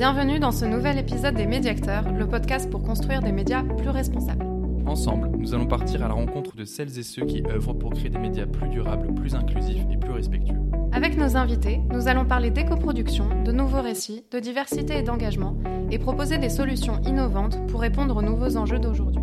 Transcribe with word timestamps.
Bienvenue 0.00 0.38
dans 0.38 0.50
ce 0.50 0.64
nouvel 0.64 0.96
épisode 0.96 1.34
des 1.34 1.44
Médiacteurs, 1.44 2.10
le 2.10 2.26
podcast 2.26 2.70
pour 2.70 2.82
construire 2.82 3.20
des 3.20 3.32
médias 3.32 3.62
plus 3.62 3.90
responsables. 3.90 4.46
Ensemble, 4.86 5.28
nous 5.36 5.52
allons 5.52 5.66
partir 5.66 6.02
à 6.02 6.08
la 6.08 6.14
rencontre 6.14 6.56
de 6.56 6.64
celles 6.64 6.98
et 6.98 7.02
ceux 7.02 7.26
qui 7.26 7.42
œuvrent 7.46 7.74
pour 7.74 7.92
créer 7.92 8.08
des 8.08 8.18
médias 8.18 8.46
plus 8.46 8.70
durables, 8.70 9.12
plus 9.12 9.34
inclusifs 9.34 9.82
et 9.92 9.98
plus 9.98 10.12
respectueux. 10.12 10.56
Avec 10.92 11.18
nos 11.18 11.36
invités, 11.36 11.82
nous 11.92 12.08
allons 12.08 12.24
parler 12.24 12.50
d'éco-production, 12.50 13.42
de 13.44 13.52
nouveaux 13.52 13.82
récits, 13.82 14.24
de 14.30 14.38
diversité 14.38 14.96
et 14.96 15.02
d'engagement, 15.02 15.58
et 15.90 15.98
proposer 15.98 16.38
des 16.38 16.48
solutions 16.48 16.98
innovantes 17.02 17.58
pour 17.66 17.82
répondre 17.82 18.16
aux 18.16 18.22
nouveaux 18.22 18.56
enjeux 18.56 18.78
d'aujourd'hui. 18.78 19.20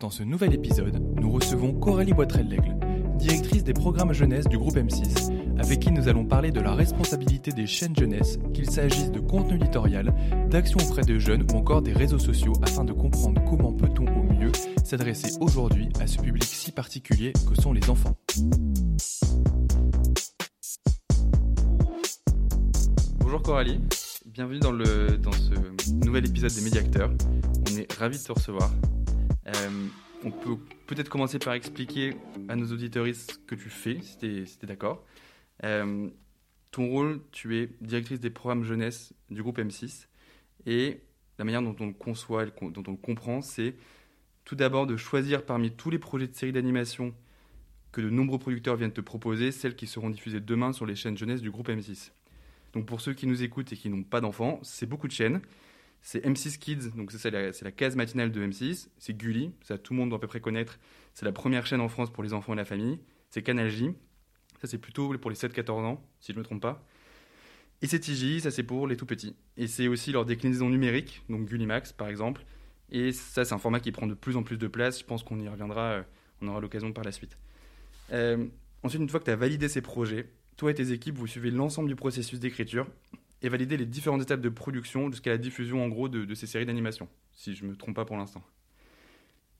Dans 0.00 0.10
ce 0.10 0.24
nouvel 0.24 0.52
épisode, 0.52 1.00
nous 1.14 1.30
recevons 1.30 1.74
Coralie 1.74 2.12
Boitrel-Lègle, 2.12 2.74
directrice 3.18 3.62
des 3.62 3.72
programmes 3.72 4.12
jeunesse 4.12 4.48
du 4.48 4.58
groupe 4.58 4.74
M6, 4.74 5.30
avec 5.58 5.80
qui 5.80 5.90
nous 5.90 6.08
allons 6.08 6.24
parler 6.24 6.50
de 6.50 6.60
la 6.60 6.74
responsabilité 6.74 7.52
des 7.52 7.66
chaînes 7.66 7.96
jeunesse, 7.96 8.38
qu'il 8.52 8.70
s'agisse 8.70 9.10
de 9.10 9.20
contenu 9.20 9.56
éditorial, 9.56 10.14
d'actions 10.50 10.78
auprès 10.86 11.02
des 11.02 11.18
jeunes 11.18 11.46
ou 11.52 11.56
encore 11.56 11.82
des 11.82 11.92
réseaux 11.92 12.18
sociaux, 12.18 12.52
afin 12.62 12.84
de 12.84 12.92
comprendre 12.92 13.42
comment 13.48 13.72
peut-on 13.72 14.06
au 14.06 14.32
mieux 14.32 14.52
s'adresser 14.84 15.36
aujourd'hui 15.40 15.88
à 16.00 16.06
ce 16.06 16.18
public 16.18 16.44
si 16.44 16.72
particulier 16.72 17.32
que 17.48 17.60
sont 17.60 17.72
les 17.72 17.88
enfants. 17.88 18.16
Bonjour 23.20 23.42
Coralie, 23.42 23.80
bienvenue 24.26 24.60
dans, 24.60 24.72
le, 24.72 25.18
dans 25.18 25.32
ce 25.32 25.54
nouvel 26.04 26.26
épisode 26.26 26.52
des 26.52 26.60
Médiacteurs. 26.60 27.10
On 27.70 27.76
est 27.76 27.92
ravis 27.94 28.18
de 28.18 28.22
te 28.22 28.32
recevoir. 28.32 28.70
Euh, 29.48 29.86
on 30.24 30.30
peut 30.30 30.56
peut-être 30.86 31.08
commencer 31.08 31.38
par 31.38 31.54
expliquer 31.54 32.16
à 32.48 32.56
nos 32.56 32.66
auditoristes 32.72 33.32
ce 33.32 33.38
que 33.38 33.54
tu 33.54 33.70
fais, 33.70 34.00
si 34.02 34.18
tu 34.18 34.42
es, 34.42 34.66
d'accord. 34.66 35.04
Euh, 35.64 36.08
ton 36.70 36.88
rôle, 36.88 37.20
tu 37.32 37.56
es 37.56 37.70
directrice 37.80 38.20
des 38.20 38.30
programmes 38.30 38.64
jeunesse 38.64 39.14
du 39.30 39.42
groupe 39.42 39.58
M6. 39.58 40.06
Et 40.66 41.00
la 41.38 41.44
manière 41.44 41.62
dont 41.62 41.76
on 41.80 41.86
le 41.86 41.92
conçoit, 41.92 42.46
dont 42.46 42.82
on 42.86 42.90
le 42.90 42.96
comprend, 42.96 43.40
c'est 43.40 43.74
tout 44.44 44.56
d'abord 44.56 44.86
de 44.86 44.96
choisir 44.96 45.44
parmi 45.44 45.70
tous 45.70 45.90
les 45.90 45.98
projets 45.98 46.26
de 46.26 46.34
séries 46.34 46.52
d'animation 46.52 47.14
que 47.92 48.00
de 48.00 48.10
nombreux 48.10 48.38
producteurs 48.38 48.76
viennent 48.76 48.92
te 48.92 49.00
proposer, 49.00 49.52
celles 49.52 49.74
qui 49.74 49.86
seront 49.86 50.10
diffusées 50.10 50.40
demain 50.40 50.72
sur 50.72 50.86
les 50.86 50.94
chaînes 50.94 51.16
jeunesse 51.16 51.40
du 51.40 51.50
groupe 51.50 51.68
M6. 51.68 52.12
Donc 52.74 52.84
pour 52.84 53.00
ceux 53.00 53.14
qui 53.14 53.26
nous 53.26 53.42
écoutent 53.42 53.72
et 53.72 53.76
qui 53.76 53.88
n'ont 53.88 54.02
pas 54.02 54.20
d'enfants, 54.20 54.60
c'est 54.62 54.86
beaucoup 54.86 55.08
de 55.08 55.12
chaînes. 55.12 55.40
C'est 56.02 56.24
M6 56.24 56.58
Kids, 56.58 56.90
donc 56.94 57.10
c'est 57.10 57.30
la, 57.30 57.50
la, 57.50 57.72
case 57.72 57.96
matinale 57.96 58.30
de 58.30 58.46
M6. 58.46 58.88
C'est 58.98 59.16
Gulli, 59.16 59.50
ça 59.62 59.78
tout 59.78 59.94
le 59.94 59.98
monde 59.98 60.10
doit 60.10 60.18
à 60.18 60.20
peu 60.20 60.26
près 60.26 60.40
connaître. 60.40 60.78
C'est 61.14 61.24
la 61.24 61.32
première 61.32 61.66
chaîne 61.66 61.80
en 61.80 61.88
France 61.88 62.12
pour 62.12 62.22
les 62.22 62.34
enfants 62.34 62.52
et 62.52 62.56
la 62.56 62.66
famille. 62.66 63.00
C'est 63.30 63.42
Canal 63.42 63.70
J, 63.70 63.94
ça 64.66 64.72
c'est 64.72 64.78
plutôt 64.78 65.16
pour 65.18 65.30
les 65.30 65.36
7-14 65.36 65.70
ans, 65.84 66.02
si 66.20 66.32
je 66.32 66.36
ne 66.36 66.40
me 66.40 66.44
trompe 66.44 66.62
pas. 66.62 66.84
Et 67.82 67.86
c'est 67.86 68.00
TJ, 68.00 68.40
ça 68.40 68.50
c'est 68.50 68.62
pour 68.62 68.86
les 68.86 68.96
tout 68.96 69.06
petits. 69.06 69.36
Et 69.56 69.66
c'est 69.66 69.88
aussi 69.88 70.12
leur 70.12 70.24
déclinaison 70.24 70.68
numérique, 70.68 71.22
donc 71.28 71.46
Gullimax 71.46 71.92
par 71.92 72.08
exemple. 72.08 72.44
Et 72.90 73.12
ça 73.12 73.44
c'est 73.44 73.54
un 73.54 73.58
format 73.58 73.80
qui 73.80 73.92
prend 73.92 74.06
de 74.06 74.14
plus 74.14 74.36
en 74.36 74.42
plus 74.42 74.56
de 74.56 74.66
place. 74.66 75.00
Je 75.00 75.04
pense 75.04 75.22
qu'on 75.22 75.38
y 75.40 75.48
reviendra, 75.48 75.82
euh, 75.82 76.02
on 76.40 76.48
aura 76.48 76.60
l'occasion 76.60 76.92
par 76.92 77.04
la 77.04 77.12
suite. 77.12 77.38
Euh, 78.12 78.46
ensuite, 78.82 79.02
une 79.02 79.08
fois 79.08 79.20
que 79.20 79.24
tu 79.24 79.30
as 79.30 79.36
validé 79.36 79.68
ces 79.68 79.82
projets, 79.82 80.30
toi 80.56 80.70
et 80.70 80.74
tes 80.74 80.92
équipes, 80.92 81.18
vous 81.18 81.26
suivez 81.26 81.50
l'ensemble 81.50 81.88
du 81.88 81.96
processus 81.96 82.40
d'écriture 82.40 82.86
et 83.42 83.48
valider 83.48 83.76
les 83.76 83.86
différentes 83.86 84.22
étapes 84.22 84.40
de 84.40 84.48
production 84.48 85.10
jusqu'à 85.10 85.30
la 85.30 85.38
diffusion 85.38 85.84
en 85.84 85.88
gros 85.88 86.08
de, 86.08 86.34
ces 86.34 86.46
séries 86.46 86.66
d'animation, 86.66 87.08
si 87.32 87.54
je 87.54 87.64
ne 87.64 87.70
me 87.70 87.76
trompe 87.76 87.94
pas 87.94 88.04
pour 88.04 88.16
l'instant. 88.16 88.42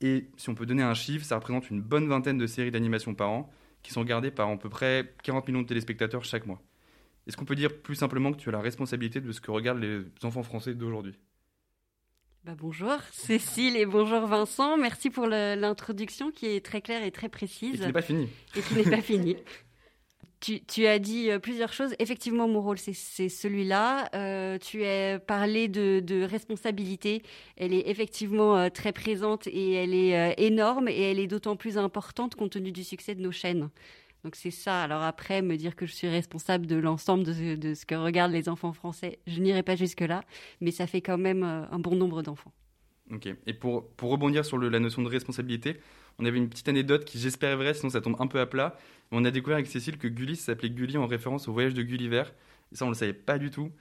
Et 0.01 0.29
si 0.37 0.49
on 0.49 0.55
peut 0.55 0.65
donner 0.65 0.83
un 0.83 0.93
chiffre, 0.93 1.25
ça 1.25 1.35
représente 1.35 1.69
une 1.69 1.81
bonne 1.81 2.07
vingtaine 2.07 2.37
de 2.37 2.47
séries 2.47 2.71
d'animation 2.71 3.13
par 3.13 3.29
an, 3.29 3.51
qui 3.87 3.93
sont 3.93 4.01
regardées 4.01 4.31
par 4.31 4.49
à 4.49 4.57
peu 4.57 4.67
près 4.67 5.13
40 5.23 5.47
millions 5.47 5.61
de 5.61 5.67
téléspectateurs 5.67 6.25
chaque 6.25 6.45
mois. 6.45 6.61
Est-ce 7.25 7.37
qu'on 7.37 7.45
peut 7.45 7.55
dire 7.55 7.73
plus 7.73 7.95
simplement 7.95 8.33
que 8.33 8.37
tu 8.37 8.49
as 8.49 8.51
la 8.51 8.59
responsabilité 8.59 9.21
de 9.21 9.31
ce 9.31 9.39
que 9.39 9.49
regardent 9.49 9.79
les 9.79 10.01
enfants 10.23 10.43
français 10.43 10.73
d'aujourd'hui? 10.73 11.15
Bah 12.43 12.51
bonjour 12.57 12.97
Cécile 13.13 13.77
et 13.77 13.85
bonjour 13.85 14.27
Vincent. 14.27 14.75
Merci 14.75 15.09
pour 15.09 15.25
l'introduction 15.25 16.31
qui 16.31 16.47
est 16.47 16.65
très 16.65 16.81
claire 16.81 17.01
et 17.01 17.11
très 17.11 17.29
précise. 17.29 17.75
Et 17.75 17.77
qui 17.77 17.85
n'est 17.85 17.93
pas 17.93 18.01
finie. 18.01 18.27
Et 18.57 18.61
qui 18.61 18.75
n'est 18.75 18.83
pas 18.83 19.01
finie. 19.01 19.37
Tu, 20.39 20.85
as 20.85 20.99
dit 20.99 21.31
euh, 21.31 21.39
plusieurs 21.39 21.73
choses. 21.73 21.95
Effectivement, 21.97 22.47
mon 22.47 22.61
rôle, 22.61 22.77
c'est 22.77 22.93
celui-là. 23.29 24.07
Euh, 24.13 24.59
tu 24.59 24.85
as 24.85 25.19
parlé 25.19 25.67
de, 25.67 26.23
responsabilité. 26.23 27.23
Elle 27.55 27.73
est 27.73 27.89
effectivement 27.89 28.55
euh, 28.55 28.69
très 28.69 28.93
présente 28.93 29.47
et 29.47 29.73
elle 29.73 29.93
est 29.93 30.35
énorme 30.37 30.87
et 30.87 31.11
elle 31.11 31.19
est 31.19 31.27
d'autant 31.27 31.55
plus 31.55 31.77
importante 31.77 32.35
compte 32.35 32.51
tenu 32.51 32.71
du 32.71 32.83
succès 32.83 33.15
de 33.15 33.21
nos 33.21 33.31
chaînes. 33.31 33.69
Donc 34.23 34.35
c'est 34.35 34.51
ça. 34.51 34.83
Alors 34.83 35.01
après, 35.01 35.41
me 35.41 35.55
dire 35.55 35.75
que 35.75 35.85
je 35.85 35.93
suis 35.93 36.07
responsable 36.07 36.67
de 36.67 36.75
l'ensemble 36.75 37.23
de, 37.23 37.73
ce 37.73 37.85
que 37.85 37.95
regardent 37.95 38.33
les 38.33 38.47
enfants 38.47 38.73
français, 38.73 39.19
je 39.25 39.39
n'irai 39.39 39.63
pas 39.63 39.75
jusque-là, 39.75 40.21
mais 40.61 40.71
ça 40.71 40.85
fait 40.85 41.01
quand 41.01 41.17
même 41.17 41.43
un 41.43 41.79
bon 41.79 41.95
nombre 41.95 42.21
d'enfants. 42.21 42.53
Ok. 43.11 43.27
Et 43.45 43.53
pour, 43.53 43.87
pour 43.91 44.11
rebondir 44.11 44.43
sur 44.45 44.57
la 44.57 44.79
notion 44.79 45.01
de 45.01 45.07
responsabilité, 45.07 45.79
on 46.19 46.25
avait 46.25 46.37
une 46.37 46.49
petite 46.49 46.67
anecdote 46.69 47.05
qui 47.05 47.19
j'espère 47.19 47.51
est 47.51 47.55
vraie, 47.55 47.73
sinon 47.73 47.89
ça 47.89 48.01
tombe 48.01 48.15
un 48.19 48.27
peu 48.27 48.39
à 48.39 48.45
plat. 48.45 48.77
On 49.11 49.23
a 49.25 49.31
découvert 49.31 49.57
avec 49.57 49.67
Cécile 49.67 49.97
que 49.97 50.07
Gulli 50.07 50.35
s'appelait 50.35 50.69
Gulli 50.69 50.97
en 50.97 51.07
référence 51.07 51.47
au 51.47 51.53
voyage 51.53 51.73
de 51.73 51.81
Gulliver. 51.83 52.23
Et 52.71 52.75
ça, 52.75 52.85
on 52.85 52.89
ne 52.89 52.93
le 52.93 52.97
savait 52.97 53.13
pas 53.13 53.37
du 53.37 53.51
tout. 53.51 53.71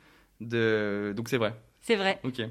De... 0.41 1.13
Donc 1.17 1.29
c'est 1.29 1.39
vrai. 1.39 1.55
C'est 1.81 1.97
vrai. 1.97 2.21
Ok. 2.25 2.43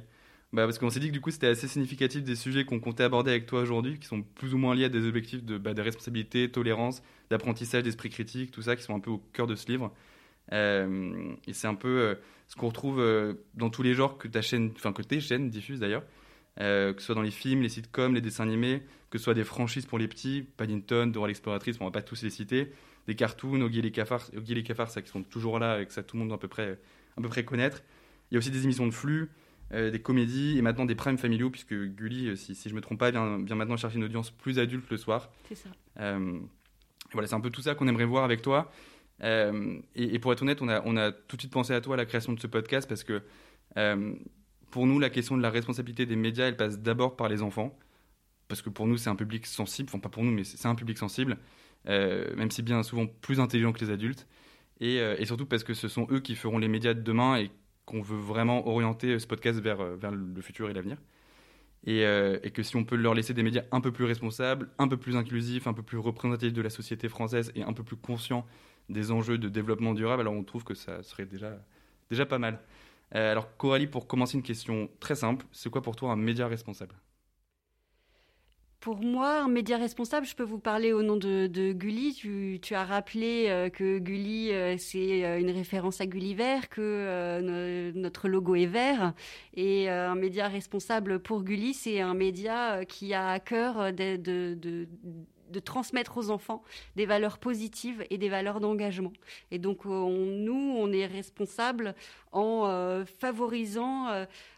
Bah, 0.54 0.64
parce 0.64 0.80
qu'on 0.80 0.90
s'est 0.90 1.00
dit 1.00 1.08
que 1.08 1.14
du 1.14 1.22
coup, 1.22 1.32
c'était 1.32 1.48
assez 1.48 1.68
significatif 1.68 2.24
des 2.24 2.36
sujets 2.36 2.64
qu'on 2.64 2.80
comptait 2.80 3.04
aborder 3.04 3.32
avec 3.32 3.46
toi 3.46 3.62
aujourd'hui, 3.62 4.00
qui 4.00 4.08
sont 4.08 4.22
plus 4.22 4.54
ou 4.54 4.58
moins 4.58 4.74
liés 4.74 4.86
à 4.86 4.90
des 4.90 5.06
objectifs 5.06 5.44
de, 5.44 5.58
bah, 5.58 5.74
de 5.74 5.82
responsabilité, 5.82 6.50
tolérance, 6.50 7.04
d'apprentissage, 7.30 7.84
d'esprit 7.84 8.10
critique, 8.10 8.52
tout 8.52 8.62
ça, 8.62 8.76
qui 8.76 8.84
sont 8.84 8.96
un 8.96 9.00
peu 9.00 9.12
au 9.12 9.18
cœur 9.34 9.48
de 9.48 9.56
ce 9.56 9.68
livre. 9.68 9.94
Euh, 10.54 11.34
et 11.48 11.54
c'est 11.54 11.68
un 11.68 11.76
peu 11.76 11.88
euh, 11.88 12.16
ce 12.48 12.56
qu'on 12.56 12.68
retrouve 12.68 13.00
euh, 13.00 13.34
dans 13.56 13.70
tous 13.70 13.84
les 13.84 13.94
genres 13.94 14.18
que 14.18 14.28
ta 14.28 14.42
chaîne, 14.42 14.72
enfin 14.76 14.94
que 14.94 15.02
tes 15.02 15.20
chaînes 15.20 15.50
diffusent 15.50 15.80
d'ailleurs. 15.80 16.04
Euh, 16.62 16.94
que 16.94 17.02
ce 17.02 17.08
soit 17.08 17.16
dans 17.16 17.22
les 17.22 17.32
films, 17.32 17.62
les 17.62 17.70
sitcoms, 17.70 18.14
les 18.14 18.22
dessins 18.22 18.44
animés, 18.44 18.82
que 19.10 19.18
ce 19.18 19.26
soit 19.26 19.34
des 19.34 19.44
franchises 19.44 19.86
pour 19.86 20.00
les 20.00 20.08
petits, 20.08 20.48
Paddington, 20.56 21.08
Dora 21.08 21.28
l'exploratrice, 21.28 21.78
on 21.82 21.86
va 21.86 21.92
pas 21.92 22.02
tous 22.02 22.22
les 22.24 22.30
citer, 22.30 22.72
des 23.08 23.16
cartoons, 23.16 23.62
Oggy 23.62 23.80
et 23.80 23.82
les 23.82 23.92
cafards, 23.92 24.30
Oggy 24.36 24.56
les 24.56 24.64
cafards, 24.64 24.90
ça 24.90 25.02
qui 25.02 25.10
sont 25.10 25.24
toujours 25.24 25.60
là 25.60 25.82
et 25.82 25.86
que 25.86 25.92
ça 25.92 26.02
tout 26.02 26.16
le 26.16 26.20
monde 26.20 26.30
doit 26.30 26.38
à 26.38 26.40
peu 26.40 26.48
près, 26.48 26.80
à 27.18 27.22
peu 27.22 27.28
près 27.28 27.44
connaître. 27.44 27.84
Il 28.32 28.36
y 28.36 28.38
a 28.38 28.40
aussi 28.40 28.52
des 28.52 28.64
émissions 28.64 28.88
de 28.88 28.94
flux, 28.94 29.30
euh, 29.74 29.92
des 29.92 30.00
comédies 30.00 30.58
et 30.58 30.62
maintenant 30.62 30.86
des 30.86 30.96
primes 30.96 31.18
familiaux 31.18 31.50
puisque 31.50 31.74
Gulli, 31.74 32.30
euh, 32.30 32.36
si, 32.38 32.56
si 32.56 32.70
je 32.70 32.74
me 32.74 32.80
trompe 32.80 33.00
pas, 33.00 33.12
vient, 33.12 33.44
vient, 33.44 33.56
maintenant 33.56 33.76
chercher 33.76 33.98
une 33.98 34.06
audience 34.06 34.32
plus 34.32 34.58
adulte 34.58 34.90
le 34.90 34.98
soir. 34.98 35.32
C'est 35.50 35.56
ça. 35.56 35.70
voilà, 37.12 37.28
c'est 37.28 37.36
un 37.36 37.42
peu 37.42 37.50
tout 37.50 37.62
ça 37.62 37.76
qu'on 37.76 37.88
aimerait 37.90 38.06
voir 38.06 38.24
avec 38.24 38.42
toi. 38.42 38.72
Et, 39.22 39.84
et, 39.96 40.20
pour 40.20 40.32
être 40.32 40.42
honnête, 40.42 40.62
on 40.62 40.70
a, 40.70 40.82
on 40.86 40.96
a 40.96 41.12
tout 41.12 41.36
de 41.36 41.42
suite 41.42 41.54
pensé 41.54 41.74
à 41.74 41.82
toi 41.82 41.96
à 41.96 41.98
la 41.98 42.06
création 42.06 42.32
de 42.34 42.40
ce 42.40 42.48
podcast 42.48 42.88
parce 42.88 43.04
que 43.04 43.22
pour 44.76 44.88
nous, 44.88 45.00
la 45.00 45.10
question 45.10 45.38
de 45.38 45.42
la 45.42 45.52
responsabilité 45.52 46.06
des 46.06 46.18
médias, 46.18 46.48
elle 46.48 46.58
passe 46.58 46.80
d'abord 46.80 47.16
par 47.16 47.30
les 47.30 47.42
enfants, 47.42 47.80
parce 48.50 48.62
que 48.62 48.70
pour 48.70 48.88
nous, 48.88 48.98
c'est 48.98 49.10
un 49.10 49.16
public 49.16 49.46
sensible, 49.46 49.88
enfin 49.90 50.00
pas 50.00 50.10
pour 50.10 50.22
nous, 50.22 50.34
mais 50.34 50.44
c'est 50.44 50.68
un 50.68 50.76
public 50.76 50.98
sensible, 50.98 51.38
euh, 51.88 52.36
même 52.36 52.52
si 52.52 52.62
bien 52.62 52.84
souvent 52.84 53.08
plus 53.08 53.40
intelligent 53.40 53.72
que 53.72 53.80
les 53.80 53.90
adultes, 53.90 54.28
euh, 54.82 55.16
et, 55.18 55.26
surtout 55.26 55.46
parce 55.46 55.64
que 55.64 55.74
ce 55.74 55.88
sont 55.88 56.08
eux 56.12 56.20
qui 56.20 56.36
feront 56.36 56.58
les 56.58 56.68
médias 56.68 56.94
de 56.94 57.00
demain 57.00 57.38
et 57.38 57.52
qu'on 57.86 58.02
veut 58.02 58.18
vraiment 58.18 58.68
orienter 58.68 59.18
ce 59.18 59.26
podcast 59.26 59.62
vers, 59.62 59.80
euh, 59.80 59.98
le 60.12 60.42
futur 60.42 60.70
et 60.70 60.74
l'avenir. 60.74 60.98
Et, 61.86 62.02
et, 62.02 62.52
que 62.52 62.62
si 62.62 62.76
on 62.76 62.84
peut 62.84 62.98
leur 62.98 63.14
laisser 63.14 63.34
des 63.34 63.44
médias 63.44 63.64
un 63.72 63.80
peu 63.80 63.94
plus 63.94 64.04
responsables, 64.04 64.70
un 64.78 64.90
peu 64.90 64.98
plus 64.98 65.16
inclusifs, 65.16 65.68
un 65.68 65.74
peu 65.74 65.84
plus 65.84 66.00
représentatifs 66.00 66.52
de 66.52 66.62
la 66.62 66.70
société 66.70 67.08
française 67.08 67.54
et 67.56 67.64
un 67.64 67.72
peu 67.72 67.84
plus 67.84 67.96
conscients 67.96 68.46
des 68.90 69.12
enjeux 69.12 69.38
de 69.38 69.48
développement 69.48 69.94
durable, 69.94 70.20
alors 70.20 70.34
on 70.34 70.44
trouve 70.44 70.66
que 70.66 70.74
ça 70.74 71.02
serait 71.02 71.26
déjà, 71.26 71.64
déjà 72.10 72.26
pas 72.26 72.40
mal. 72.40 72.60
Euh, 73.16 73.32
alors 73.32 73.56
Coralie, 73.58 73.88
pour 73.88 74.08
commencer 74.08 74.36
une 74.38 74.44
question 74.44 74.90
très 75.00 75.16
simple, 75.16 75.46
c'est 75.52 75.70
quoi 75.70 75.82
pour 75.82 75.96
toi 75.96 76.12
un 76.12 76.18
média 76.18 76.48
responsable? 76.48 76.96
Pour 78.82 79.02
moi, 79.02 79.40
un 79.40 79.48
média 79.48 79.78
responsable, 79.78 80.28
je 80.28 80.36
peux 80.36 80.44
vous 80.44 80.60
parler 80.60 80.94
au 80.94 81.02
nom 81.02 81.16
de, 81.16 81.72
Gulli. 81.72 82.14
Tu, 82.62 82.76
as 82.76 82.84
rappelé 82.84 83.46
euh, 83.48 83.70
que 83.70 83.98
Gulli, 83.98 84.52
euh, 84.52 84.76
c'est 84.78 85.40
une 85.40 85.50
référence 85.50 86.02
à 86.02 86.06
Gulliver, 86.06 86.60
que 86.70 87.92
notre 87.96 88.28
logo 88.28 88.54
est 88.54 88.68
vert. 88.68 89.14
Et 89.56 89.90
un 89.90 90.14
média 90.14 90.48
responsable 90.48 91.20
pour 91.20 91.44
Gulli, 91.44 91.74
c'est 91.74 92.00
un 92.00 92.14
média 92.14 92.86
qui 92.86 93.16
a 93.16 93.30
à 93.30 93.40
cœur 93.40 93.92
de, 93.92 94.18
de 94.18 94.88
de 95.56 95.60
transmettre 95.60 96.18
aux 96.18 96.30
enfants 96.30 96.64
des 96.96 97.06
valeurs 97.06 97.40
positives 97.40 98.06
et 98.10 98.18
des 98.18 98.30
valeurs 98.30 98.60
d'engagement. 98.60 99.14
Et 99.52 99.58
donc, 99.58 99.86
euh, 99.86 99.90
nous, 99.90 100.76
on 100.78 100.92
est 100.92 101.06
responsable 101.06 101.96
en 102.32 102.66
euh, 102.66 103.06
favorisant 103.06 104.10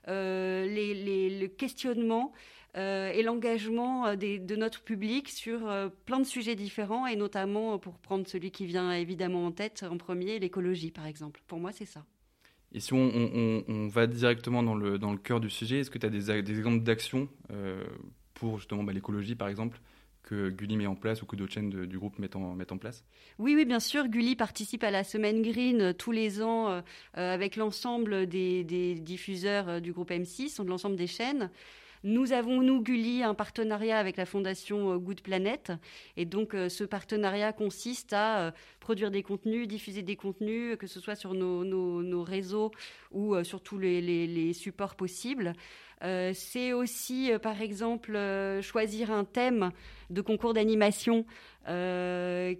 euh, 0.07 0.65
le 0.67 1.47
questionnement 1.47 2.33
et 2.75 3.23
l'engagement 3.23 4.15
de 4.15 4.55
notre 4.55 4.83
public 4.83 5.29
sur 5.29 5.61
plein 6.05 6.19
de 6.19 6.25
sujets 6.25 6.53
différents, 6.53 7.07
et 7.07 7.15
notamment, 7.15 7.79
pour 7.79 7.97
prendre 7.97 8.27
celui 8.27 8.51
qui 8.51 8.67
vient 8.67 8.91
évidemment 8.91 9.47
en 9.47 9.51
tête 9.51 9.83
en 9.89 9.97
premier, 9.97 10.37
l'écologie, 10.37 10.91
par 10.91 11.07
exemple. 11.07 11.41
Pour 11.47 11.57
moi, 11.57 11.71
c'est 11.71 11.87
ça. 11.87 12.05
Et 12.73 12.79
si 12.79 12.93
on, 12.93 13.87
va 13.87 14.05
directement 14.05 14.61
dans 14.61 14.75
le, 14.75 14.99
dans 14.99 15.11
le 15.11 15.17
cœur 15.17 15.39
du 15.39 15.49
sujet, 15.49 15.79
est-ce 15.79 15.89
que 15.89 15.97
tu 15.97 16.05
as 16.05 16.11
des, 16.11 16.29
exemples 16.29 16.83
d'actions 16.83 17.27
pour 18.35 18.59
justement 18.59 18.83
bah, 18.83 18.93
l'écologie, 18.93 19.33
par 19.33 19.47
exemple 19.47 19.81
que 20.27 20.49
Gulli 20.49 20.75
met 20.75 20.87
en 20.87 20.95
place 20.95 21.21
ou 21.21 21.25
que 21.25 21.35
d'autres 21.35 21.53
chaînes 21.53 21.69
du 21.69 21.97
groupe 21.97 22.19
mettent 22.19 22.35
en, 22.35 22.77
place 22.77 23.05
Oui, 23.39 23.55
oui, 23.55 23.65
bien 23.65 23.79
sûr. 23.79 24.07
Gulli 24.07 24.35
participe 24.35 24.83
à 24.83 24.91
la 24.91 25.03
Semaine 25.03 25.41
Green 25.41 25.93
tous 25.93 26.11
les 26.11 26.41
ans 26.41 26.83
avec 27.13 27.55
l'ensemble 27.55 28.27
des, 28.27 28.95
diffuseurs 28.95 29.81
du 29.81 29.93
groupe 29.93 30.11
M6, 30.11 30.61
de 30.61 30.69
l'ensemble 30.69 30.97
des 30.97 31.07
chaînes. 31.07 31.49
Nous 32.03 32.31
avons, 32.31 32.61
nous, 32.61 32.81
Gulli, 32.81 33.23
un 33.23 33.33
partenariat 33.33 33.97
avec 33.97 34.17
la 34.17 34.25
fondation 34.25 34.93
euh, 34.93 34.97
Good 34.97 35.21
Planet. 35.21 35.71
Et 36.15 36.25
donc, 36.25 36.53
euh, 36.53 36.69
ce 36.69 36.83
partenariat 36.83 37.53
consiste 37.53 38.13
à 38.13 38.39
euh, 38.39 38.51
produire 38.79 39.11
des 39.11 39.23
contenus, 39.23 39.67
diffuser 39.67 40.03
des 40.03 40.15
contenus, 40.15 40.77
que 40.77 40.87
ce 40.87 40.99
soit 40.99 41.15
sur 41.15 41.33
nos, 41.33 42.23
réseaux 42.23 42.71
ou 43.11 43.41
sur 43.43 43.61
tous 43.61 43.77
les 43.77 44.53
supports 44.53 44.95
possibles. 44.95 45.53
Euh, 46.03 46.31
c'est 46.33 46.73
aussi, 46.73 47.31
euh, 47.31 47.39
par 47.39 47.61
exemple, 47.61 48.15
euh, 48.15 48.61
choisir 48.61 49.11
un 49.11 49.23
thème 49.23 49.71
de 50.09 50.21
concours 50.21 50.53
d'animation 50.53 51.25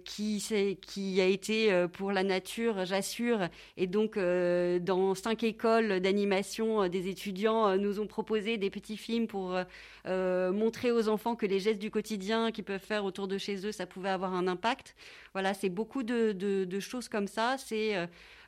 qui, 0.04 1.18
a 1.18 1.24
été 1.24 1.86
pour 1.94 2.12
la 2.12 2.22
nature, 2.22 2.84
j'assure. 2.84 3.48
Et 3.78 3.86
donc, 3.86 4.18
dans 4.18 5.14
cinq 5.14 5.44
écoles 5.44 6.00
d'animation, 6.00 6.88
des 6.88 7.08
étudiants 7.08 7.78
nous 7.78 8.00
ont 8.00 8.06
proposé 8.06 8.58
des 8.58 8.68
petits 8.68 8.98
films 8.98 9.26
pour 9.26 9.58
montrer 10.04 10.92
aux 10.92 11.08
enfants 11.08 11.36
que 11.36 11.46
les 11.46 11.58
gestes 11.58 11.78
du 11.78 11.90
quotidien 11.90 12.52
qu'ils 12.52 12.64
peuvent 12.64 12.84
faire 12.84 13.06
autour 13.06 13.28
de 13.28 13.38
chez 13.38 13.66
eux, 13.66 13.72
ça 13.72 13.86
pouvait 13.86 14.10
avoir 14.10 14.34
un 14.34 14.46
impact. 14.46 14.94
Voilà, 15.32 15.54
c'est 15.54 15.70
beaucoup 15.70 16.02
de, 16.02 16.32
de, 16.32 16.80
choses 16.80 17.08
comme 17.08 17.28
ça. 17.28 17.56
C'est 17.56 17.94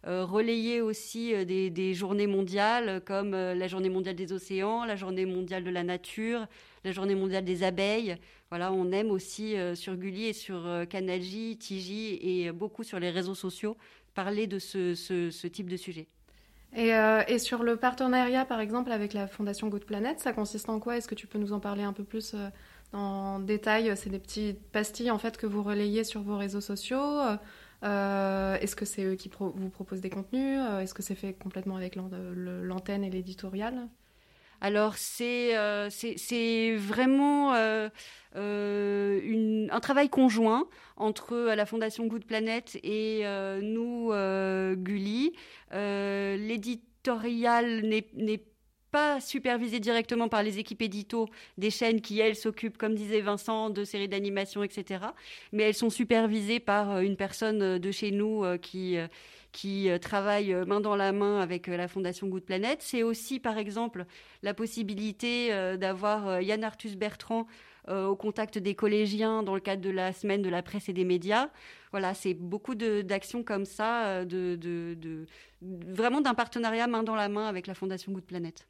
relayer 0.04 0.80
aussi 0.80 1.34
euh, 1.34 1.44
des, 1.44 1.94
journées 1.94 2.26
mondiales 2.26 3.02
comme 3.04 3.34
euh, 3.34 3.54
la 3.54 3.68
journée 3.68 3.90
mondiale 3.90 4.14
des 4.14 4.32
océans, 4.32 4.84
la 4.84 4.96
journée 4.96 5.26
mondiale 5.26 5.62
de 5.62 5.70
la 5.70 5.82
nature, 5.82 6.46
la 6.84 6.92
journée 6.92 7.14
mondiale 7.14 7.44
des 7.44 7.62
abeilles. 7.62 8.16
Voilà, 8.48 8.72
on 8.72 8.90
aime 8.92 9.10
aussi 9.10 9.54
sur 9.76 9.96
Gulli 9.96 10.26
et 10.26 10.32
sur 10.32 10.68
Canal 10.88 11.20
Tiji 11.20 12.18
et 12.20 12.50
beaucoup 12.50 12.82
sur 12.82 12.98
les 12.98 13.10
réseaux 13.10 13.36
sociaux 13.36 13.76
parler 14.12 14.48
de 14.48 14.58
ce, 14.58 15.46
type 15.46 15.68
de 15.68 15.76
sujet. 15.76 16.08
Et, 16.74 17.38
sur 17.38 17.62
le 17.62 17.76
partenariat, 17.76 18.44
par 18.44 18.58
exemple, 18.58 18.90
avec 18.90 19.12
la 19.12 19.28
Fondation 19.28 19.68
Good 19.68 19.84
Planet, 19.84 20.18
ça 20.18 20.32
consiste 20.32 20.68
en 20.68 20.80
quoi? 20.80 20.96
Est-ce 20.96 21.06
que 21.06 21.14
tu 21.14 21.28
peux 21.28 21.38
nous 21.38 21.52
en 21.52 21.60
parler 21.60 21.84
un 21.84 21.92
peu 21.92 22.02
plus 22.02 22.34
en 22.92 23.38
détail? 23.38 23.92
C'est 23.96 24.10
des 24.10 24.18
petites 24.18 24.60
pastilles 24.72 25.12
en 25.12 25.18
fait 25.18 25.36
que 25.36 25.46
vous 25.46 25.62
relayez 25.62 26.02
sur 26.02 26.22
vos 26.22 26.36
réseaux 26.36 26.60
sociaux. 26.60 27.20
Euh, 27.82 28.58
est-ce 28.60 28.76
que 28.76 28.84
c'est 28.84 29.04
eux 29.04 29.14
qui 29.14 29.30
vous 29.38 29.70
proposent 29.70 30.02
des 30.02 30.10
contenus 30.10 30.60
euh, 30.60 30.80
Est-ce 30.80 30.92
que 30.94 31.02
c'est 31.02 31.14
fait 31.14 31.32
complètement 31.32 31.76
avec 31.76 31.96
l'antenne 31.96 33.04
et 33.04 33.10
l'éditorial? 33.10 33.88
Alors 34.62 34.96
c'est 34.96 35.56
euh, 35.56 35.88
vraiment 36.78 37.54
un 37.54 37.90
travail 39.80 40.10
conjoint 40.10 40.68
entre 40.96 41.54
la 41.54 41.64
Fondation 41.64 42.06
Good 42.06 42.26
Planet 42.26 42.78
et 42.82 43.24
nous, 43.62 44.12
Gulli. 44.76 45.32
L'éditorial 45.72 47.86
n'est 47.86 48.42
pas 48.90 49.20
supervisées 49.20 49.80
directement 49.80 50.28
par 50.28 50.42
les 50.42 50.58
équipes 50.58 50.82
édito 50.82 51.28
des 51.58 51.70
chaînes 51.70 52.00
qui, 52.00 52.20
elles, 52.20 52.36
s'occupent, 52.36 52.78
comme 52.78 52.94
disait 52.94 53.20
Vincent, 53.20 53.70
de 53.70 53.84
séries 53.84 54.08
d'animation, 54.08 54.62
etc. 54.62 55.04
Mais 55.52 55.64
elles 55.64 55.74
sont 55.74 55.90
supervisées 55.90 56.60
par 56.60 56.90
euh, 56.90 57.00
une 57.00 57.16
personne 57.16 57.62
euh, 57.62 57.78
de 57.78 57.90
chez 57.90 58.10
nous 58.10 58.44
euh, 58.44 58.56
qui 58.58 58.98
qui 59.52 59.88
travaille 60.00 60.54
main 60.64 60.80
dans 60.80 60.94
la 60.94 61.10
main 61.10 61.40
avec 61.40 61.66
la 61.66 61.88
Fondation 61.88 62.28
Good 62.28 62.44
Planet. 62.44 62.80
C'est 62.82 63.02
aussi, 63.02 63.40
par 63.40 63.58
exemple, 63.58 64.06
la 64.44 64.54
possibilité 64.54 65.48
d'avoir 65.76 66.40
Yann 66.40 66.62
Arthus 66.62 66.94
Bertrand 66.94 67.48
au 67.88 68.14
contact 68.14 68.58
des 68.58 68.76
collégiens 68.76 69.42
dans 69.42 69.56
le 69.56 69.60
cadre 69.60 69.82
de 69.82 69.90
la 69.90 70.12
semaine 70.12 70.40
de 70.40 70.48
la 70.48 70.62
presse 70.62 70.88
et 70.88 70.92
des 70.92 71.04
médias. 71.04 71.48
Voilà, 71.90 72.14
c'est 72.14 72.34
beaucoup 72.34 72.76
d'actions 72.76 73.42
comme 73.42 73.64
ça, 73.64 74.24
de, 74.24 75.26
vraiment 75.60 76.20
d'un 76.20 76.34
partenariat 76.34 76.86
main 76.86 77.02
dans 77.02 77.16
la 77.16 77.28
main 77.28 77.48
avec 77.48 77.66
la 77.66 77.74
Fondation 77.74 78.12
Good 78.12 78.26
Planet. 78.26 78.68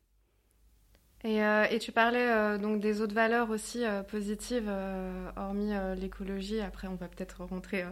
Euh, 1.26 1.67
et, 1.70 1.78
tu 1.78 1.93
parlais 1.93 2.31
euh, 2.31 2.56
donc 2.58 2.81
des 2.81 3.02
autres 3.02 3.14
valeurs 3.14 3.50
aussi 3.50 3.84
euh, 3.84 4.02
positives, 4.02 4.70
hormis 5.37 5.72
l'écologie. 5.96 6.61
Après, 6.61 6.88
on 6.88 6.94
va 6.94 7.08
peut-être 7.08 7.44
rentrer 7.44 7.84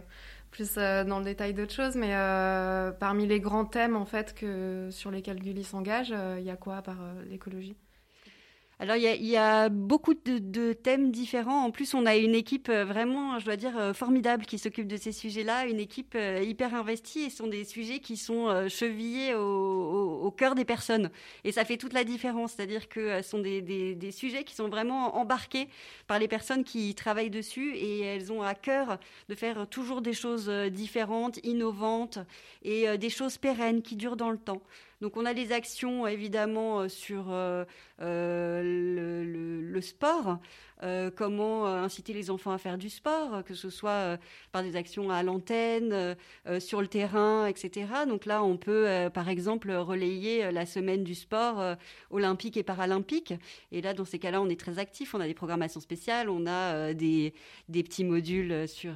plus 0.51 0.75
dans 0.75 1.19
le 1.19 1.25
détail 1.25 1.53
d'autres 1.53 1.73
choses, 1.73 1.95
mais 1.95 2.13
parmi 2.99 3.27
les 3.27 3.39
grands 3.39 3.65
thèmes 3.65 3.95
en 3.95 4.05
fait 4.05 4.33
que 4.33 4.89
sur 4.91 5.11
lesquels 5.11 5.39
Gulli 5.39 5.63
s'engage, 5.63 6.13
il 6.37 6.43
y 6.43 6.49
a 6.49 6.55
quoi 6.55 6.81
par 6.81 6.97
l'écologie? 7.29 7.75
Alors 8.81 8.95
il 8.95 9.25
y, 9.25 9.35
a, 9.35 9.67
beaucoup 9.67 10.13
de, 10.13 10.71
thèmes 10.71 11.11
différents. 11.11 11.65
En 11.65 11.69
plus, 11.69 11.93
on 11.93 12.05
a 12.05 12.15
une 12.15 12.33
équipe 12.33 12.69
euh, 12.69 12.85
vraiment, 12.85 13.37
je 13.37 13.43
dois 13.43 13.57
dire, 13.57 13.77
euh, 13.77 13.93
formidable 13.93 14.45
qui 14.45 14.57
s'occupe 14.57 14.87
de 14.87 14.95
ces 14.95 15.11
sujets-là. 15.11 15.65
Une 15.65 15.81
équipe 15.81 16.13
euh, 16.15 16.41
hyper 16.41 16.73
investie 16.73 17.23
et 17.23 17.29
ce 17.29 17.35
sont 17.37 17.47
des 17.47 17.65
sujets 17.65 17.99
qui 17.99 18.15
sont 18.15 18.69
chevillés 18.69 19.35
au, 19.35 20.33
cœur 20.37 20.55
des 20.55 20.63
personnes. 20.63 21.09
Et 21.43 21.51
ça 21.51 21.65
fait 21.65 21.75
toute 21.75 21.91
la 21.91 22.05
différence. 22.05 22.53
C'est-à-dire 22.53 22.87
que 22.87 23.21
ce 23.21 23.29
sont 23.29 23.39
des, 23.39 24.11
sujets 24.11 24.45
qui 24.45 24.55
sont 24.55 24.69
vraiment 24.69 25.17
embarqués 25.17 25.67
par 26.07 26.17
les 26.17 26.29
personnes 26.29 26.63
qui 26.63 26.95
travaillent 26.95 27.29
dessus 27.29 27.75
et 27.75 27.99
elles 27.99 28.31
ont 28.31 28.43
à 28.43 28.55
cœur 28.55 28.97
de 29.27 29.35
faire 29.35 29.67
toujours 29.67 30.01
des 30.01 30.13
choses 30.13 30.49
différentes, 30.71 31.37
innovantes 31.43 32.19
et 32.63 32.97
des 32.97 33.09
choses 33.09 33.37
pérennes 33.37 33.81
qui 33.81 33.97
durent 33.97 34.15
dans 34.15 34.31
le 34.31 34.37
temps. 34.37 34.61
Donc 35.01 35.15
on 35.15 35.25
a 35.25 35.33
des 35.33 35.51
actions 35.53 36.07
évidemment 36.07 36.81
euh, 36.81 36.89
sur 36.89 37.31
euh, 37.31 37.63
euh, 38.01 38.61
le, 38.63 39.81
sport, 39.81 40.39
euh, 40.81 41.11
comment 41.13 41.67
euh, 41.67 41.83
inciter 41.83 42.13
les 42.13 42.29
enfants 42.29 42.51
à 42.51 42.57
faire 42.57 42.77
du 42.77 42.89
sport, 42.89 43.43
que 43.43 43.53
ce 43.53 43.69
soit 43.69 43.89
euh, 43.89 44.17
par 44.53 44.63
des 44.63 44.77
actions 44.77 45.09
à 45.09 45.23
l'antenne, 45.23 46.15
sur 46.59 46.81
le 46.81 46.87
terrain, 46.87 47.45
etc. 47.45 47.87
Donc 48.07 48.25
là, 48.25 48.43
on 48.43 48.57
peut, 48.57 49.09
par 49.13 49.29
exemple, 49.29 49.71
relayer 49.71 50.51
la 50.51 50.65
semaine 50.65 51.03
du 51.03 51.15
sport 51.15 51.75
olympique 52.09 52.57
et 52.57 52.63
paralympique. 52.63 53.33
Et 53.71 53.81
là, 53.81 53.93
dans 53.93 54.05
ces 54.05 54.19
cas-là, 54.19 54.41
on 54.41 54.49
est 54.49 54.59
très 54.59 54.79
actif. 54.79 55.13
On 55.13 55.19
a 55.19 55.27
des 55.27 55.33
programmations 55.33 55.79
spéciales, 55.79 56.29
on 56.29 56.45
a 56.47 56.93
des, 56.93 57.33
des, 57.67 57.83
petits 57.83 58.03
modules 58.03 58.67
sur, 58.67 58.93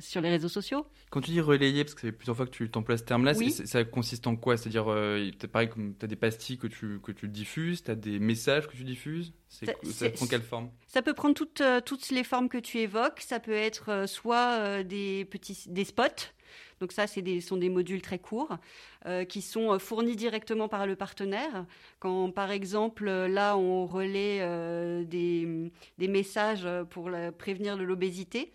sur 0.00 0.20
les 0.20 0.30
réseaux 0.30 0.48
sociaux. 0.48 0.86
Quand 1.10 1.20
tu 1.20 1.30
dis 1.30 1.40
relayer, 1.40 1.84
parce 1.84 1.94
que 1.94 2.02
fait 2.02 2.12
plusieurs 2.12 2.36
fois 2.36 2.46
que 2.46 2.52
tu 2.52 2.70
emploies 2.74 2.98
ce 2.98 3.04
terme-là, 3.04 3.34
ça 3.34 3.84
consiste 3.84 4.26
en 4.26 4.36
quoi? 4.36 4.56
C'est-à-dire, 4.56 4.84
pareil, 5.50 5.70
tu 5.98 6.04
as 6.04 6.08
des 6.08 6.16
pastilles 6.16 6.58
que 6.58 6.68
tu, 6.68 7.00
que 7.00 7.12
tu 7.12 7.28
diffuses, 7.28 7.82
tu 7.82 7.90
as 7.90 7.96
des 7.96 8.18
messages 8.18 8.68
que 8.68 8.76
tu 8.76 8.84
diffuses? 8.84 9.32
Ça, 9.48 10.10
prend 10.10 10.26
quelle 10.26 10.42
forme? 10.42 10.70
Ça 10.86 11.02
peut 11.02 11.12
prendre 11.22 11.36
toutes, 11.36 11.60
euh, 11.60 11.80
toutes 11.80 12.10
les 12.10 12.24
formes 12.24 12.48
que 12.48 12.58
tu 12.58 12.78
évoques. 12.78 13.20
Ça 13.20 13.38
peut 13.38 13.52
être 13.52 13.90
euh, 13.90 14.06
soit 14.08 14.58
euh, 14.58 14.82
des 14.82 15.24
petits 15.24 15.56
des 15.68 15.84
spots. 15.84 16.32
Donc 16.80 16.90
ça, 16.90 17.06
ce 17.06 17.20
sont 17.40 17.56
des 17.56 17.68
modules 17.68 18.02
très 18.02 18.18
courts 18.18 18.56
qui 19.28 19.40
sont 19.40 19.78
fournis 19.78 20.16
directement 20.16 20.66
par 20.66 20.84
le 20.84 20.96
partenaire. 20.96 21.64
Quand, 22.00 22.32
par 22.32 22.50
exemple, 22.50 23.04
là, 23.08 23.56
on 23.56 23.86
relaie 23.86 24.40
des, 25.06 25.70
des, 25.98 26.08
messages 26.08 26.66
pour 26.90 27.08
prévenir 27.38 27.78
de 27.78 27.84
l'obésité, 27.84 28.52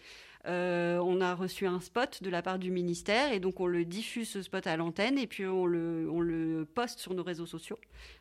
on 0.47 1.21
a 1.21 1.35
reçu 1.35 1.67
un 1.67 1.79
spot 1.79 2.23
de 2.23 2.29
la 2.29 2.41
part 2.41 2.59
du 2.59 2.71
ministère 2.71 3.31
et 3.33 3.39
donc 3.39 3.59
on 3.59 3.67
le 3.67 3.85
diffuse 3.85 4.29
ce 4.29 4.41
spot 4.41 4.65
à 4.67 4.77
l'antenne 4.77 5.17
et 5.17 5.27
puis 5.27 5.45
on 5.45 5.65
le, 5.65 6.67
poste 6.73 6.99
sur 6.99 7.13
nos 7.13 7.23
réseaux 7.23 7.45
sociaux. 7.45 7.77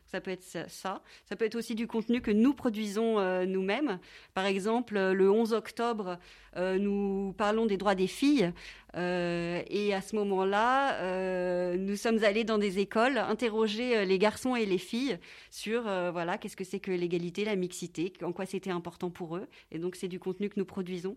Ça 0.07 0.21
peut 0.21 0.31
être 0.31 0.43
ça. 0.43 1.01
Ça 1.25 1.35
peut 1.35 1.45
être 1.45 1.55
aussi 1.55 1.75
du 1.75 1.85
contenu 1.85 2.21
que 2.21 2.31
nous 2.31 2.53
produisons 2.53 3.19
euh, 3.19 3.45
nous-mêmes. 3.45 3.99
Par 4.33 4.45
exemple, 4.45 4.95
euh, 4.95 5.13
le 5.13 5.29
11 5.29 5.51
octobre, 5.53 6.17
euh, 6.55 6.77
nous 6.77 7.33
parlons 7.37 7.65
des 7.65 7.75
droits 7.75 7.95
des 7.95 8.07
filles. 8.07 8.51
et 8.95 9.93
à 9.93 10.01
ce 10.01 10.15
moment-là, 10.15 11.75
nous 11.75 11.95
sommes 11.95 12.23
allés 12.23 12.43
dans 12.43 12.57
des 12.57 12.79
écoles 12.79 13.17
interroger 13.19 14.05
les 14.05 14.17
garçons 14.17 14.55
et 14.55 14.65
les 14.65 14.79
filles 14.79 15.19
sur 15.51 15.83
voilà 15.83 16.39
qu'est-ce 16.39 16.55
que 16.55 16.63
c'est 16.63 16.79
que 16.79 16.91
l'égalité, 16.91 17.45
la 17.45 17.55
mixité, 17.55 18.11
en 18.23 18.31
quoi 18.31 18.47
c'était 18.47 18.71
important 18.71 19.11
pour 19.11 19.37
eux. 19.37 19.47
Et 19.71 19.77
donc 19.77 19.95
c'est 19.95 20.07
du 20.07 20.19
contenu 20.19 20.49
que 20.49 20.59
nous 20.59 20.65
produisons. 20.65 21.15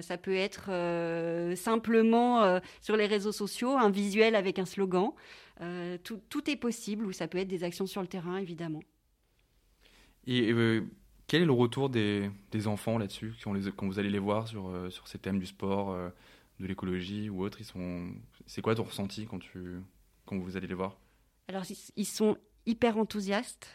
Ça 0.00 0.18
peut 0.18 0.34
être 0.34 0.70
simplement 1.56 2.60
sur 2.80 2.96
les 2.96 3.06
réseaux 3.06 3.32
sociaux 3.32 3.76
un 3.76 3.90
visuel 3.90 4.34
avec 4.34 4.58
un 4.58 4.64
slogan. 4.64 5.12
Euh, 5.62 5.96
tout, 6.02 6.50
est 6.50 6.56
possible, 6.56 7.06
ou 7.06 7.12
ça 7.12 7.28
peut 7.28 7.38
être 7.38 7.48
des 7.48 7.64
actions 7.64 7.86
sur 7.86 8.02
le 8.02 8.08
terrain, 8.08 8.36
évidemment. 8.36 8.82
Et 10.26 10.52
euh, 10.52 10.84
quel 11.26 11.42
est 11.42 11.46
le 11.46 11.52
retour 11.52 11.88
des, 11.88 12.30
enfants 12.66 12.98
là-dessus, 12.98 13.34
quand, 13.42 13.54
quand, 13.76 13.86
vous 13.86 13.98
allez 13.98 14.10
les 14.10 14.18
voir 14.18 14.48
sur, 14.48 14.68
euh, 14.68 14.90
sur 14.90 15.08
ces 15.08 15.18
thèmes 15.18 15.38
du 15.38 15.46
sport, 15.46 15.96
de 16.60 16.66
l'écologie 16.66 17.30
ou 17.30 17.42
autre 17.42 17.60
ils 17.60 17.64
sont... 17.64 18.08
C'est 18.46 18.62
quoi 18.62 18.74
ton 18.74 18.84
ressenti 18.84 19.26
quand, 19.26 19.38
tu, 19.38 19.80
quand 20.26 20.36
vous 20.38 20.56
allez 20.56 20.66
les 20.66 20.74
voir? 20.74 20.98
Alors, 21.48 21.64
ils 21.96 22.06
sont 22.06 22.36
hyper 22.66 22.98
enthousiastes 22.98 23.68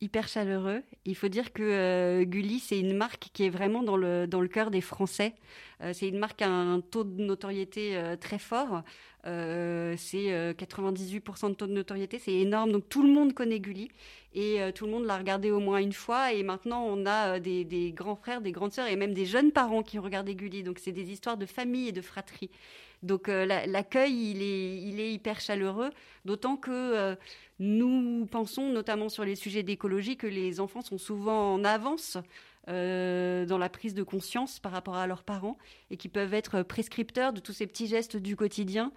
hyper 0.00 0.28
chaleureux. 0.28 0.82
Il 1.04 1.16
faut 1.16 1.28
dire 1.28 1.52
que 1.52 1.62
euh, 1.62 2.24
Gulli, 2.24 2.60
c'est 2.60 2.78
une 2.78 2.96
marque 2.96 3.28
qui 3.32 3.44
est 3.44 3.50
vraiment 3.50 3.82
dans 3.82 3.96
le, 3.96 4.26
dans 4.26 4.40
le 4.40 4.48
cœur 4.48 4.70
des 4.70 4.80
Français. 4.80 5.34
Euh, 5.82 5.92
c'est 5.94 6.08
une 6.08 6.18
marque 6.18 6.42
a 6.42 6.48
un 6.48 6.80
taux 6.80 7.04
de 7.04 7.22
notoriété 7.22 7.96
euh, 7.96 8.16
très 8.16 8.38
fort. 8.38 8.82
c'est 9.24 10.54
98% 10.54 11.50
de 11.50 11.54
taux 11.54 11.66
de 11.66 11.72
notoriété, 11.72 12.18
c'est 12.18 12.34
énorme. 12.34 12.72
Donc 12.72 12.88
tout 12.88 13.02
le 13.02 13.12
monde 13.12 13.32
connaît 13.32 13.60
Gulli 13.60 13.90
et 14.34 14.60
tout 14.74 14.84
le 14.86 14.92
monde 14.92 15.04
l'a 15.04 15.16
regardé 15.16 15.50
au 15.50 15.60
moins 15.60 15.78
une 15.78 15.92
fois. 15.92 16.32
Et 16.32 16.42
maintenant, 16.42 16.84
on 16.84 17.06
a 17.06 17.40
des, 17.40 17.64
des, 17.64 17.92
grands 17.92 18.16
frères, 18.16 18.40
des 18.40 18.52
grandes 18.52 18.72
sœurs 18.72 18.86
et 18.86 18.96
même 18.96 19.14
des 19.14 19.26
jeunes 19.26 19.50
parents 19.50 19.82
qui 19.82 19.98
ont 19.98 20.02
regardé 20.02 20.36
Gulli. 20.36 20.62
Donc 20.62 20.78
c'est 20.78 20.92
des 20.92 21.10
histoires 21.10 21.36
de 21.38 21.46
famille 21.46 21.88
et 21.88 21.92
de 21.92 22.02
fratrie. 22.02 22.50
Donc 23.06 23.28
l'accueil, 23.28 24.32
il 24.32 25.00
est, 25.00 25.12
hyper 25.12 25.40
chaleureux, 25.40 25.90
d'autant 26.24 26.56
que 26.56 27.16
nous 27.58 28.26
pensons 28.30 28.70
notamment 28.70 29.08
sur 29.08 29.24
les 29.24 29.34
sujets 29.34 29.62
d'écologie 29.62 30.16
que 30.16 30.26
les 30.26 30.60
enfants 30.60 30.82
sont 30.82 30.98
souvent 30.98 31.54
en 31.54 31.64
avance 31.64 32.18
euh, 32.68 33.46
dans 33.46 33.58
la 33.58 33.68
prise 33.68 33.94
de 33.94 34.02
conscience 34.02 34.58
par 34.58 34.72
rapport 34.72 34.96
à 34.96 35.06
leurs 35.06 35.22
parents 35.22 35.56
et 35.92 35.96
qui 35.96 36.08
peuvent 36.08 36.34
être 36.34 36.62
prescripteurs 36.62 37.32
de 37.32 37.38
tous 37.38 37.52
ces 37.52 37.68
petits 37.68 37.86
gestes 37.86 38.16
du 38.16 38.34
quotidien 38.34 38.90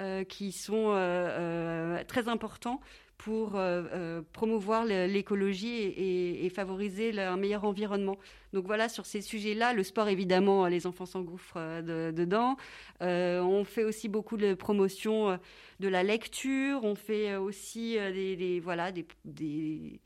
euh, 0.00 0.22
qui 0.22 0.52
sont 0.52 0.92
euh, 0.94 2.04
très 2.04 2.28
importants 2.28 2.80
pour 3.18 3.56
euh, 3.56 3.82
euh, 3.92 4.22
promouvoir 4.32 4.84
l'écologie 4.84 5.74
et, 5.76 6.50
favoriser 6.50 7.18
un 7.20 7.36
meilleur 7.36 7.64
environnement. 7.64 8.16
Donc 8.52 8.66
voilà, 8.66 8.88
sur 8.88 9.04
ces 9.04 9.20
sujets-là, 9.20 9.72
le 9.72 9.82
sport, 9.82 10.08
évidemment, 10.08 10.66
les 10.66 10.86
enfants 10.86 11.06
s'engouffrent 11.06 11.56
euh, 11.56 12.12
dedans. 12.12 12.56
on 13.00 13.64
fait 13.64 13.84
aussi 13.84 14.08
beaucoup 14.08 14.36
de 14.36 14.54
promotion 14.54 15.38
de 15.80 15.88
la 15.88 16.02
lecture. 16.02 16.84
On 16.84 16.94
fait 16.94 17.36
aussi 17.36 17.94
des, 17.94 18.60
voilà, 18.62 18.92
des, 18.92 20.00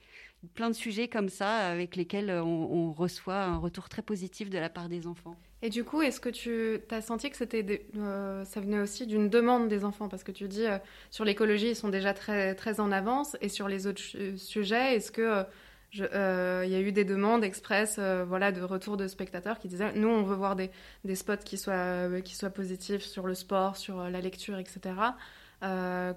plein 0.55 0.71
de 0.71 0.75
sujets 0.75 1.09
comme 1.09 1.29
ça 1.29 1.69
avec 1.69 1.97
lesquels 1.97 2.31
on 2.31 2.93
reçoit 2.93 3.43
un 3.43 3.59
retour 3.59 3.89
très 3.89 4.03
positif 4.03 4.51
de 4.51 4.59
la 4.59 4.71
part 4.71 4.89
des 4.89 5.07
enfants. 5.07 5.37
Et 5.63 5.69
du 5.69 5.85
coup, 5.85 6.01
est-ce 6.01 6.21
que 6.21 6.31
tu 6.31 6.81
as 6.91 7.03
senti 7.03 7.29
que 7.31 7.37
c'était 7.37 7.87
euh, 7.97 8.45
ça 8.45 8.61
venait 8.61 8.81
aussi 8.81 9.07
d'une 9.07 9.29
demande 9.29 9.69
des 9.69 9.85
enfants? 9.85 10.09
Parce 10.09 10.25
que 10.25 10.33
tu 10.33 10.49
dis, 10.49 10.67
euh, 10.67 10.79
sur 11.11 11.25
l'écologie, 11.25 11.71
ils 11.71 11.77
sont 11.77 11.91
déjà 11.91 12.15
très, 12.15 12.55
très 12.55 12.81
en 12.81 12.91
avance. 12.91 13.37
Et 13.43 13.51
sur 13.51 13.69
les 13.69 13.87
autres 13.87 14.03
sujets, 14.37 14.97
est-ce 14.97 15.13
que 15.13 15.45
il 15.93 16.09
euh, 16.15 16.65
y 16.67 16.75
a 16.77 16.81
eu 16.81 16.93
des 16.93 17.05
demandes 17.05 17.43
express 17.43 17.99
voilà, 17.99 18.53
de 18.53 18.63
retour 18.63 18.97
de 18.97 19.09
spectateurs 19.09 19.59
qui 19.59 19.69
disaient, 19.69 19.93
nous, 19.93 20.09
on 20.09 20.23
veut 20.23 20.37
voir 20.37 20.57
des, 20.57 20.71
des 21.05 21.17
spots 21.17 21.37
qui 21.45 21.59
soient, 21.59 22.21
qui 22.23 22.37
soient 22.37 22.51
positifs 22.51 23.03
sur 23.03 23.27
le 23.27 23.35
sport, 23.35 23.77
sur 23.77 24.09
la 24.09 24.21
lecture, 24.21 24.59
etc. 24.59 24.95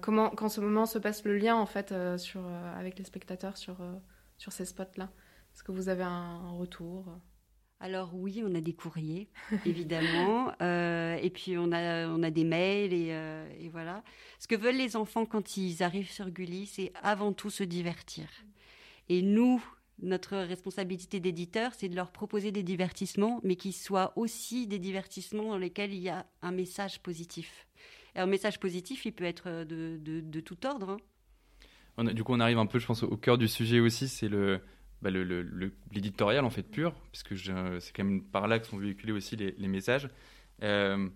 comment, 0.00 0.30
quand 0.30 0.48
ce 0.48 0.60
moment 0.60 0.86
se 0.86 0.98
passe 0.98 1.24
le 1.24 1.36
lien, 1.36 1.56
en 1.56 1.66
fait, 1.66 1.92
sur, 2.18 2.42
avec 2.78 2.98
les 2.98 3.04
spectateurs 3.04 3.56
sur, 3.56 3.76
sur 4.38 4.52
ces 4.52 4.64
spots-là? 4.64 5.10
Est-ce 5.54 5.64
que 5.64 5.72
vous 5.72 5.88
avez 5.88 6.04
un 6.04 6.50
retour? 6.52 7.06
Alors 7.84 8.14
oui, 8.14 8.42
on 8.42 8.54
a 8.54 8.62
des 8.62 8.72
courriers, 8.72 9.28
évidemment, 9.66 10.52
euh, 10.62 11.16
et 11.16 11.28
puis 11.28 11.58
on 11.58 11.70
a, 11.70 12.08
on 12.08 12.22
a 12.22 12.30
des 12.30 12.44
mails, 12.44 12.92
euh, 12.94 13.46
et, 13.60 13.68
voilà. 13.68 14.02
Ce 14.38 14.48
que 14.48 14.54
veulent 14.54 14.78
les 14.78 14.96
enfants 14.96 15.26
quand 15.26 15.58
ils 15.58 15.82
arrivent 15.82 16.10
sur 16.10 16.30
Gulli, 16.30 16.64
c'est 16.64 16.94
avant 17.02 17.34
tout 17.34 17.50
se 17.50 17.62
divertir. 17.62 18.24
Et 19.10 19.20
nous, 19.20 19.62
notre 20.02 20.34
responsabilité 20.34 21.20
d'éditeur, 21.20 21.72
c'est 21.76 21.90
de 21.90 21.94
leur 21.94 22.10
proposer 22.10 22.52
des 22.52 22.62
divertissements, 22.62 23.40
mais 23.44 23.56
qui 23.56 23.72
soient 23.72 24.14
aussi 24.16 24.66
des 24.66 24.78
divertissements 24.78 25.50
dans 25.50 25.58
lesquels 25.58 25.92
il 25.92 26.00
y 26.00 26.08
a 26.08 26.24
un 26.40 26.52
message 26.52 27.00
positif. 27.00 27.66
Et 28.16 28.20
un 28.20 28.26
message 28.26 28.60
positif, 28.60 29.04
il 29.04 29.12
peut 29.12 29.24
être 29.24 29.64
de, 29.64 29.98
de, 30.00 30.40
tout 30.40 30.64
ordre. 30.64 30.96
Hein. 31.98 32.04
du 32.14 32.24
coup, 32.24 32.32
on 32.32 32.40
arrive 32.40 32.58
un 32.58 32.66
peu, 32.66 32.78
je 32.78 32.86
pense, 32.86 33.02
au 33.02 33.18
cœur 33.18 33.36
du 33.36 33.46
sujet 33.46 33.78
aussi, 33.78 34.08
c'est 34.08 34.28
le 34.28 34.62
bah, 35.04 35.10
l'éditorial 35.92 36.46
en 36.46 36.50
fait 36.50 36.62
pur, 36.62 36.94
puisque 37.12 37.36
c'est 37.36 37.92
quand 37.94 38.04
même 38.04 38.22
par 38.22 38.48
là 38.48 38.58
que 38.58 38.66
sont 38.66 38.78
véhiculés 38.78 39.12
aussi 39.12 39.36
les, 39.36 39.68
messages. 39.68 40.08
Euh, 40.62 41.10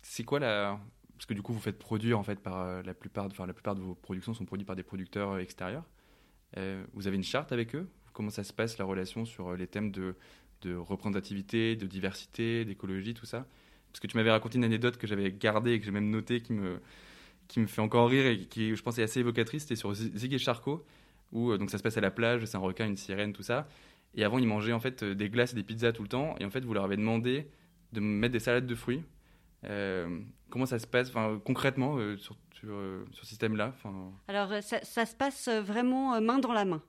c'est 0.00 0.24
quoi 0.24 0.40
la 0.40 0.80
parce 1.12 1.26
que 1.26 1.34
du 1.34 1.42
coup 1.42 1.52
vous 1.52 1.60
faites 1.60 1.78
produire 1.78 2.18
en 2.18 2.22
fait 2.22 2.40
par 2.40 2.60
euh, 2.60 2.82
la 2.82 2.94
plupart, 2.94 3.26
enfin 3.26 3.46
la 3.46 3.52
plupart 3.52 3.74
de 3.74 3.82
vos 3.82 3.94
productions 3.94 4.32
sont 4.32 4.46
produites 4.46 4.66
par 4.66 4.74
des 4.74 4.82
producteurs 4.82 5.32
euh, 5.32 5.38
extérieurs. 5.38 5.84
vous 6.94 7.06
avez 7.06 7.16
une 7.16 7.22
charte 7.22 7.52
avec 7.52 7.74
eux? 7.74 7.86
Comment 8.14 8.30
ça 8.30 8.42
se 8.42 8.54
passe 8.54 8.78
la 8.78 8.86
relation 8.86 9.26
sur 9.26 9.54
les 9.54 9.66
thèmes 9.66 9.90
de, 9.90 10.16
de 10.62 10.74
représentativité, 10.74 11.76
de 11.76 11.86
diversité, 11.86 12.64
d'écologie, 12.64 13.12
tout 13.12 13.26
ça? 13.26 13.46
Parce 13.92 14.00
que 14.00 14.06
tu 14.06 14.16
m'avais 14.16 14.30
raconté 14.30 14.56
une 14.56 14.64
anecdote 14.64 14.96
que 14.96 15.06
j'avais 15.06 15.30
gardée 15.30 15.72
et 15.72 15.78
que 15.78 15.84
j'ai 15.84 15.90
même 15.90 16.08
notée 16.08 16.40
qui 16.40 16.54
me 16.54 16.80
qui 17.48 17.60
me 17.60 17.66
fait 17.66 17.82
encore 17.82 18.08
rire 18.08 18.24
et 18.24 18.46
qui, 18.46 18.74
je 18.74 18.82
pense, 18.82 18.98
est 18.98 19.02
assez 19.02 19.20
évocatrice. 19.20 19.64
C'était 19.64 19.76
sur 19.76 19.92
Zig 19.92 20.32
et 20.32 20.38
Charcot 20.38 20.86
où 21.32 21.50
euh, 21.50 21.58
donc 21.58 21.70
ça 21.70 21.78
se 21.78 21.82
passe 21.82 21.96
à 21.96 22.00
la 22.00 22.10
plage, 22.10 22.44
c'est 22.44 22.56
un 22.56 22.60
requin, 22.60 22.86
une 22.86 22.96
sirène, 22.96 23.32
tout 23.32 23.42
ça. 23.42 23.66
Et 24.14 24.24
avant, 24.24 24.38
ils 24.38 24.46
mangeaient 24.46 24.72
en 24.72 24.80
fait 24.80 25.02
euh, 25.02 25.14
des 25.14 25.30
glaces 25.30 25.52
et 25.52 25.56
des 25.56 25.62
pizzas 25.62 25.92
tout 25.92 26.02
le 26.02 26.08
temps. 26.08 26.34
Et 26.38 26.44
en 26.44 26.50
fait, 26.50 26.64
vous 26.64 26.74
leur 26.74 26.84
avez 26.84 26.96
demandé 26.96 27.48
de 27.92 28.00
mettre 28.00 28.32
des 28.32 28.40
salades 28.40 28.66
de 28.66 28.74
fruits. 28.74 29.02
Euh, 29.64 30.20
comment 30.50 30.66
ça 30.66 30.78
se 30.78 30.86
passe 30.86 31.12
concrètement 31.44 31.96
sur, 32.16 32.36
sur, 32.52 32.68
ce 33.12 33.26
système-là 33.26 33.74
Alors, 34.28 34.50
ça, 34.62 35.06
se 35.06 35.14
passe 35.14 35.48
vraiment 35.48 36.20
main 36.20 36.38
dans 36.38 36.52
la 36.52 36.64
main 36.64 36.82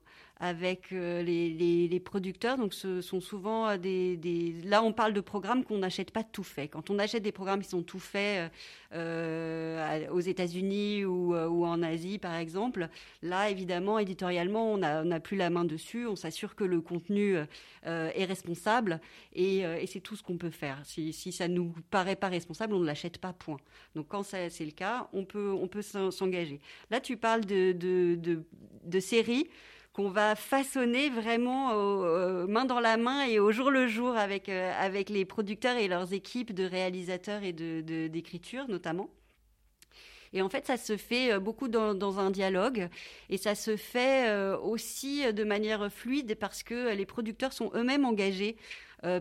avec 0.44 0.92
euh, 0.92 1.24
les, 1.24 2.00
producteurs. 2.02 2.58
Donc, 2.58 2.74
ce 2.74 3.00
sont 3.00 3.22
souvent 3.22 3.70
euh, 3.70 3.78
des, 3.78 4.54
Là, 4.66 4.84
on 4.84 4.92
parle 4.92 5.14
de 5.14 5.22
programmes 5.22 5.64
qu'on 5.64 5.78
n'achète 5.78 6.12
pas 6.12 6.24
tout 6.24 6.44
fait. 6.44 6.68
Quand 6.68 6.90
on 6.90 7.00
achète 7.00 7.24
des 7.24 7.32
programmes 7.32 7.62
qui 7.62 7.70
sont 7.70 7.82
tout 7.82 8.00
faits 8.00 8.52
euh, 8.94 10.10
aux 10.10 10.20
États-Unis 10.20 11.06
ou, 11.06 11.34
en 11.34 11.82
Asie, 11.82 12.20
par 12.20 12.36
exemple, 12.36 12.90
là, 13.22 13.50
évidemment, 13.50 14.00
éditorialement, 14.00 14.74
on 14.74 14.78
n'a 14.78 15.20
plus 15.22 15.38
la 15.38 15.50
main 15.50 15.64
dessus. 15.64 16.08
On 16.08 16.18
s'assure 16.18 16.56
que 16.56 16.66
le 16.66 16.82
contenu 16.82 17.38
est 17.86 18.26
responsable 18.26 19.00
et, 19.34 19.64
c'est 19.88 20.02
tout 20.02 20.18
ce 20.18 20.24
qu'on 20.24 20.38
peut 20.38 20.50
faire. 20.50 20.82
Si, 20.84 21.14
ça 21.32 21.48
nous 21.48 21.74
paraît 21.90 22.18
pas 22.18 22.28
responsable, 22.28 22.74
on 22.74 22.80
ne 22.80 22.86
l'achète 22.86 23.18
pas. 23.18 23.32
Point. 23.32 23.58
Donc, 23.96 24.10
quand 24.10 24.24
c'est 24.24 24.50
le 24.60 24.72
cas, 24.72 25.08
on 25.14 25.24
peut, 25.24 25.54
on 25.54 25.68
peut 25.70 25.82
s'engager. 25.82 26.60
Là, 26.92 27.00
tu 27.00 27.16
parles 27.16 27.46
de, 27.46 27.72
de, 27.72 28.44
de 28.84 29.00
séries 29.00 29.48
qu'on 29.94 30.10
va 30.10 30.36
façonner 30.36 31.10
vraiment 31.10 31.74
main 32.48 32.66
dans 32.66 32.80
la 32.80 32.98
main 32.98 33.26
et 33.26 33.40
au 33.40 33.52
jour 33.52 33.70
le 33.70 33.88
jour 33.88 34.18
avec, 34.18 34.50
euh, 34.50 34.74
avec 34.80 35.10
les 35.10 35.24
producteurs 35.24 35.78
et 35.78 35.88
leurs 35.88 36.14
équipes 36.14 36.54
de 36.54 36.64
réalisateurs 36.64 37.44
et 37.44 37.54
d'écriture 37.54 38.66
de, 38.66 38.72
notamment. 38.72 39.10
Et 40.36 40.42
en 40.42 40.50
fait, 40.50 40.66
ça 40.66 40.78
se 40.78 40.98
fait 40.98 41.32
euh, 41.32 41.40
beaucoup 41.40 41.68
dans, 41.68 42.20
un 42.20 42.32
dialogue 42.32 42.90
et 43.30 43.38
ça 43.38 43.54
se 43.54 43.78
fait 43.78 44.28
euh, 44.28 44.58
aussi 44.58 45.32
de 45.32 45.44
manière 45.44 45.92
fluide 45.92 46.36
parce 46.40 46.64
que 46.64 46.94
les 46.96 47.06
producteurs 47.06 47.54
sont 47.54 47.72
eux-mêmes 47.76 48.06
engagés 48.06 48.58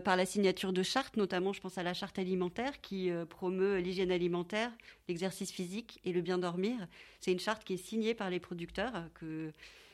par 0.05 0.15
la 0.15 0.25
signature 0.25 0.71
de 0.71 0.81
chartes, 0.81 1.17
notamment 1.17 1.51
je 1.51 1.59
pense 1.59 1.77
à 1.77 1.83
la 1.83 1.93
charte 1.93 2.17
alimentaire 2.17 2.79
qui 2.79 3.11
promeut 3.29 3.79
l'hygiène 3.79 4.13
alimentaire, 4.13 4.71
l'exercice 5.09 5.51
physique 5.51 5.99
et 6.05 6.13
le 6.13 6.21
bien 6.21 6.37
dormir. 6.37 6.87
C'est 7.19 7.33
une 7.33 7.39
charte 7.41 7.65
qui 7.65 7.73
est 7.73 7.85
signée 7.85 8.13
par 8.13 8.29
les 8.29 8.39
producteurs 8.39 8.93
que 9.13 9.51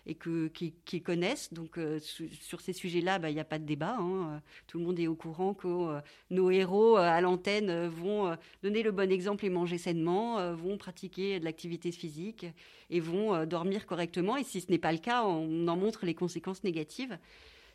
et 0.09 0.15
que, 0.15 0.47
qui, 0.47 1.01
connaissent. 1.01 1.53
Donc 1.53 1.77
euh, 1.77 1.99
sur 1.99 2.61
ces 2.61 2.73
sujets-là, 2.73 3.19
bah, 3.19 3.29
il 3.29 3.35
n'y 3.35 3.39
a 3.39 3.45
pas 3.45 3.59
de 3.59 3.63
débat. 3.63 3.95
Hein. 3.99 4.41
Tout 4.65 4.79
le 4.79 4.85
monde 4.85 4.99
est 4.99 5.07
au 5.07 5.13
courant 5.15 5.53
que 5.53 5.67
euh, 5.67 6.01
nos 6.31 6.49
héros 6.49 6.97
euh, 6.97 7.01
à 7.01 7.21
l'antenne 7.21 7.87
vont 7.87 8.35
donner 8.63 8.81
le 8.81 8.91
bon 8.91 9.11
exemple 9.11 9.45
et 9.45 9.49
manger 9.49 9.77
sainement, 9.77 10.53
vont 10.55 10.77
pratiquer 10.77 11.39
de 11.39 11.45
l'activité 11.45 11.91
physique 11.91 12.47
et 12.89 12.99
vont 12.99 13.45
dormir 13.45 13.85
correctement. 13.85 14.35
Et 14.35 14.43
si 14.43 14.61
ce 14.61 14.71
n'est 14.71 14.79
pas 14.79 14.91
le 14.91 14.97
cas, 14.97 15.23
on 15.23 15.67
en 15.67 15.77
montre 15.77 16.05
les 16.05 16.15
conséquences 16.15 16.63
négatives. 16.63 17.17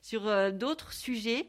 Sur 0.03 0.23
d'autres 0.53 0.93
sujets, 0.93 1.47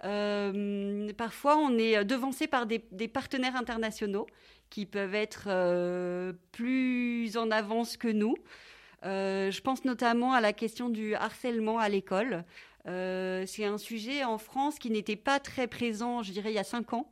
parfois, 0.00 1.56
on 1.56 1.76
est 1.76 2.04
devancé 2.04 2.46
par 2.46 2.66
des, 2.66 2.78
partenaires 3.08 3.56
internationaux 3.56 4.26
qui 4.70 4.86
peuvent 4.86 5.14
être 5.14 5.48
plus 6.52 7.36
en 7.36 7.50
avance 7.50 7.96
que 7.96 8.08
nous. 8.08 8.36
Euh, 9.04 9.50
je 9.50 9.60
pense 9.60 9.84
notamment 9.84 10.32
à 10.32 10.40
la 10.40 10.52
question 10.52 10.88
du 10.88 11.14
harcèlement 11.14 11.78
à 11.78 11.88
l'école. 11.88 12.44
Euh, 12.86 13.44
c'est 13.46 13.64
un 13.64 13.78
sujet 13.78 14.24
en 14.24 14.38
France 14.38 14.78
qui 14.78 14.90
n'était 14.90 15.16
pas 15.16 15.40
très 15.40 15.66
présent, 15.66 16.22
je 16.22 16.32
dirais, 16.32 16.50
il 16.50 16.54
y 16.54 16.58
a 16.58 16.64
cinq 16.64 16.92
ans 16.92 17.10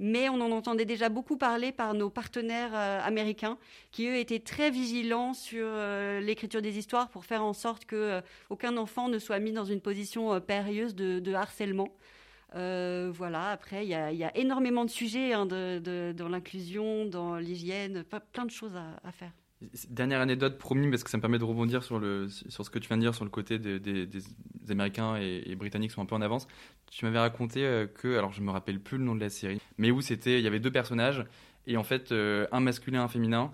mais 0.00 0.28
on 0.28 0.40
en 0.40 0.52
entendait 0.52 0.84
déjà 0.84 1.08
beaucoup 1.08 1.36
parler 1.36 1.72
par 1.72 1.92
nos 1.92 2.08
partenaires 2.08 2.70
euh, 2.72 3.00
américains, 3.02 3.58
qui 3.90 4.06
eux 4.06 4.16
étaient 4.16 4.38
très 4.38 4.70
vigilants 4.70 5.34
sur 5.34 5.66
l'écriture 6.20 6.62
des 6.62 6.78
histoires 6.78 7.08
pour 7.08 7.24
faire 7.24 7.42
en 7.42 7.52
sorte 7.52 7.84
que 7.84 8.22
aucun 8.48 8.76
enfant 8.76 9.08
ne 9.08 9.18
soit 9.18 9.40
mis 9.40 9.50
dans 9.50 9.64
une 9.64 9.80
position 9.80 10.40
périlleuse 10.40 10.94
de, 10.94 11.34
harcèlement. 11.34 11.88
voilà, 12.54 13.50
après, 13.50 13.84
il 13.84 13.88
y, 13.88 14.24
a 14.24 14.36
énormément 14.36 14.84
de 14.84 14.90
sujets 14.90 15.32
hein, 15.32 15.46
dans 15.46 16.28
l'inclusion, 16.28 17.04
dans 17.04 17.34
l'hygiène, 17.34 18.04
plein 18.32 18.44
de 18.44 18.52
choses 18.52 18.76
à 19.02 19.10
faire. 19.10 19.32
Dernière 19.90 20.20
anecdote 20.20 20.56
promis, 20.56 20.88
parce 20.88 21.02
que 21.02 21.10
ça 21.10 21.16
me 21.16 21.20
permet 21.20 21.38
de 21.38 21.44
rebondir 21.44 21.82
sur, 21.82 21.98
le, 21.98 22.28
sur 22.28 22.64
ce 22.64 22.70
que 22.70 22.78
tu 22.78 22.86
viens 22.86 22.96
de 22.96 23.02
dire 23.02 23.14
sur 23.14 23.24
le 23.24 23.30
côté 23.30 23.58
des, 23.58 24.08
Américains 24.70 25.16
et, 25.16 25.56
Britanniques 25.56 25.90
sont 25.90 26.00
un 26.00 26.06
peu 26.06 26.14
en 26.14 26.20
avance. 26.20 26.46
Tu 26.92 27.04
m'avais 27.04 27.18
raconté 27.18 27.64
euh, 27.64 27.86
que, 27.88 28.16
alors 28.16 28.32
je 28.32 28.40
me 28.40 28.52
rappelle 28.52 28.78
plus 28.78 28.98
le 28.98 29.04
nom 29.04 29.16
de 29.16 29.20
la 29.20 29.30
série, 29.30 29.60
mais 29.76 29.90
où 29.90 30.00
c'était, 30.00 30.38
il 30.38 30.44
y 30.44 30.46
avait 30.46 30.60
deux 30.60 30.70
personnages 30.70 31.24
et 31.66 31.76
en 31.76 31.82
fait 31.82 32.12
euh, 32.12 32.46
un 32.52 32.60
masculin, 32.60 33.02
un 33.02 33.08
féminin, 33.08 33.50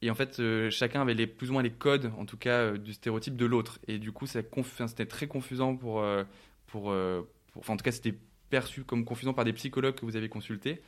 Et 0.00 0.10
en 0.10 0.14
fait, 0.14 0.40
chacun 0.70 1.02
avait 1.02 1.14
les, 1.14 1.26
plus 1.26 1.50
ou 1.50 1.52
moins 1.52 1.62
les 1.62 1.70
codes, 1.70 2.10
en 2.16 2.24
tout 2.24 2.38
cas, 2.38 2.72
du 2.78 2.94
stéréotype 2.94 3.36
de 3.36 3.44
l'autre. 3.44 3.78
Et 3.86 3.98
du 3.98 4.10
coup, 4.10 4.26
c'était 4.26 5.06
très 5.06 5.26
confusant 5.26 5.76
pour, 5.76 6.02
pour, 6.66 6.94
Enfin, 7.54 7.74
en 7.74 7.76
tout 7.76 7.84
cas, 7.84 7.92
c'était 7.92 8.16
perçu 8.48 8.84
comme 8.84 9.04
confusant 9.04 9.34
par 9.34 9.44
des 9.44 9.52
psychologues 9.52 9.96
que 9.96 10.06
vous 10.06 10.16
avez 10.16 10.30
consultés. 10.30 10.80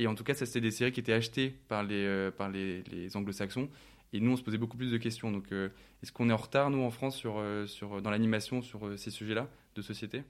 Et 0.00 0.06
en 0.08 0.14
tout 0.14 0.24
cas, 0.24 0.34
ça, 0.34 0.44
c'était 0.44 0.60
des 0.60 0.72
séries 0.72 0.92
qui 0.92 1.00
étaient 1.00 1.12
achetées 1.12 1.54
par 1.68 1.82
les, 1.84 2.30
par 2.36 2.50
les 2.50 3.16
anglo-saxons. 3.16 3.70
Et 4.12 4.20
nous, 4.20 4.32
on 4.32 4.36
se 4.36 4.42
posait 4.42 4.58
beaucoup 4.58 4.76
plus 4.76 4.90
de 4.90 4.96
questions. 4.96 5.30
Donc, 5.30 5.52
est-ce 5.52 6.12
qu'on 6.12 6.30
est 6.30 6.32
en 6.32 6.38
retard, 6.38 6.70
nous, 6.70 6.82
en 6.82 6.90
France, 6.90 7.16
sur, 7.16 7.42
sur, 7.66 8.00
dans 8.00 8.10
l'animation, 8.10 8.62
sur 8.62 8.98
ces 8.98 9.10
sujets-là 9.10 9.48
de 9.74 9.82
société? 9.82 10.22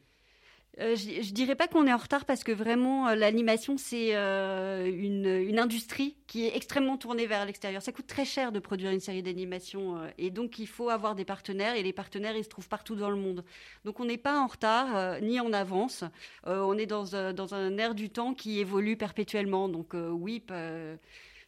Euh, 0.80 0.94
je, 0.94 1.22
je, 1.22 1.32
dirais 1.32 1.56
pas 1.56 1.66
qu'on 1.66 1.86
est 1.88 1.92
en 1.92 1.96
retard 1.96 2.24
parce 2.24 2.44
que 2.44 2.52
vraiment 2.52 3.08
euh, 3.08 3.16
l'animation 3.16 3.76
c'est 3.76 4.14
euh, 4.14 4.86
une, 4.86 5.26
une, 5.26 5.58
industrie 5.58 6.14
qui 6.28 6.46
est 6.46 6.54
extrêmement 6.54 6.96
tournée 6.96 7.26
vers 7.26 7.44
l'extérieur. 7.46 7.82
Ça 7.82 7.90
coûte 7.90 8.06
très 8.06 8.24
cher 8.24 8.52
de 8.52 8.60
produire 8.60 8.92
une 8.92 9.00
série 9.00 9.22
d'animation 9.22 9.98
et 10.18 10.30
donc 10.30 10.60
il 10.60 10.68
faut 10.68 10.88
avoir 10.88 11.16
des 11.16 11.24
partenaires 11.24 11.74
et 11.74 11.82
les 11.82 11.92
partenaires 11.92 12.36
ils 12.36 12.44
se 12.44 12.48
trouvent 12.48 12.68
partout 12.68 12.94
dans 12.94 13.10
le 13.10 13.16
monde. 13.16 13.44
Donc 13.84 13.98
on 13.98 14.04
n'est 14.04 14.18
pas 14.18 14.38
en 14.38 14.46
retard 14.46 15.20
ni 15.20 15.40
en 15.40 15.52
avance. 15.52 16.04
on 16.44 16.78
est 16.78 16.86
dans, 16.86 17.32
dans 17.32 17.54
un 17.54 17.76
air 17.78 17.94
du 17.94 18.10
temps 18.10 18.34
qui 18.34 18.60
évolue 18.60 18.96
perpétuellement. 18.96 19.68
Donc 19.68 19.94
oui 19.94 20.44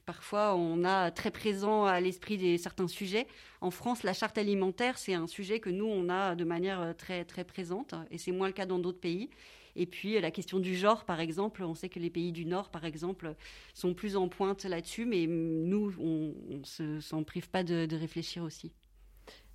Parfois, 0.07 0.55
on 0.57 0.85
a 0.85 1.11
très 1.11 1.31
présent 1.31 1.85
à 1.85 2.01
l'esprit 2.01 2.37
des 2.37 2.59
certains 2.59 2.89
sujets. 2.89 3.27
En 3.61 3.71
France, 3.71 4.03
la 4.03 4.13
charte 4.13 4.39
alimentaire, 4.39 4.99
c'est 4.99 5.15
un 5.15 5.27
sujet 5.27 5.61
que 5.61 5.71
nous, 5.71 5.87
on 5.87 6.09
a 6.09 6.35
de 6.35 6.45
manière 6.45 6.81
euh, 6.81 6.93
très, 6.93 7.25
très 7.25 7.45
présente, 7.45 7.95
et 8.11 8.19
c'est 8.19 8.33
moins 8.33 8.49
le 8.49 8.53
cas 8.53 8.67
dans 8.67 8.79
d'autres 8.79 9.01
pays. 9.01 9.31
Et 9.77 9.87
puis 9.87 10.21
la 10.21 10.31
question 10.31 10.59
du 10.59 10.75
genre, 10.75 11.05
par 11.05 11.21
exemple, 11.21 11.63
on 11.63 11.75
sait 11.75 11.89
que 11.89 11.99
les 11.99 12.11
pays 12.11 12.33
du 12.33 12.45
Nord, 12.45 12.71
par 12.71 12.85
exemple, 12.85 13.35
sont 13.75 13.95
plus 13.95 14.17
en 14.17 14.29
pointe 14.29 14.65
là-dessus, 14.65 15.05
mais 15.05 15.27
nous, 15.29 15.95
on 16.01 16.35
ne 16.49 17.01
s'en 17.01 17.23
prive 17.23 17.49
pas 17.49 17.63
de, 17.63 17.97
réfléchir 17.97 18.43
aussi. 18.43 18.73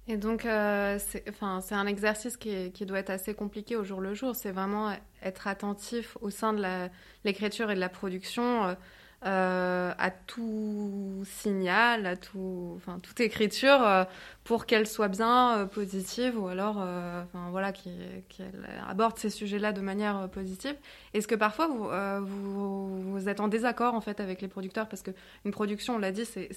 Et 0.07 0.17
donc, 0.17 0.45
euh, 0.45 0.99
c'est 0.99 1.73
un 1.73 1.87
exercice 1.87 2.37
qui, 2.37 2.85
doit 2.85 2.99
être 2.99 3.09
assez 3.09 3.33
compliqué 3.33 3.75
au 3.75 3.83
jour 3.83 4.01
le 4.01 4.13
jour. 4.13 4.35
C'est 4.35 4.51
vraiment 4.51 4.95
être 5.23 5.47
attentif 5.47 6.15
au 6.21 6.29
sein 6.29 6.53
de 6.53 6.89
l'écriture 7.23 7.71
et 7.71 7.75
de 7.75 7.79
la 7.79 7.89
production. 7.89 8.65
Euh, 8.65 8.75
euh, 9.23 9.91
à 9.97 10.11
tout 10.11 11.23
signal, 11.25 12.05
à 12.05 12.15
tout, 12.15 12.73
enfin, 12.75 12.99
toute 12.99 13.19
écriture 13.21 13.81
euh, 13.81 14.03
pour 14.43 14.67
qu'elle 14.67 14.85
soit 14.85 15.07
bien 15.07 15.57
euh, 15.57 15.65
positive 15.65 16.39
ou 16.39 16.47
alors 16.47 16.77
enfin, 16.77 17.49
voilà, 17.49 17.71
qu'elle 17.71 18.69
aborde 18.87 19.17
ces 19.17 19.31
sujets-là 19.31 19.71
de 19.71 19.81
manière 19.81 20.29
positive. 20.29 20.75
Est-ce 21.13 21.27
que 21.27 21.33
parfois 21.33 21.67
vous, 21.67 23.27
êtes 23.27 23.39
en 23.39 23.47
désaccord 23.47 23.95
en 23.95 24.01
fait 24.01 24.19
avec 24.19 24.41
les 24.41 24.47
producteurs? 24.47 24.87
Parce 24.87 25.01
qu'une 25.01 25.51
production, 25.51 25.95
on 25.95 25.99
l'a 25.99 26.11
dit, 26.11 26.25
c'est 26.25 26.49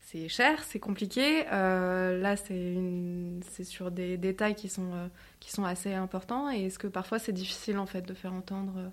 c'est 0.00 0.28
cher, 0.28 0.62
c'est 0.62 0.78
compliqué. 0.78 1.44
là, 1.44 2.36
c'est 2.36 3.64
sur 3.64 3.90
des 3.90 4.16
détails 4.16 4.54
qui 4.54 4.68
sont, 4.68 5.10
qui 5.40 5.50
sont 5.50 5.64
assez 5.64 5.94
importants. 5.94 6.52
Et 6.52 6.66
est-ce 6.66 6.78
que 6.78 6.86
parfois 6.86 7.18
c'est 7.18 7.32
difficile 7.32 7.78
en 7.78 7.86
fait 7.86 8.02
de 8.02 8.14
faire 8.14 8.32
entendre 8.32 8.92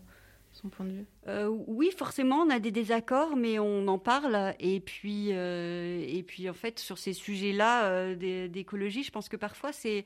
point 0.69 0.85
de 0.85 0.91
vue? 0.91 1.05
Euh, 1.27 1.47
Oui, 1.67 1.91
forcément, 1.95 2.37
on 2.37 2.49
a 2.49 2.59
des 2.59 2.71
désaccords, 2.71 3.35
mais 3.35 3.59
on 3.59 3.87
en 3.87 3.97
parle. 3.97 4.53
Et 4.59 4.79
puis, 4.79 5.29
euh, 5.31 6.03
et 6.07 6.23
puis 6.23 6.49
en 6.49 6.53
fait, 6.53 6.79
sur 6.79 6.97
ces 6.97 7.13
sujets-là 7.13 7.85
euh, 7.85 8.47
d'écologie, 8.47 9.03
je 9.03 9.11
pense 9.11 9.29
que 9.29 9.37
parfois 9.37 9.71
c'est. 9.71 10.05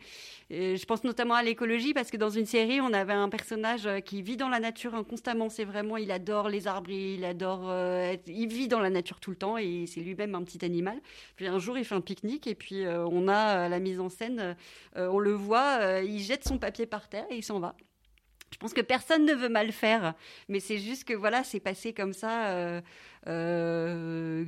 je 0.50 0.86
pense 0.86 1.04
notamment 1.04 1.36
à 1.36 1.44
l'écologie 1.44 1.94
parce 1.94 2.12
que 2.12 2.18
dans 2.18 2.30
une 2.30 2.46
série, 2.46 2.82
on 2.82 2.94
avait 2.94 3.14
un 3.14 3.30
personnage 3.30 3.90
qui 4.06 4.22
vit 4.22 4.38
dans 4.38 4.50
la 4.50 4.60
nature 4.60 5.06
constamment. 5.08 5.50
C'est 5.50 5.66
vraiment, 5.66 5.98
il 5.98 6.12
adore 6.12 6.50
les 6.50 6.68
arbres, 6.68 6.90
il 6.90 7.26
adore. 7.26 7.72
il 8.28 8.48
vit 8.48 8.68
dans 8.68 8.80
la 8.80 8.90
nature 8.90 9.20
tout 9.20 9.32
le 9.32 9.38
temps 9.38 9.58
et 9.58 9.86
c'est 9.88 10.02
lui-même 10.02 10.36
un 10.36 10.44
petit 10.44 10.64
animal. 10.66 11.00
Puis 11.36 11.48
un 11.48 11.60
jour, 11.60 11.78
il 11.78 11.86
fait 11.86 11.96
un 11.96 12.02
pique-nique 12.02 12.48
et 12.48 12.56
puis 12.56 12.86
on 12.88 13.28
a 13.28 13.70
la 13.70 13.80
mise 13.80 14.00
en 14.00 14.10
scène. 14.10 14.56
on 14.96 15.20
le 15.20 15.34
voit, 15.34 16.02
il 16.02 16.20
jette 16.20 16.48
son 16.48 16.58
papier 16.58 16.86
par 16.86 17.10
terre 17.10 17.26
et 17.30 17.38
il 17.38 17.44
s'en 17.44 17.60
va. 17.60 17.76
Je 18.56 18.60
pense 18.62 18.74
que 18.74 18.80
personne 18.80 19.26
ne 19.26 19.34
veut 19.34 19.50
mal 19.50 19.74
faire, 19.74 20.14
mais 20.48 20.62
c'est 20.62 20.78
juste 20.78 21.04
que 21.04 21.14
voilà, 21.14 21.44
c'est 21.44 21.60
passé 21.60 21.92
comme 21.92 22.14
ça 22.14 22.52
euh, 22.52 22.82
euh, 23.28 24.46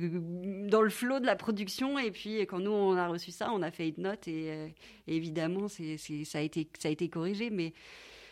dans 0.66 0.80
le 0.80 0.88
flot 0.88 1.20
de 1.20 1.26
la 1.26 1.36
production. 1.36 1.98
Et 1.98 2.10
puis 2.10 2.38
quand 2.46 2.58
nous 2.58 2.70
on 2.70 2.96
a 2.96 3.06
reçu 3.06 3.32
ça, 3.32 3.52
on 3.52 3.60
a 3.60 3.70
fait 3.70 3.90
une 3.90 4.04
note 4.04 4.26
et, 4.26 4.50
euh, 4.50 4.68
évidemment 5.08 5.68
ça 5.68 6.38
a 6.38 6.40
été 6.40 7.08
corrigé, 7.10 7.50
mais 7.50 7.74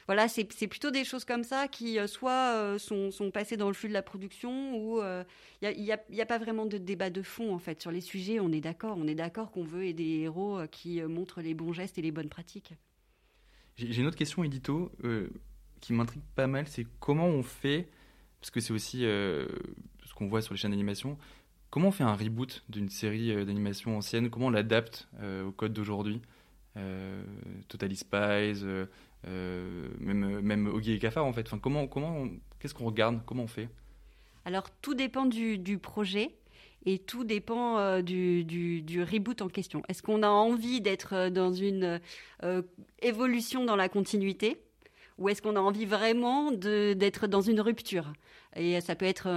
voilà, 0.06 0.28
c'est, 0.28 0.44
plutôt 0.44 0.90
des 0.90 1.04
choses 1.04 1.26
comme 1.26 1.44
ça 1.44 1.68
qui 1.68 1.98
soit 2.06 2.78
sont, 2.78 3.30
passées 3.30 3.58
dans 3.58 3.68
le 3.68 3.74
flux 3.74 3.90
de 3.90 3.92
la 3.92 4.02
production 4.02 4.78
ou 4.78 5.02
il 5.60 5.78
n'y 6.10 6.20
a, 6.22 6.26
pas 6.26 6.38
vraiment 6.38 6.64
de 6.64 6.78
débat 6.78 7.10
de 7.10 7.20
fond 7.20 7.54
en 7.54 7.58
fait 7.58 7.82
sur 7.82 7.90
les 7.90 8.00
sujets. 8.00 8.40
On 8.40 8.50
est 8.50 8.62
d'accord, 8.62 8.96
on 8.98 9.06
est 9.06 9.14
d'accord 9.14 9.50
qu'on 9.50 9.64
veut 9.64 9.84
aider 9.84 10.04
des 10.04 10.20
héros 10.22 10.60
qui 10.70 11.02
montrent 11.02 11.42
les 11.42 11.52
bons 11.52 11.74
gestes 11.74 11.98
et 11.98 12.02
les 12.02 12.12
bonnes 12.12 12.30
pratiques. 12.30 12.72
J'ai 13.76 14.00
une 14.00 14.06
autre 14.06 14.16
question, 14.16 14.42
Edito 14.42 14.90
qui 15.80 15.92
m'intrigue 15.92 16.22
pas 16.34 16.46
mal, 16.46 16.66
c'est 16.68 16.86
comment 17.00 17.26
on 17.26 17.42
fait, 17.42 17.88
parce 18.40 18.50
que 18.50 18.60
c'est 18.60 18.72
aussi 18.72 19.04
euh, 19.04 19.46
ce 20.04 20.14
qu'on 20.14 20.26
voit 20.26 20.42
sur 20.42 20.54
les 20.54 20.58
chaînes 20.58 20.70
d'animation, 20.70 21.18
comment 21.70 21.88
on 21.88 21.92
fait 21.92 22.04
un 22.04 22.14
reboot 22.14 22.64
d'une 22.68 22.88
série 22.88 23.32
euh, 23.32 23.44
d'animation 23.44 23.96
ancienne, 23.96 24.30
comment 24.30 24.46
on 24.46 24.50
l'adapte 24.50 25.08
euh, 25.20 25.44
au 25.44 25.52
code 25.52 25.72
d'aujourd'hui? 25.72 26.20
Totally 27.68 27.96
Spies, 27.96 28.62
même, 29.24 30.40
même 30.42 30.66
Oggy 30.66 30.92
et 30.92 30.98
Cafard 30.98 31.24
en 31.24 31.32
fait. 31.32 31.46
Enfin, 31.46 31.58
comment, 31.58 31.86
comment 31.86 32.28
qu'est-ce 32.58 32.74
qu'on 32.74 32.84
regarde? 32.84 33.20
Comment 33.24 33.44
on 33.44 33.46
fait? 33.46 33.70
Alors 34.44 34.68
tout 34.82 34.92
dépend 34.92 35.24
du, 35.24 35.78
projet 35.78 36.34
et 36.84 36.98
tout 36.98 37.24
dépend 37.24 38.02
du, 38.02 39.06
reboot 39.10 39.40
en 39.40 39.48
question. 39.48 39.82
Est-ce 39.88 40.02
qu'on 40.02 40.22
a 40.22 40.28
envie 40.28 40.82
d'être 40.82 41.30
dans 41.30 41.50
une 41.50 41.98
évolution 43.00 43.64
dans 43.64 43.76
la 43.76 43.88
continuité? 43.88 44.60
Ou 45.18 45.28
est-ce 45.28 45.40
qu'on 45.40 45.56
a 45.56 45.60
envie 45.60 45.86
vraiment 45.86 46.50
d'être 46.52 47.26
dans 47.26 47.40
une 47.40 47.60
rupture? 47.60 48.12
Et 48.54 48.80
ça 48.80 48.94
peut 48.94 49.06
être 49.06 49.28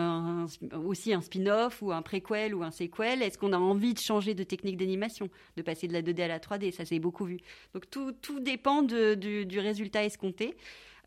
aussi 0.85 1.13
un 1.13 1.21
spin-off 1.21 1.81
ou 1.81 1.91
un 1.91 2.01
préquel 2.01 2.55
ou 2.55 2.63
un 2.63 2.71
sequel. 2.71 3.21
Est-ce 3.21 3.37
qu'on 3.37 3.53
a 3.53 3.57
envie 3.57 3.93
de 3.93 3.99
changer 3.99 4.33
de 4.33 4.43
technique 4.43 4.77
d'animation, 4.77 5.29
de 5.57 5.61
passer 5.61 5.87
de 5.87 5.93
la 5.93 6.01
2D 6.01 6.23
à 6.23 6.27
la 6.27 6.39
3D 6.39 6.71
Ça 6.71 6.85
s'est 6.85 6.99
beaucoup 6.99 7.25
vu. 7.25 7.37
Donc 7.73 7.89
tout, 7.89 8.11
tout 8.13 8.39
dépend 8.39 8.81
du, 8.81 9.45
du, 9.45 9.59
résultat 9.59 10.05
escompté. 10.05 10.55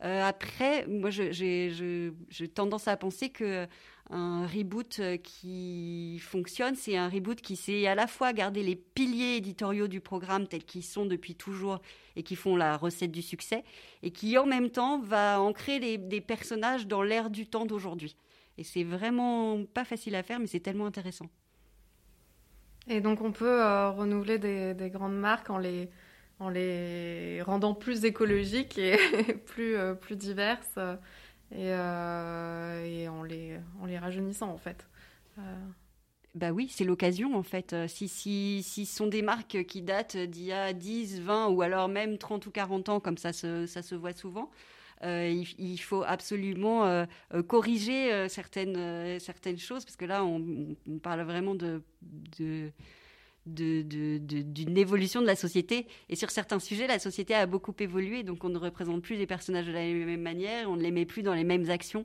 Euh, 0.05 0.23
après, 0.27 0.87
moi, 0.87 1.11
j'ai 1.11 1.73
tendance 2.55 2.89
à 2.89 2.97
penser 2.97 3.31
que 3.31 3.67
un 4.11 4.47
reboot 4.47 4.99
euh, 4.99 5.17
qui 5.17 6.19
fonctionne, 6.21 6.75
c'est 6.75 6.97
un 6.97 7.09
reboot 7.09 7.41
qui 7.41 7.57
sait 7.57 7.87
à 7.87 7.95
la 7.95 8.07
fois 8.07 8.33
garder 8.33 8.63
les 8.63 8.77
piliers 8.77 9.37
éditoriaux 9.37 9.89
du 9.89 10.01
programme 10.01 10.47
tels 10.47 10.65
qu'ils 10.65 10.85
sont 10.85 11.07
depuis 11.07 11.35
toujours 11.35 11.81
et 12.17 12.23
qui 12.23 12.37
font 12.37 12.57
la 12.57 12.77
recette 12.77 13.13
du 13.13 13.23
succès, 13.23 13.65
et 14.03 14.11
qui 14.11 14.37
en 14.37 14.45
même 14.45 14.71
temps 14.71 15.01
va 15.01 15.41
ancrer 15.41 15.99
des 15.99 16.21
personnages 16.21 16.87
dans 16.87 17.03
l'ère 17.03 17.31
du 17.31 17.47
temps 17.47 17.65
d'aujourd'hui. 17.65 18.17
Et 18.59 18.65
c'est 18.65 18.85
vraiment 18.85 19.65
pas 19.65 19.85
facile 19.85 20.15
à 20.15 20.23
faire, 20.23 20.39
mais 20.39 20.47
c'est 20.47 20.61
tellement 20.61 20.87
intéressant. 20.87 21.27
Et 22.89 23.01
donc 23.01 23.21
on 23.21 23.33
peut 23.33 23.63
euh, 23.63 23.91
renouveler 23.91 24.39
des, 24.39 24.91
grandes 24.91 25.19
marques 25.19 25.51
en 25.51 25.59
les, 25.59 25.89
en 26.41 26.49
les 26.49 27.41
rendant 27.43 27.75
plus 27.75 28.05
écologiques 28.05 28.77
et 28.79 28.97
plus, 29.47 29.77
euh, 29.77 29.95
plus 29.95 30.17
diverses 30.17 30.79
et, 31.53 31.73
euh, 31.73 32.85
et 32.85 33.09
en, 33.09 33.23
les, 33.23 33.59
en 33.81 33.87
les 33.87 33.99
rajeunissant 33.99 34.51
en 34.51 34.57
fait. 34.57 34.87
Euh. 35.39 35.43
Bah 36.35 36.51
oui, 36.51 36.69
c'est 36.71 36.85
l'occasion 36.85 37.37
en 37.37 37.43
fait. 37.43 37.73
Euh, 37.73 37.87
si, 37.89 38.09
si, 38.09 38.63
si 38.63 38.87
ce 38.87 38.97
sont 38.97 39.07
des 39.07 39.23
marques 39.23 39.65
qui 39.65 39.83
datent 39.83 40.17
d'il 40.17 40.45
y 40.45 40.53
a 40.53 40.73
10, 40.73 41.21
20 41.21 41.49
ou 41.49 41.63
alors 41.63 41.89
même 41.89 42.17
30 42.17 42.47
ou 42.47 42.51
40 42.51 42.89
ans, 42.89 43.01
comme 43.01 43.19
ça 43.19 43.33
se, 43.33 43.67
ça 43.67 43.83
se 43.83 43.95
voit 43.95 44.15
souvent, 44.15 44.51
il, 45.05 45.45
il, 45.59 45.79
faut 45.79 46.05
absolument 46.05 47.07
corriger 47.49 48.29
certaines, 48.29 49.19
certaines 49.19 49.59
choses 49.59 49.85
parce 49.85 49.97
que 49.97 50.05
là, 50.05 50.25
on, 50.25 50.77
parle 51.03 51.23
vraiment 51.23 51.57
de 51.57 51.83
d'une 53.47 54.77
évolution 54.77 55.21
de 55.21 55.27
la 55.27 55.37
société. 55.37 55.87
Et 56.09 56.17
sur 56.17 56.31
certains 56.31 56.59
sujets, 56.59 56.87
la 56.87 56.99
société 56.99 57.35
a 57.35 57.47
beaucoup 57.47 57.75
évolué, 57.79 58.23
donc 58.23 58.45
on 58.45 58.49
ne 58.49 58.59
représente 58.59 59.03
plus 59.03 59.17
les 59.17 59.27
personnages 59.27 59.67
de 59.67 59.73
la 59.73 59.81
même 59.81 60.21
manière, 60.21 60.71
on 60.71 60.77
ne 60.77 60.83
les 60.83 60.91
met 60.91 61.07
plus 61.07 61.23
dans 61.23 61.35
les 61.35 61.45
mêmes 61.45 61.69
actions. 61.71 62.05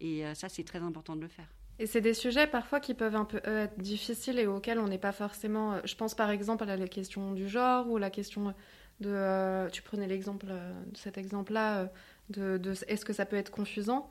Et 0.00 0.26
euh, 0.26 0.34
ça, 0.34 0.48
c'est 0.48 0.64
très 0.64 0.80
important 0.80 1.14
de 1.16 1.20
le 1.20 1.28
faire. 1.28 1.46
Et 1.78 1.86
c'est 1.86 2.00
des 2.00 2.14
sujets 2.14 2.46
parfois 2.46 2.80
qui 2.80 2.94
peuvent 2.94 3.16
un 3.16 3.24
peu 3.24 3.40
euh, 3.46 3.64
être 3.64 3.78
difficiles 3.78 4.38
et 4.38 4.46
auxquels 4.46 4.78
on 4.78 4.88
n'est 4.88 4.98
pas 4.98 5.12
forcément. 5.12 5.74
Euh, 5.74 5.80
je 5.84 5.94
pense 5.94 6.14
par 6.14 6.30
exemple 6.30 6.68
à 6.68 6.76
la 6.76 6.88
question 6.88 7.32
du 7.32 7.48
genre 7.48 7.88
ou 7.88 7.98
la 7.98 8.10
question 8.10 8.54
de. 9.00 9.68
tu 9.70 9.82
prenais 9.82 10.06
l'exemple, 10.06 10.46
cet 10.94 11.18
exemple-là, 11.18 11.90
de, 12.30 12.58
de 12.58 12.72
est-ce 12.88 13.04
que 13.04 13.12
ça 13.12 13.26
peut 13.26 13.36
être 13.36 13.50
confusant 13.50 14.10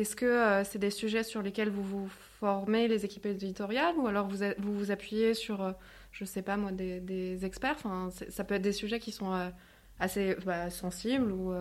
est-ce 0.00 0.16
que 0.16 0.26
euh, 0.26 0.64
c'est 0.64 0.78
des 0.78 0.90
sujets 0.90 1.22
sur 1.22 1.42
lesquels 1.42 1.70
vous 1.70 1.82
vous 1.82 2.08
formez 2.08 2.88
les 2.88 3.04
équipes 3.04 3.26
éditoriales 3.26 3.96
ou 3.96 4.06
alors 4.06 4.28
vous 4.28 4.44
vous, 4.58 4.90
appuyez 4.90 5.34
sur, 5.34 5.62
euh, 5.62 5.72
je 6.12 6.24
ne 6.24 6.28
sais 6.28 6.42
pas 6.42 6.56
moi, 6.56 6.72
des, 6.72 7.44
experts? 7.44 7.78
Ça 8.28 8.44
peut 8.44 8.54
être 8.54 8.62
des 8.62 8.72
sujets 8.72 9.00
qui 9.00 9.12
sont 9.12 9.32
euh, 9.32 9.48
assez 9.98 10.36
bah, 10.44 10.70
sensibles 10.70 11.32
ou, 11.32 11.54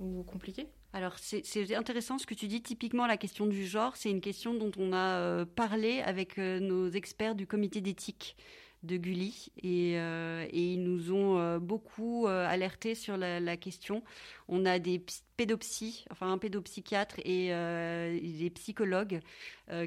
ou, 0.00 0.22
compliqués. 0.24 0.68
Alors, 0.92 1.16
c'est 1.20 1.74
intéressant 1.74 2.18
ce 2.18 2.26
que 2.26 2.34
tu 2.34 2.48
dis. 2.48 2.62
Typiquement, 2.62 3.06
la 3.06 3.16
question 3.16 3.46
du 3.46 3.64
genre, 3.64 3.96
c'est 3.96 4.10
une 4.10 4.20
question 4.20 4.54
dont 4.54 4.72
on 4.76 4.92
a 4.92 5.44
parlé 5.44 6.00
avec 6.00 6.36
nos 6.38 6.90
experts 6.90 7.36
du 7.36 7.46
comité 7.46 7.80
d'éthique 7.80 8.36
de 8.82 8.96
Gulli 8.96 9.48
et, 9.62 9.94
euh, 9.96 10.46
et, 10.50 10.72
ils 10.72 10.82
nous 10.82 11.12
ont 11.12 11.38
euh, 11.38 11.58
beaucoup 11.58 12.26
euh, 12.26 12.46
alerté 12.48 12.94
sur 12.94 13.16
la, 13.16 13.56
question. 13.56 14.02
On 14.48 14.64
a 14.64 14.78
des 14.78 15.04
pédopsies, 15.36 16.04
enfin 16.10 16.32
un 16.32 16.38
pédopsychiatre 16.38 17.16
et 17.24 17.48
des 17.48 18.50
psychologues 18.50 19.20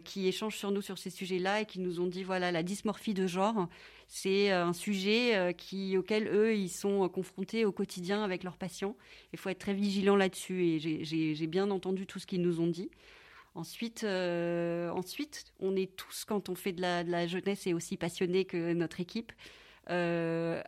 qui 0.04 0.28
échangent 0.28 0.58
sur 0.58 0.72
nous 0.72 0.82
sur 0.82 0.98
ces 0.98 1.10
sujets-là 1.10 1.62
et 1.62 1.66
qui 1.66 1.80
nous 1.80 2.00
ont 2.00 2.08
dit 2.08 2.24
voilà 2.24 2.52
la 2.52 2.62
dysmorphie 2.62 3.14
de 3.14 3.26
genre, 3.26 3.68
c'est 4.08 4.52
un 4.52 4.74
sujet 4.74 5.54
qui 5.58 5.98
auquel 5.98 6.28
eux 6.28 6.56
ils 6.56 6.70
sont 6.70 7.08
confrontés 7.10 7.66
au 7.66 7.72
quotidien 7.72 8.24
avec 8.24 8.44
leurs 8.44 8.58
patients. 8.58 8.96
Il 9.32 9.40
faut 9.40 9.50
être 9.50 9.60
très 9.60 9.74
vigilant 9.74 10.16
là-dessus 10.16 10.66
et 10.66 10.80
j'ai 11.04 11.48
bien 11.48 11.72
entendu 11.72 12.06
tout 12.06 12.20
ce 12.20 12.28
qu'ils 12.28 12.42
nous 12.42 12.60
ont 12.60 12.68
dit. 12.68 12.90
Ensuite, 13.56 14.04
euh, 14.04 14.90
ensuite, 14.90 15.46
on 15.60 15.76
est 15.76 15.96
tous, 15.96 16.26
quand 16.26 16.50
on 16.50 16.56
fait 16.56 16.72
de 16.72 16.82
la, 16.82 17.28
jeunesse 17.28 17.68
et 17.68 17.74
aussi 17.74 17.98
passionnés 17.98 18.46
que 18.46 18.74
notre 18.74 19.00
équipe, 19.00 19.32
euh, 19.90 20.62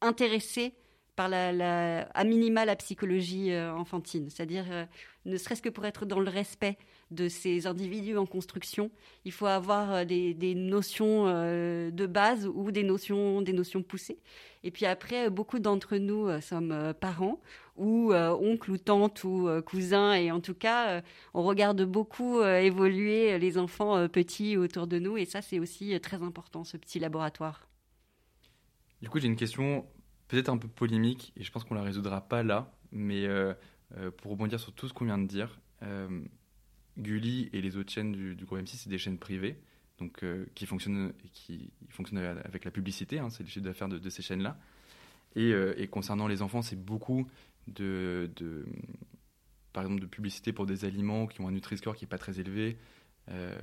intéressés 0.00 0.74
par 1.16 1.28
la, 1.28 2.02
à 2.14 2.22
minima 2.22 2.64
la 2.64 2.76
psychologie 2.76 3.50
euh, 3.50 3.74
enfantine. 3.74 4.30
C'est-à-dire, 4.30 4.66
ne 5.24 5.36
serait-ce 5.36 5.62
que 5.62 5.68
pour 5.68 5.84
être 5.84 6.06
dans 6.06 6.20
le 6.20 6.30
respect 6.30 6.78
de 7.10 7.28
ces 7.28 7.66
individus 7.66 8.16
en 8.16 8.26
construction, 8.26 8.92
il 9.24 9.32
faut 9.32 9.46
avoir 9.46 10.06
des, 10.06 10.54
notions 10.54 11.24
de 11.24 12.06
base 12.06 12.46
ou 12.46 12.70
des 12.70 12.84
notions, 12.84 13.42
des 13.42 13.52
notions 13.52 13.82
poussées. 13.82 14.20
Et 14.62 14.70
puis 14.70 14.86
après, 14.86 15.28
beaucoup 15.28 15.58
d'entre 15.58 15.96
nous 15.96 16.40
sommes 16.40 16.94
parents 17.00 17.40
ou 17.78 18.12
euh, 18.12 18.30
oncle 18.34 18.70
ou 18.70 18.76
tante 18.78 19.24
ou 19.24 19.48
euh, 19.48 19.62
cousin. 19.62 20.14
Et 20.14 20.30
en 20.30 20.40
tout 20.40 20.54
cas, 20.54 20.88
euh, 20.88 21.00
on 21.32 21.42
regarde 21.44 21.82
beaucoup 21.84 22.42
évoluer 22.42 23.38
les 23.38 23.58
enfants 23.58 24.08
petits 24.08 24.56
autour 24.56 24.86
de 24.86 24.98
nous. 24.98 25.16
Et 25.16 25.24
ça, 25.24 25.40
c'est 25.40 25.58
aussi 25.58 25.98
très 26.00 26.22
important, 26.22 26.64
ce 26.64 26.76
petit 26.76 26.98
laboratoire. 26.98 27.68
Du 29.00 29.08
coup, 29.08 29.20
j'ai 29.20 29.28
une 29.28 29.36
question 29.36 29.86
peut-être 30.26 30.48
un 30.48 30.58
peu 30.58 30.68
polémique 30.68 31.32
et 31.36 31.44
je 31.44 31.52
pense 31.52 31.64
qu'on 31.64 31.74
la 31.74 31.82
résoudra 31.82 32.20
pas 32.20 32.42
là. 32.42 32.72
Mais 32.90 33.26
pour 34.18 34.32
rebondir 34.32 34.58
sur 34.58 34.72
tout 34.72 34.88
ce 34.88 34.92
qu'on 34.92 35.04
vient 35.04 35.18
de 35.18 35.26
dire, 35.26 35.60
Gulli 36.98 37.48
et 37.52 37.62
les 37.62 37.76
autres 37.76 37.92
chaînes 37.92 38.12
du, 38.12 38.44
groupe 38.44 38.58
M6, 38.58 38.76
c'est 38.76 38.90
des 38.90 38.98
chaînes 38.98 39.18
privées. 39.18 39.60
Donc, 39.98 40.24
qui, 40.54 40.66
fonctionnent, 40.66 41.12
qui 41.32 41.70
fonctionnent 41.88 42.24
avec 42.44 42.64
la 42.64 42.70
publicité, 42.70 43.18
hein, 43.18 43.30
c'est 43.30 43.42
le 43.42 43.48
chiffre 43.48 43.64
d'affaires 43.64 43.88
de, 43.88 44.10
ces 44.10 44.22
chaînes-là. 44.22 44.58
Et, 45.36 45.88
concernant 45.90 46.26
les 46.26 46.42
enfants, 46.42 46.62
c'est 46.62 46.82
beaucoup 46.82 47.26
de, 47.74 48.30
par 49.72 49.84
exemple, 49.84 50.00
de 50.00 50.06
publicité 50.06 50.52
pour 50.52 50.66
des 50.66 50.84
aliments 50.84 51.26
qui 51.26 51.40
ont 51.40 51.48
un 51.48 51.52
Nutri-Score 51.52 51.94
qui 51.94 52.04
n'est 52.04 52.08
pas 52.08 52.18
très 52.18 52.40
élevé. 52.40 52.78
Euh, 53.30 53.56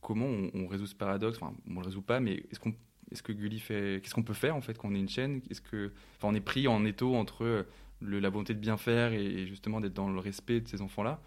comment 0.00 0.26
on, 0.54 0.66
résout 0.66 0.86
ce 0.86 0.94
paradoxe? 0.94 1.38
Enfin, 1.40 1.54
on 1.66 1.70
ne 1.70 1.80
le 1.80 1.84
résout 1.84 2.02
pas, 2.02 2.20
mais 2.20 2.44
est-ce 2.50 2.60
qu'on 2.60 2.74
est-ce 3.10 3.22
que 3.22 3.32
Gulli 3.32 3.58
fait 3.58 4.00
Qu'est-ce 4.02 4.14
qu'on 4.14 4.22
peut 4.22 4.34
faire 4.34 4.54
en 4.54 4.60
fait 4.60 4.76
quand 4.76 4.88
on 4.88 4.94
est 4.94 5.00
une 5.00 5.08
chaîne? 5.08 5.40
Est-ce 5.50 5.60
que, 5.60 5.92
enfin, 6.16 6.28
on 6.28 6.34
est 6.34 6.40
pris 6.40 6.68
en 6.68 6.84
étau 6.84 7.14
entre 7.14 7.66
le, 8.00 8.20
la 8.20 8.28
volonté 8.28 8.54
de 8.54 8.58
bien 8.58 8.76
faire 8.76 9.12
et, 9.12 9.46
justement 9.46 9.80
d'être 9.80 9.94
dans 9.94 10.10
le 10.10 10.20
respect 10.20 10.60
de 10.60 10.68
ces 10.68 10.82
enfants-là, 10.82 11.20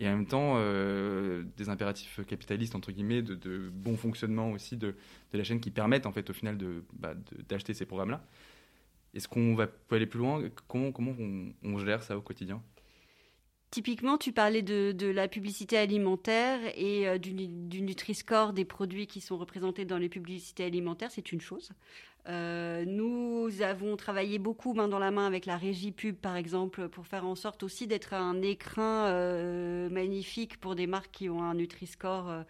et 0.00 0.08
en 0.08 0.10
même 0.10 0.26
temps 0.26 0.54
euh, 0.56 1.44
des 1.56 1.68
impératifs 1.68 2.20
capitalistes 2.26 2.74
entre 2.74 2.90
guillemets, 2.90 3.22
de, 3.22 3.34
de, 3.34 3.70
bon 3.72 3.96
fonctionnement 3.96 4.50
aussi 4.50 4.76
de, 4.76 4.96
de, 5.32 5.38
la 5.38 5.44
chaîne 5.44 5.60
qui 5.60 5.70
permettent 5.70 6.06
en 6.06 6.12
fait 6.12 6.28
au 6.30 6.32
final 6.32 6.58
de, 6.58 6.84
bah, 6.94 7.14
d'acheter 7.48 7.74
ces 7.74 7.86
programmes-là. 7.86 8.24
Est-ce 9.14 9.28
qu'on 9.28 9.54
va 9.54 9.66
peut 9.66 9.96
aller 9.96 10.06
plus 10.06 10.18
loin? 10.20 10.42
Comment, 10.68 10.92
on, 11.62 11.78
gère 11.78 12.02
ça 12.02 12.16
au 12.16 12.20
quotidien? 12.20 12.62
Typiquement, 13.70 14.18
tu 14.18 14.32
parlais 14.32 14.62
de, 14.62 15.06
la 15.06 15.28
publicité 15.28 15.78
alimentaire 15.78 16.60
et 16.76 17.08
euh, 17.08 17.18
du 17.18 17.82
Nutri-Score 17.82 18.52
des 18.52 18.64
produits 18.64 19.06
qui 19.06 19.20
sont 19.20 19.38
représentés 19.38 19.84
dans 19.84 19.98
les 19.98 20.08
publicités 20.08 20.64
alimentaires, 20.64 21.10
c'est 21.10 21.32
une 21.32 21.40
chose. 21.40 21.70
Euh, 22.28 22.84
nous 22.86 23.62
avons 23.62 23.96
travaillé 23.96 24.38
beaucoup 24.38 24.74
main 24.74 24.88
dans 24.88 24.98
la 24.98 25.10
main 25.10 25.26
avec 25.26 25.46
la 25.46 25.56
régie 25.56 25.92
pub, 25.92 26.16
par 26.16 26.36
exemple, 26.36 26.88
pour 26.88 27.06
faire 27.06 27.24
en 27.24 27.34
sorte 27.34 27.62
aussi 27.62 27.86
d'être 27.86 28.12
un 28.14 28.42
écrin 28.42 29.06
euh, 29.06 29.88
magnifique 29.88 30.58
pour 30.58 30.74
des 30.74 30.86
marques 30.86 31.10
qui 31.12 31.30
ont 31.30 31.42
un 31.42 31.54
Nutri-Score 31.54 32.44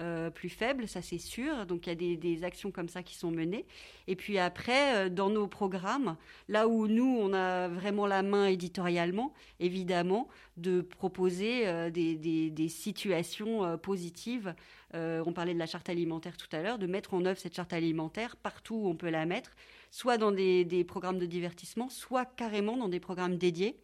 euh, 0.00 0.28
plus 0.30 0.48
faible, 0.48 0.88
ça 0.88 1.00
c'est 1.00 1.18
sûr. 1.18 1.66
Donc 1.66 1.86
il 1.86 1.90
y 1.90 2.12
a 2.12 2.16
des, 2.16 2.44
actions 2.44 2.70
comme 2.70 2.88
ça 2.88 3.02
qui 3.02 3.14
sont 3.14 3.30
menées. 3.30 3.64
Et 4.08 4.16
puis 4.16 4.38
après, 4.38 5.08
dans 5.08 5.30
nos 5.30 5.46
programmes, 5.46 6.16
là 6.48 6.68
où 6.68 6.86
nous, 6.86 7.16
on 7.18 7.32
a 7.32 7.68
vraiment 7.68 8.06
la 8.06 8.22
main 8.22 8.46
éditorialement, 8.46 9.32
évidemment, 9.58 10.28
de 10.56 10.82
proposer 10.82 11.90
des, 11.90 12.68
situations 12.68 13.78
positives. 13.78 14.54
On 14.94 15.32
parlait 15.32 15.54
de 15.54 15.58
la 15.58 15.66
charte 15.66 15.88
alimentaire 15.88 16.36
tout 16.36 16.48
à 16.52 16.62
l'heure, 16.62 16.78
de 16.78 16.86
mettre 16.86 17.14
en 17.14 17.24
œuvre 17.24 17.38
cette 17.38 17.54
charte 17.54 17.72
alimentaire 17.72 18.36
partout 18.36 18.76
où 18.76 18.88
on 18.88 18.94
peut 18.94 19.10
la 19.10 19.26
mettre, 19.26 19.50
soit 19.90 20.18
dans 20.18 20.32
des 20.32 20.84
programmes 20.86 21.18
de 21.18 21.26
divertissement, 21.26 21.88
soit 21.88 22.24
carrément 22.24 22.76
dans 22.76 22.88
des 22.88 23.00
programmes 23.00 23.36
dédiés. 23.36 23.76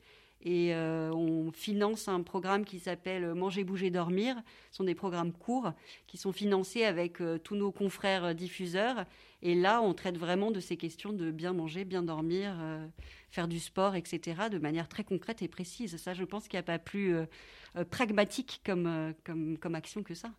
Et 0.42 0.74
euh, 0.74 1.12
on 1.12 1.52
finance 1.52 2.08
un 2.08 2.22
programme 2.22 2.64
qui 2.64 2.78
s'appelle 2.78 3.34
Manger, 3.34 3.62
bouger, 3.62 3.90
dormir. 3.90 4.36
Ce 4.70 4.78
sont 4.78 4.84
des 4.84 4.94
programmes 4.94 5.32
courts 5.32 5.72
qui 6.06 6.16
sont 6.16 6.32
financés 6.32 6.84
avec 6.84 7.20
euh, 7.20 7.38
tous 7.38 7.56
nos 7.56 7.70
confrères 7.70 8.24
euh, 8.24 8.32
diffuseurs. 8.32 9.04
Et 9.42 9.54
là, 9.54 9.82
on 9.82 9.92
traite 9.92 10.16
vraiment 10.16 10.50
de 10.50 10.60
ces 10.60 10.78
questions 10.78 11.12
de 11.12 11.30
bien 11.30 11.52
manger, 11.52 11.84
bien 11.84 12.02
dormir, 12.02 12.54
faire 13.30 13.48
du 13.48 13.58
sport, 13.58 13.94
etc., 13.94 14.50
de 14.52 14.58
manière 14.58 14.86
très 14.86 15.02
concrète 15.02 15.40
et 15.40 15.48
précise. 15.48 15.96
Ça, 15.96 16.12
je 16.12 16.24
pense 16.24 16.46
qu'il 16.46 16.58
n'y 16.58 16.60
a 16.60 16.64
pas 16.64 16.78
plus 16.78 17.14
pragmatique 17.88 18.60
comme, 18.62 19.74
action 19.74 20.02
que 20.02 20.12
ça. 20.12 20.30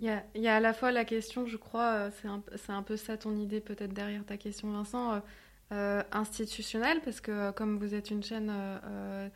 Il 0.00 0.20
y, 0.34 0.48
a, 0.48 0.56
à 0.56 0.60
la 0.60 0.72
fois 0.72 0.92
la 0.92 1.04
question, 1.04 1.46
je 1.46 1.58
crois, 1.58 2.10
c'est 2.10 2.28
un, 2.28 2.42
un, 2.68 2.82
peu 2.82 2.96
ça 2.96 3.18
ton 3.18 3.36
idée 3.36 3.60
peut-être 3.60 3.92
derrière 3.92 4.24
ta 4.24 4.38
question, 4.38 4.70
Vincent 4.72 5.20
euh, 5.72 6.02
institutionnel, 6.10 7.00
parce 7.04 7.20
que 7.20 7.30
euh, 7.30 7.52
comme 7.52 7.78
vous 7.78 7.94
êtes 7.94 8.10
une 8.10 8.24
chaîne 8.24 8.50
euh, 8.52 9.28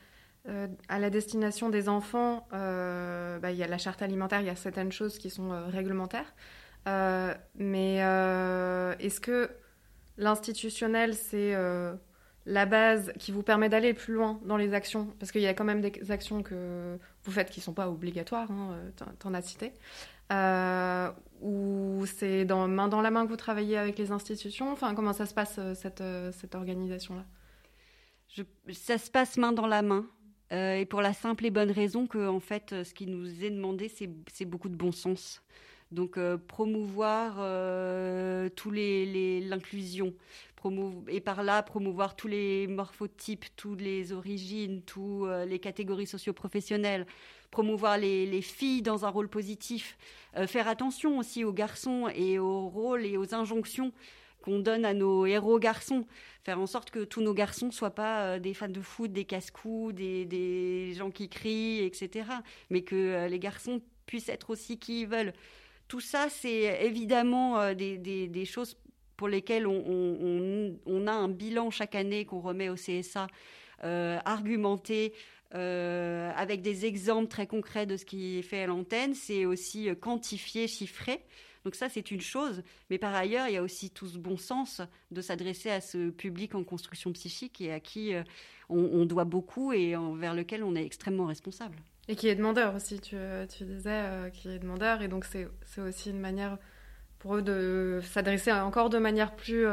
à 0.88 0.98
la 0.98 1.08
destination 1.08 1.68
des 1.68 1.88
enfants, 1.88 2.48
bah, 2.50 3.52
il 3.52 3.56
y 3.56 3.62
a 3.62 3.68
la 3.68 3.78
charte 3.78 4.02
alimentaire, 4.02 4.40
il 4.40 4.46
y 4.48 4.50
a 4.50 4.56
certaines 4.56 4.90
choses 4.90 5.16
qui 5.16 5.30
sont 5.30 5.50
réglementaires. 5.68 6.34
mais 7.54 7.98
est-ce 8.98 9.20
que 9.20 9.48
l'institutionnel, 10.18 11.14
c'est 11.14 11.54
la 12.46 12.66
base 12.66 13.12
qui 13.18 13.32
vous 13.32 13.42
permet 13.42 13.68
d'aller 13.68 13.94
plus 13.94 14.14
loin 14.14 14.40
dans 14.44 14.56
les 14.56 14.74
actions, 14.74 15.08
parce 15.18 15.32
qu'il 15.32 15.40
y 15.40 15.46
a 15.46 15.54
quand 15.54 15.64
même 15.64 15.80
des 15.80 16.10
actions 16.10 16.42
que 16.42 16.98
vous 17.24 17.32
faites 17.32 17.50
qui 17.50 17.60
ne 17.60 17.64
sont 17.64 17.72
pas 17.72 17.88
obligatoires, 17.88 18.50
hein, 18.50 18.76
t'en 19.18 19.32
as 19.32 19.42
cité, 19.42 19.72
euh, 20.32 21.10
ou 21.42 22.04
c'est 22.06 22.44
dans, 22.44 22.66
main 22.66 22.88
dans 22.88 23.02
la 23.02 23.10
main 23.10 23.24
que 23.24 23.30
vous 23.30 23.36
travaillez 23.36 23.76
avec 23.76 23.98
les 23.98 24.10
institutions 24.10 24.72
Enfin, 24.72 24.94
comment 24.94 25.12
ça 25.12 25.26
se 25.26 25.34
passe, 25.34 25.56
euh, 25.58 25.74
cette, 25.74 26.00
euh, 26.00 26.32
cette 26.32 26.54
organisation-là? 26.54 27.24
Ça 28.72 28.98
se 28.98 29.10
passe 29.10 29.36
main 29.36 29.52
dans 29.52 29.66
la 29.66 29.82
main. 29.82 30.06
et 30.50 30.86
pour 30.86 31.02
la 31.02 31.12
simple 31.12 31.46
et 31.46 31.50
bonne 31.50 31.70
raison 31.70 32.06
que, 32.06 32.28
en 32.28 32.40
fait, 32.40 32.84
ce 32.84 32.94
qui 32.94 33.06
nous 33.06 33.44
est 33.44 33.50
demandé, 33.50 33.88
c'est 33.88 34.44
beaucoup 34.44 34.68
de 34.68 34.76
bon 34.76 34.92
sens. 34.92 35.42
Donc, 35.94 36.18
promouvoir 36.48 37.36
tous 38.54 38.70
les 38.70 39.40
l'inclusion, 39.40 40.12
et 41.08 41.20
par 41.20 41.42
là 41.42 41.62
promouvoir 41.62 42.16
tous 42.16 42.28
les 42.28 42.66
morphotypes, 42.66 43.44
toutes 43.56 43.80
les 43.80 44.12
origines, 44.12 44.82
toutes 44.82 45.28
les 45.46 45.58
catégories 45.58 46.06
socio-professionnelles, 46.06 47.06
promouvoir 47.54 47.98
les, 47.98 48.42
filles 48.42 48.82
dans 48.82 49.04
un 49.04 49.08
rôle 49.08 49.28
positif, 49.28 49.96
euh, 50.36 50.48
faire 50.48 50.66
attention 50.66 51.18
aussi 51.18 51.44
aux 51.44 51.52
garçons 51.52 52.08
et 52.12 52.40
aux 52.40 52.68
rôles 52.68 53.06
et 53.06 53.16
aux 53.16 53.32
injonctions 53.32 53.92
qu'on 54.42 54.58
donne 54.58 54.84
à 54.84 54.92
nos 54.92 55.24
héros 55.24 55.60
garçons, 55.60 56.04
faire 56.42 56.58
en 56.58 56.66
sorte 56.66 56.90
que 56.90 57.04
tous 57.04 57.22
nos 57.22 57.32
garçons 57.32 57.70
soient 57.70 57.94
pas 57.94 58.24
euh, 58.24 58.38
des 58.40 58.54
fans 58.54 58.68
de 58.68 58.80
foot, 58.80 59.12
des 59.12 59.24
casse-coups, 59.24 59.94
des, 59.94 60.92
gens 60.96 61.12
qui 61.12 61.28
crient, 61.28 61.84
etc., 61.84 62.26
mais 62.70 62.82
que 62.82 62.96
euh, 62.96 63.28
les 63.28 63.38
garçons 63.38 63.80
puissent 64.04 64.28
être 64.28 64.50
aussi 64.50 64.76
qui 64.76 65.02
ils 65.02 65.06
veulent. 65.06 65.32
Tout 65.88 66.00
ça, 66.00 66.28
c'est 66.28 66.84
évidemment 66.84 67.74
des, 67.74 68.44
choses 68.46 68.76
pour 69.16 69.28
lesquelles 69.28 69.66
on, 69.66 71.06
a 71.06 71.12
un 71.12 71.28
bilan 71.28 71.70
chaque 71.70 71.94
année 71.94 72.24
qu'on 72.24 72.40
remet 72.40 72.68
au 72.68 72.74
CSA, 72.74 73.26
argumenté, 73.82 75.12
euh, 75.54 76.32
avec 76.34 76.62
des 76.62 76.84
exemples 76.84 77.28
très 77.28 77.46
concrets 77.46 77.86
de 77.86 77.96
ce 77.96 78.04
qui 78.04 78.38
est 78.38 78.42
fait 78.42 78.62
à 78.62 78.66
l'antenne. 78.66 79.14
C'est 79.14 79.46
aussi 79.46 79.88
euh, 79.88 79.94
quantifié, 79.94 80.66
chiffré. 80.66 81.20
Donc 81.64 81.76
ça, 81.76 81.88
c'est 81.88 82.10
une 82.10 82.20
chose. 82.20 82.62
Mais 82.90 82.98
par 82.98 83.14
ailleurs, 83.14 83.46
il 83.46 83.54
y 83.54 83.56
a 83.56 83.62
aussi 83.62 83.90
tout 83.90 84.08
ce 84.08 84.18
bon 84.18 84.36
sens 84.36 84.82
de 85.12 85.20
s'adresser 85.20 85.70
à 85.70 85.80
ce 85.80 86.10
public 86.10 86.56
en 86.56 86.64
construction 86.64 87.12
psychique 87.12 87.60
et 87.60 87.72
à 87.72 87.78
qui 87.78 88.14
euh, 88.14 88.24
on, 88.68 89.04
doit 89.04 89.24
beaucoup 89.24 89.72
et 89.72 89.94
envers 89.94 90.34
lequel 90.34 90.64
on 90.64 90.74
est 90.74 90.84
extrêmement 90.84 91.26
responsable. 91.26 91.76
Et 92.08 92.16
qui 92.16 92.28
est 92.28 92.34
demandeur 92.34 92.74
aussi, 92.74 93.00
tu, 93.00 93.16
tu 93.56 93.64
disais, 93.64 94.30
qui 94.32 94.48
est 94.48 94.58
demandeur. 94.58 95.02
Et 95.02 95.08
donc 95.08 95.24
c'est 95.24 95.48
aussi 95.80 96.10
une 96.10 96.20
manière 96.20 96.58
pour 97.18 97.36
eux 97.36 97.42
de 97.42 98.00
s'adresser 98.02 98.52
encore 98.52 98.90
de 98.90 98.98
manière 98.98 99.34
plus, 99.34 99.66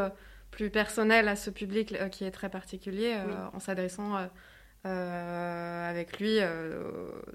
plus 0.49 0.69
personnelle 0.69 1.27
à 1.27 1.35
ce 1.35 1.49
public 1.49 1.93
qui 2.09 2.23
est 2.23 2.31
très 2.31 2.49
particulier 2.49 3.17
en 3.53 3.59
s'adressant 3.59 4.29
avec 4.85 6.19
lui 6.19 6.39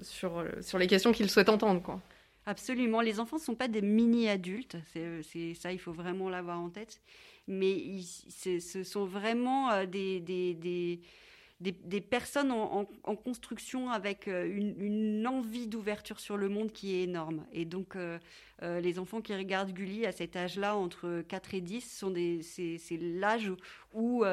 sur, 0.01 0.43
sur 0.61 0.79
les 0.79 0.87
questions 0.87 1.11
qu'il 1.11 1.29
souhaite 1.29 1.49
entendre. 1.49 1.83
Quoi. 1.83 2.01
Absolument. 2.47 3.01
Les 3.01 3.19
enfants 3.19 3.35
ne 3.35 3.41
sont 3.41 3.55
pas 3.55 3.67
des 3.67 3.81
mini-adultes. 3.81 4.77
C'est 4.93 5.53
ça, 5.53 5.73
il 5.73 5.79
faut 5.79 5.91
vraiment 5.91 6.29
l'avoir 6.29 6.57
en 6.59 6.69
tête. 6.69 7.01
Mais 7.45 7.99
ce 8.29 8.83
sont 8.83 9.05
vraiment 9.05 9.69
euh, 9.71 9.85
des, 9.85 10.21
des, 10.21 11.01
des, 11.59 12.01
personnes 12.01 12.51
en, 12.51 12.85
construction 13.15 13.89
avec 13.89 14.27
euh, 14.27 14.45
une, 14.45 15.25
envie 15.27 15.67
d'ouverture 15.67 16.19
sur 16.19 16.37
le 16.37 16.49
monde 16.49 16.71
qui 16.71 16.95
est 16.95 17.03
énorme. 17.03 17.45
Et 17.51 17.65
donc, 17.65 17.95
euh, 17.95 18.19
les 18.61 18.99
enfants 18.99 19.21
qui 19.21 19.35
regardent 19.35 19.71
Gulli 19.71 20.05
à 20.05 20.11
cet 20.11 20.35
âge-là, 20.35 20.75
entre 20.75 21.23
4 21.27 21.53
et 21.55 21.61
10, 21.61 22.05
c'est 22.43 22.97
l'âge 22.99 23.51
où 23.93 24.23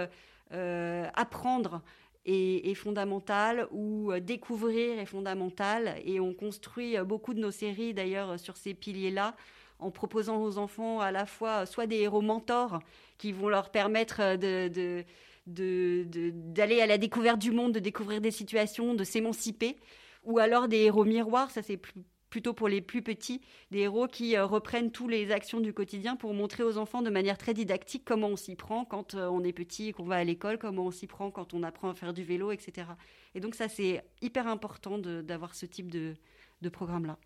apprendre 0.50 1.82
est, 2.26 2.74
fondamental 2.74 3.68
euh, 3.72 4.20
découvrir 4.20 4.98
est 4.98 5.06
fondamental. 5.06 5.96
Et 6.04 6.20
on 6.20 6.32
construit 6.32 6.96
euh, 6.96 7.04
beaucoup 7.04 7.34
de 7.34 7.40
nos 7.40 7.50
séries 7.50 7.94
d'ailleurs 7.94 8.30
euh, 8.30 8.36
sur 8.38 8.56
ces 8.56 8.74
piliers-là 8.74 9.34
en 9.78 9.90
proposant 9.90 10.40
aux 10.40 10.58
enfants 10.58 11.00
à 11.00 11.10
la 11.10 11.26
fois 11.26 11.66
soit 11.66 11.86
des 11.86 11.96
héros 11.96 12.22
mentors 12.22 12.80
qui 13.18 13.32
vont 13.32 13.48
leur 13.48 13.70
permettre 13.70 14.36
de, 14.36 15.04
d'aller 15.46 16.80
à 16.80 16.86
la 16.86 16.98
découverte 16.98 17.38
du 17.38 17.50
monde, 17.50 17.72
de 17.72 17.80
découvrir 17.80 18.20
des 18.20 18.30
situations, 18.30 18.94
de 18.94 19.04
s'émanciper, 19.04 19.76
ou 20.24 20.38
alors 20.38 20.68
des 20.68 20.78
héros 20.78 21.04
miroirs, 21.04 21.50
ça 21.50 21.62
c'est 21.62 21.76
plus, 21.76 22.04
plutôt 22.34 22.52
pour 22.52 22.66
les 22.66 22.80
plus 22.80 23.00
petits, 23.00 23.40
des 23.70 23.78
héros 23.80 24.08
qui 24.08 24.36
euh, 24.36 24.44
reprennent 24.44 24.90
toutes 24.90 25.12
les 25.12 25.30
actions 25.30 25.60
du 25.60 25.72
quotidien 25.72 26.16
pour 26.16 26.34
montrer 26.34 26.64
aux 26.64 26.78
enfants 26.78 27.00
de 27.00 27.08
manière 27.08 27.38
très 27.38 27.54
didactique 27.54 28.02
comment 28.04 28.26
on 28.26 28.36
s'y 28.36 28.56
prend 28.56 28.84
quand 28.84 29.14
euh, 29.14 29.28
on 29.28 29.44
est 29.44 29.52
petit 29.52 29.90
et 29.90 29.92
qu'on 29.92 30.04
va 30.04 30.16
à 30.16 30.24
l'école, 30.24 30.58
comment 30.58 30.86
on 30.86 30.90
s'y 30.90 31.06
prend 31.06 31.30
quand 31.30 31.54
on 31.54 31.62
apprend 31.62 31.90
à 31.90 31.94
faire 31.94 32.12
du 32.12 32.24
vélo, 32.24 32.50
etc. 32.50 32.88
Et 33.36 33.40
donc 33.40 33.54
ça, 33.54 33.68
c'est 33.68 34.02
hyper 34.20 34.48
important 34.48 34.98
d'avoir 34.98 35.54
ce 35.54 35.64
type 35.64 35.92
de, 35.92 36.14
de 36.60 36.68
programme-là. 36.68 37.18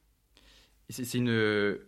C'est 0.90 1.14
une, 1.14 1.78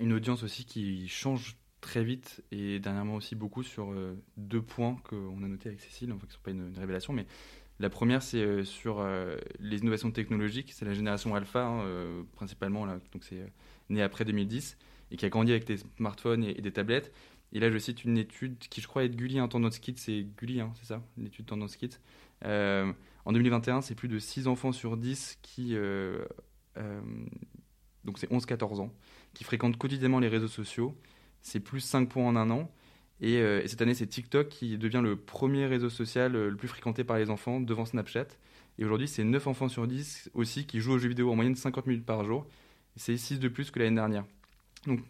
une 0.00 0.12
audience 0.12 0.42
aussi 0.42 0.64
qui 0.64 1.06
change 1.06 1.56
très 1.82 2.04
vite 2.04 2.42
et 2.50 2.78
dernièrement 2.78 3.16
aussi 3.16 3.34
beaucoup 3.34 3.62
sur 3.62 3.92
euh, 3.92 4.16
deux 4.38 4.62
points 4.62 4.96
qu'on 5.04 5.42
a 5.42 5.48
notés 5.48 5.68
avec 5.68 5.80
Cécile, 5.80 6.12
enfin 6.12 6.26
qui 6.26 6.28
ne 6.28 6.32
sont 6.32 6.42
pas 6.42 6.50
une 6.52 6.78
révélation, 6.78 7.12
mais 7.12 7.26
la 7.80 7.90
première, 7.90 8.22
c'est 8.22 8.40
euh, 8.40 8.64
sur 8.64 9.00
euh, 9.00 9.36
les 9.58 9.80
innovations 9.80 10.12
technologiques. 10.12 10.72
C'est 10.72 10.84
la 10.84 10.94
génération 10.94 11.34
alpha, 11.34 11.66
hein, 11.66 12.24
principalement, 12.32 12.86
là, 12.86 12.98
donc 13.12 13.24
c'est 13.24 13.44
né 13.90 14.00
après 14.00 14.24
2010, 14.24 14.78
et 15.10 15.16
qui 15.16 15.26
a 15.26 15.28
grandi 15.28 15.50
avec 15.50 15.66
des 15.66 15.78
smartphones 15.96 16.44
et, 16.44 16.54
des 16.54 16.72
tablettes. 16.72 17.12
Et 17.52 17.60
là, 17.60 17.70
je 17.70 17.76
cite 17.76 18.04
une 18.04 18.16
étude 18.16 18.58
qui, 18.58 18.80
je 18.80 18.86
crois, 18.86 19.04
est 19.04 19.08
de 19.08 19.16
Gulli, 19.16 19.38
un 19.38 19.48
Tendance 19.48 19.78
Kit, 19.78 19.94
c'est 19.96 20.24
Gulli, 20.38 20.60
hein, 20.60 20.72
c'est 20.76 20.86
ça, 20.86 21.02
l'étude 21.18 21.44
Tendance 21.46 21.76
Kit. 21.76 21.90
en 22.44 23.32
2021, 23.32 23.82
c'est 23.82 23.96
plus 23.96 24.08
de 24.08 24.18
6 24.18 24.46
enfants 24.46 24.72
sur 24.72 24.96
10 24.96 25.38
qui, 25.42 25.74
donc 28.04 28.18
c'est 28.18 28.30
11-14 28.30 28.80
ans, 28.80 28.92
qui 29.34 29.42
fréquentent 29.42 29.76
quotidiennement 29.76 30.20
les 30.20 30.28
réseaux 30.28 30.48
sociaux. 30.48 30.96
C'est 31.42 31.60
plus 31.60 31.80
5 31.80 32.08
points 32.08 32.26
en 32.26 32.36
un 32.36 32.50
an. 32.50 32.70
Euh, 33.22 33.62
et, 33.62 33.68
cette 33.68 33.82
année, 33.82 33.94
c'est 33.94 34.06
TikTok 34.06 34.48
qui 34.48 34.78
devient 34.78 35.00
le 35.02 35.16
premier 35.16 35.66
réseau 35.66 35.90
social 35.90 36.34
euh, 36.34 36.50
le 36.50 36.56
plus 36.56 36.68
fréquenté 36.68 37.04
par 37.04 37.18
les 37.18 37.30
enfants 37.30 37.60
devant 37.60 37.84
Snapchat. 37.84 38.26
Et 38.78 38.84
aujourd'hui, 38.84 39.08
c'est 39.08 39.24
9 39.24 39.46
enfants 39.46 39.68
sur 39.68 39.86
10 39.86 40.30
aussi 40.34 40.66
qui 40.66 40.80
jouent 40.80 40.94
aux 40.94 40.98
jeux 40.98 41.08
vidéo 41.08 41.30
en 41.30 41.36
moyenne 41.36 41.54
50 41.54 41.86
minutes 41.86 42.06
par 42.06 42.24
jour. 42.24 42.46
C'est 42.96 43.16
6 43.16 43.38
de 43.38 43.48
plus 43.48 43.70
que 43.70 43.78
l'année 43.78 43.94
dernière. 43.96 44.24
Donc, 44.86 45.00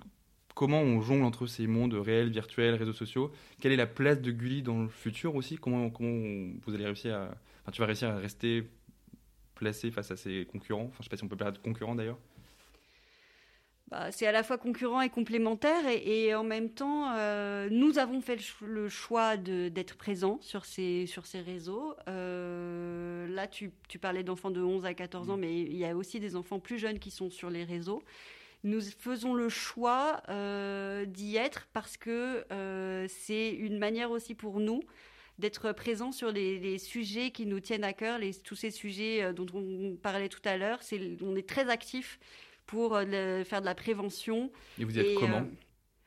comment 0.54 0.80
on 0.80 1.00
jongle 1.00 1.24
entre 1.24 1.46
ces 1.46 1.66
mondes 1.66 1.94
réels, 1.94 2.30
virtuels, 2.30 2.74
réseaux 2.74 2.92
sociaux? 2.92 3.32
Quelle 3.60 3.72
est 3.72 3.76
la 3.76 3.86
place 3.86 4.20
de 4.20 4.30
Gulli 4.30 4.62
dans 4.62 4.82
le 4.82 4.88
futur 4.88 5.34
aussi? 5.34 5.56
Comment, 5.56 5.90
comment 5.90 6.52
vous 6.66 6.74
allez 6.74 6.86
réussir 6.86 7.14
à. 7.14 7.24
Enfin, 7.62 7.72
tu 7.72 7.80
vas 7.80 7.86
réussir 7.86 8.10
à 8.10 8.16
rester 8.16 8.68
placé 9.54 9.90
face 9.90 10.10
à 10.10 10.16
ses 10.16 10.44
concurrents? 10.44 10.86
Enfin, 10.88 10.98
je 11.00 11.04
sais 11.04 11.10
pas 11.10 11.16
si 11.16 11.24
on 11.24 11.28
peut 11.28 11.36
parler 11.36 11.56
de 11.56 11.62
concurrents 11.62 11.94
d'ailleurs. 11.94 12.18
Bah, 13.92 14.10
c'est 14.10 14.26
à 14.26 14.32
la 14.32 14.42
fois 14.42 14.56
concurrent 14.56 15.02
et 15.02 15.10
complémentaire. 15.10 15.86
Et, 15.86 16.34
en 16.34 16.44
même 16.44 16.70
temps, 16.70 17.12
euh, 17.14 17.68
nous 17.70 17.98
avons 17.98 18.22
fait 18.22 18.38
le, 18.62 18.88
choix 18.88 19.36
d'être 19.36 19.96
présents 19.96 20.38
sur 20.40 20.64
ces, 20.64 21.04
sur 21.04 21.26
ces 21.26 21.42
réseaux. 21.42 21.94
Euh, 22.08 23.28
là, 23.28 23.46
tu, 23.46 23.70
parlais 24.00 24.22
d'enfants 24.22 24.50
de 24.50 24.62
11 24.62 24.86
à 24.86 24.94
14 24.94 25.28
ans, 25.28 25.36
mm. 25.36 25.40
mais 25.40 25.60
il 25.60 25.76
y 25.76 25.84
a 25.84 25.94
aussi 25.94 26.20
des 26.20 26.36
enfants 26.36 26.58
plus 26.58 26.78
jeunes 26.78 26.98
qui 26.98 27.10
sont 27.10 27.28
sur 27.28 27.50
les 27.50 27.64
réseaux. 27.64 28.02
Nous 28.64 28.80
faisons 28.80 29.34
le 29.34 29.50
choix 29.50 30.22
euh, 30.30 31.04
d'y 31.04 31.36
être 31.36 31.68
parce 31.74 31.98
que 31.98 32.46
c'est 33.08 33.50
une 33.50 33.78
manière 33.78 34.10
aussi 34.10 34.34
pour 34.34 34.58
nous 34.58 34.80
d'être 35.38 35.72
présents 35.72 36.12
sur 36.12 36.32
les, 36.32 36.78
sujets 36.78 37.30
qui 37.30 37.44
nous 37.44 37.60
tiennent 37.60 37.84
à 37.84 37.92
cœur, 37.92 38.18
les, 38.18 38.32
tous 38.32 38.54
ces 38.56 38.70
sujets 38.70 39.34
dont 39.34 39.46
on 39.52 39.96
parlait 39.96 40.30
tout 40.30 40.40
à 40.46 40.56
l'heure. 40.56 40.80
on 41.20 41.36
est 41.36 41.46
très 41.46 41.68
actifs 41.68 42.18
pour 42.66 42.94
euh, 42.96 43.44
faire 43.44 43.60
de 43.60 43.66
la 43.66 43.74
prévention. 43.74 44.50
Et 44.78 44.84
vous 44.84 44.98
êtes 44.98 45.14
comment 45.18 45.38
euh, 45.38 45.56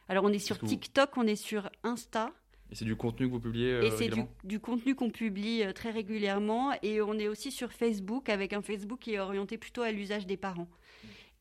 Alors 0.08 0.24
on 0.24 0.30
est 0.30 0.40
sur 0.40 0.60
TikTok, 0.60 1.18
on 1.18 1.28
est 1.28 1.36
sur 1.36 1.70
Insta. 1.84 2.32
Et 2.72 2.76
c'est 2.76 2.86
du 2.86 2.96
contenu 2.96 3.28
que 3.28 3.32
vous 3.32 3.40
publiez 3.40 3.74
euh, 3.74 3.84
Et 3.84 3.92
c'est 3.92 4.10
du, 4.44 4.60
contenu 4.60 4.96
qu'on 4.96 5.12
publie 5.12 5.64
très 5.76 5.92
régulièrement. 5.92 6.72
Et 6.82 7.02
on 7.02 7.14
est 7.14 7.28
aussi 7.28 7.52
sur 7.52 7.72
Facebook 7.72 8.30
avec 8.30 8.54
un 8.54 8.62
Facebook 8.62 9.00
qui 9.00 9.14
est 9.14 9.20
orienté 9.20 9.58
plutôt 9.58 9.82
à 9.82 9.92
l'usage 9.92 10.26
des 10.26 10.38
parents. 10.38 10.68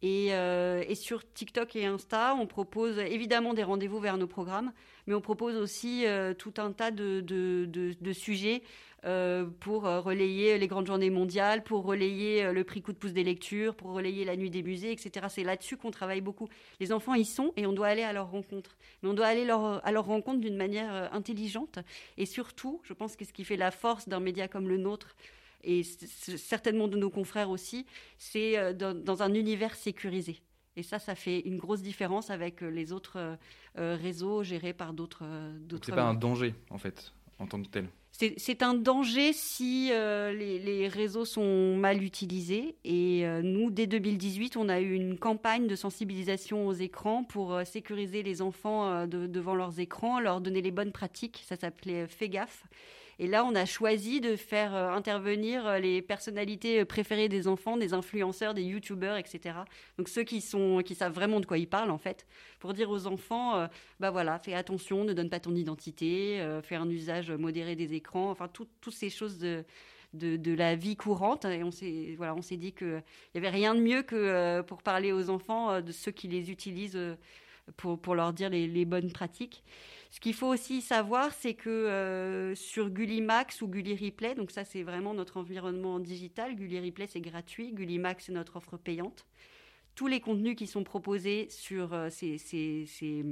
Et, 0.03 0.27
et, 0.27 0.95
sur 0.97 1.25
TikTok 1.33 1.77
et 1.77 1.87
Insta, 1.87 2.35
on 2.39 2.47
propose 2.47 2.99
évidemment 2.99 3.55
des 3.55 3.63
rendez-vous 3.63 4.01
vers 4.01 4.19
nos 4.19 4.27
programmes, 4.27 4.71
mais 5.07 5.15
on 5.15 5.23
propose 5.23 5.57
aussi 5.57 6.05
tout 6.37 6.53
un 6.59 6.73
tas 6.73 6.91
de, 6.91 7.23
de, 7.23 7.67
de 7.99 8.13
sujets 8.13 8.63
euh, 9.07 9.45
pour 9.61 9.87
euh, 9.87 10.01
relayer 10.01 10.57
les 10.57 10.67
grandes 10.67 10.87
journées 10.87 11.11
mondiales, 11.11 11.63
pour 11.63 11.85
relayer 11.85 12.43
euh, 12.43 12.53
le 12.55 12.65
prix 12.65 12.81
coup 12.81 12.95
de 12.95 12.97
pouce 12.97 13.13
des 13.13 13.23
lectures, 13.23 13.75
pour 13.75 13.91
relayer 13.93 14.25
la 14.25 14.35
nuit 14.35 14.49
des 14.49 14.63
musées, 14.63 14.93
etc. 14.93 15.27
C'est 15.29 15.45
là-dessus 15.45 15.77
qu'on 15.77 15.91
travaille 15.91 16.23
beaucoup. 16.23 16.49
Les 16.81 16.91
enfants 16.91 17.13
y 17.13 17.27
sont 17.27 17.53
et 17.57 17.67
on 17.67 17.75
doit 17.75 17.89
aller 17.89 18.03
à 18.03 18.15
leur 18.15 18.31
rencontre. 18.31 18.79
Mais 19.03 19.11
on 19.11 19.13
doit 19.13 19.27
aller 19.27 19.43
à 19.43 19.93
leur 19.93 20.07
rencontre 20.07 20.41
d'une 20.41 20.57
manière 20.57 21.13
intelligente. 21.13 21.81
Et 22.17 22.25
surtout, 22.25 22.81
je 22.83 22.95
pense 22.95 23.15
que 23.15 23.27
ce 23.27 23.35
qui 23.35 23.45
fait 23.45 23.57
la 23.59 23.71
force 23.71 24.09
d'un 24.09 24.21
média 24.21 24.49
comme 24.49 24.69
le 24.69 24.79
nôtre, 24.79 25.17
et 25.63 25.83
certainement 25.83 26.89
de 26.89 26.97
nos 26.97 27.11
confrères 27.11 27.51
aussi, 27.51 27.87
c'est 28.17 28.75
dans, 28.75 29.23
un 29.23 29.35
univers 29.35 29.75
sécurisé. 29.75 30.41
Et 30.77 30.83
ça, 30.83 30.99
ça 30.99 31.15
fait 31.15 31.41
une 31.41 31.57
grosse 31.57 31.83
différence 31.83 32.31
avec 32.31 32.63
les 32.63 32.93
autres 32.93 33.39
réseaux 33.75 34.43
gérés 34.43 34.75
par 34.75 34.93
d'autres. 34.95 35.25
C'est 35.83 35.95
pas 35.95 36.05
un 36.05 36.15
danger, 36.15 36.55
en 36.71 36.79
fait, 36.79 37.13
en 37.39 37.47
tant 37.47 37.63
que 37.63 37.69
tel 37.69 37.89
c'est 38.17 38.63
un 38.63 38.75
danger 38.75 39.33
si 39.33 39.89
euh, 39.91 40.33
les, 40.33 40.87
réseaux 40.87 41.25
sont 41.25 41.77
mal 41.77 42.03
utilisés. 42.03 42.77
Et 42.85 43.27
euh, 43.27 43.43
nous, 43.43 43.71
dès 43.71 43.89
2018, 43.89 44.57
on 44.57 44.69
a 44.69 44.81
eu 44.81 44.93
une 44.95 45.19
campagne 45.19 45.67
de 45.67 45.75
sensibilisation 45.75 46.69
aux 46.69 46.73
écrans 46.73 47.25
pour 47.25 47.55
euh, 47.55 47.65
sécuriser 47.65 48.23
les 48.23 48.41
enfants 48.41 49.07
devant 49.09 49.57
leurs 49.57 49.81
écrans, 49.81 50.21
leur 50.21 50.41
donner 50.41 50.63
les 50.63 50.71
bonnes 50.71 50.93
pratiques. 50.93 51.43
Ça 51.45 51.57
s'appelait 51.57 52.07
Fais 52.07 52.29
gaffe. 52.29 52.65
Et 53.19 53.27
là, 53.27 53.45
on 53.45 53.55
a 53.55 53.65
choisi 53.65 54.21
de 54.21 54.37
faire 54.37 54.75
euh, 54.75 54.91
intervenir 54.91 55.67
euh, 55.67 55.79
les 55.79 56.03
personnalités 56.03 56.81
euh, 56.81 56.85
préférées 56.85 57.29
des 57.29 57.47
enfants, 57.47 57.77
des 57.77 57.95
influenceurs, 57.95 58.55
des 58.55 58.63
youtubeurs, 58.63 59.17
etc. 59.17 59.57
Donc 59.99 60.09
ceux 60.09 60.25
qui, 60.25 60.41
sont, 60.41 60.83
qui 60.85 60.95
savent 60.95 61.13
vraiment 61.13 61.41
de 61.41 61.47
quoi 61.47 61.59
ils 61.59 61.69
parlent, 61.69 61.91
en 61.91 61.99
fait, 61.99 62.27
pour 62.59 62.75
dire 62.75 62.91
aux 62.91 63.07
enfants, 63.07 63.69
bah 64.01 64.11
voilà, 64.11 64.39
fais 64.39 64.55
attention, 64.55 65.05
ne 65.05 65.13
donne 65.13 65.29
pas 65.29 65.41
ton 65.41 65.55
identité, 65.55 66.43
fais 66.63 66.77
un 66.77 66.89
usage 66.89 67.31
modéré 67.31 67.77
des 67.77 67.95
écrans, 67.95 68.31
enfin, 68.31 68.49
toutes 68.49 68.95
ces 68.95 69.11
choses 69.11 69.39
de, 69.39 69.65
de, 70.15 70.55
la 70.55 70.75
vie 70.75 70.97
courante. 70.97 71.45
Et 71.45 71.63
on 71.63 71.71
s'est 71.71 72.15
voilà, 72.17 72.35
on 72.35 72.43
s'est 72.43 72.57
dit 72.57 72.73
qu'il 72.73 73.03
n'y 73.35 73.39
avait 73.39 73.51
rien 73.51 73.75
de 73.75 73.81
mieux 73.81 74.03
que 74.03 74.63
pour 74.63 74.83
parler 74.83 75.13
aux 75.13 75.29
enfants 75.29 75.81
de 75.81 75.93
ceux 75.93 76.13
qui 76.13 76.29
les 76.29 76.51
utilisent 76.51 76.99
pour, 77.77 78.15
leur 78.15 78.33
dire 78.33 78.51
les, 78.51 78.85
bonnes 78.85 79.13
pratiques. 79.13 79.63
Ce 80.11 80.21
qu'il 80.21 80.35
faut 80.35 80.47
aussi 80.47 80.81
savoir, 80.81 81.33
c'est 81.33 81.55
que 81.55 81.71
euh, 81.71 82.55
sur 82.55 82.91
Gullimax 82.91 83.63
ou 83.63 83.69
Gulli 83.69 83.97
Replay, 83.97 84.35
donc 84.35 84.51
ça 84.51 84.65
c'est 84.65 84.83
vraiment 84.83 85.13
notre 85.13 85.39
environnement 85.39 85.99
digital, 85.99 86.55
Gulli 86.55 86.79
Replay 86.79 87.09
c'est 87.09 87.21
gratuit, 87.21 87.73
Gullimax 87.73 88.27
c'est 88.27 88.33
notre 88.33 88.57
offre 88.57 88.77
payante. 88.77 89.27
Tous 89.95 90.07
les 90.07 90.21
contenus 90.21 90.57
qui 90.57 90.67
sont 90.67 90.85
proposés 90.85 91.49
sur 91.51 91.95
euh, 91.95 92.11
ces, 92.11 93.25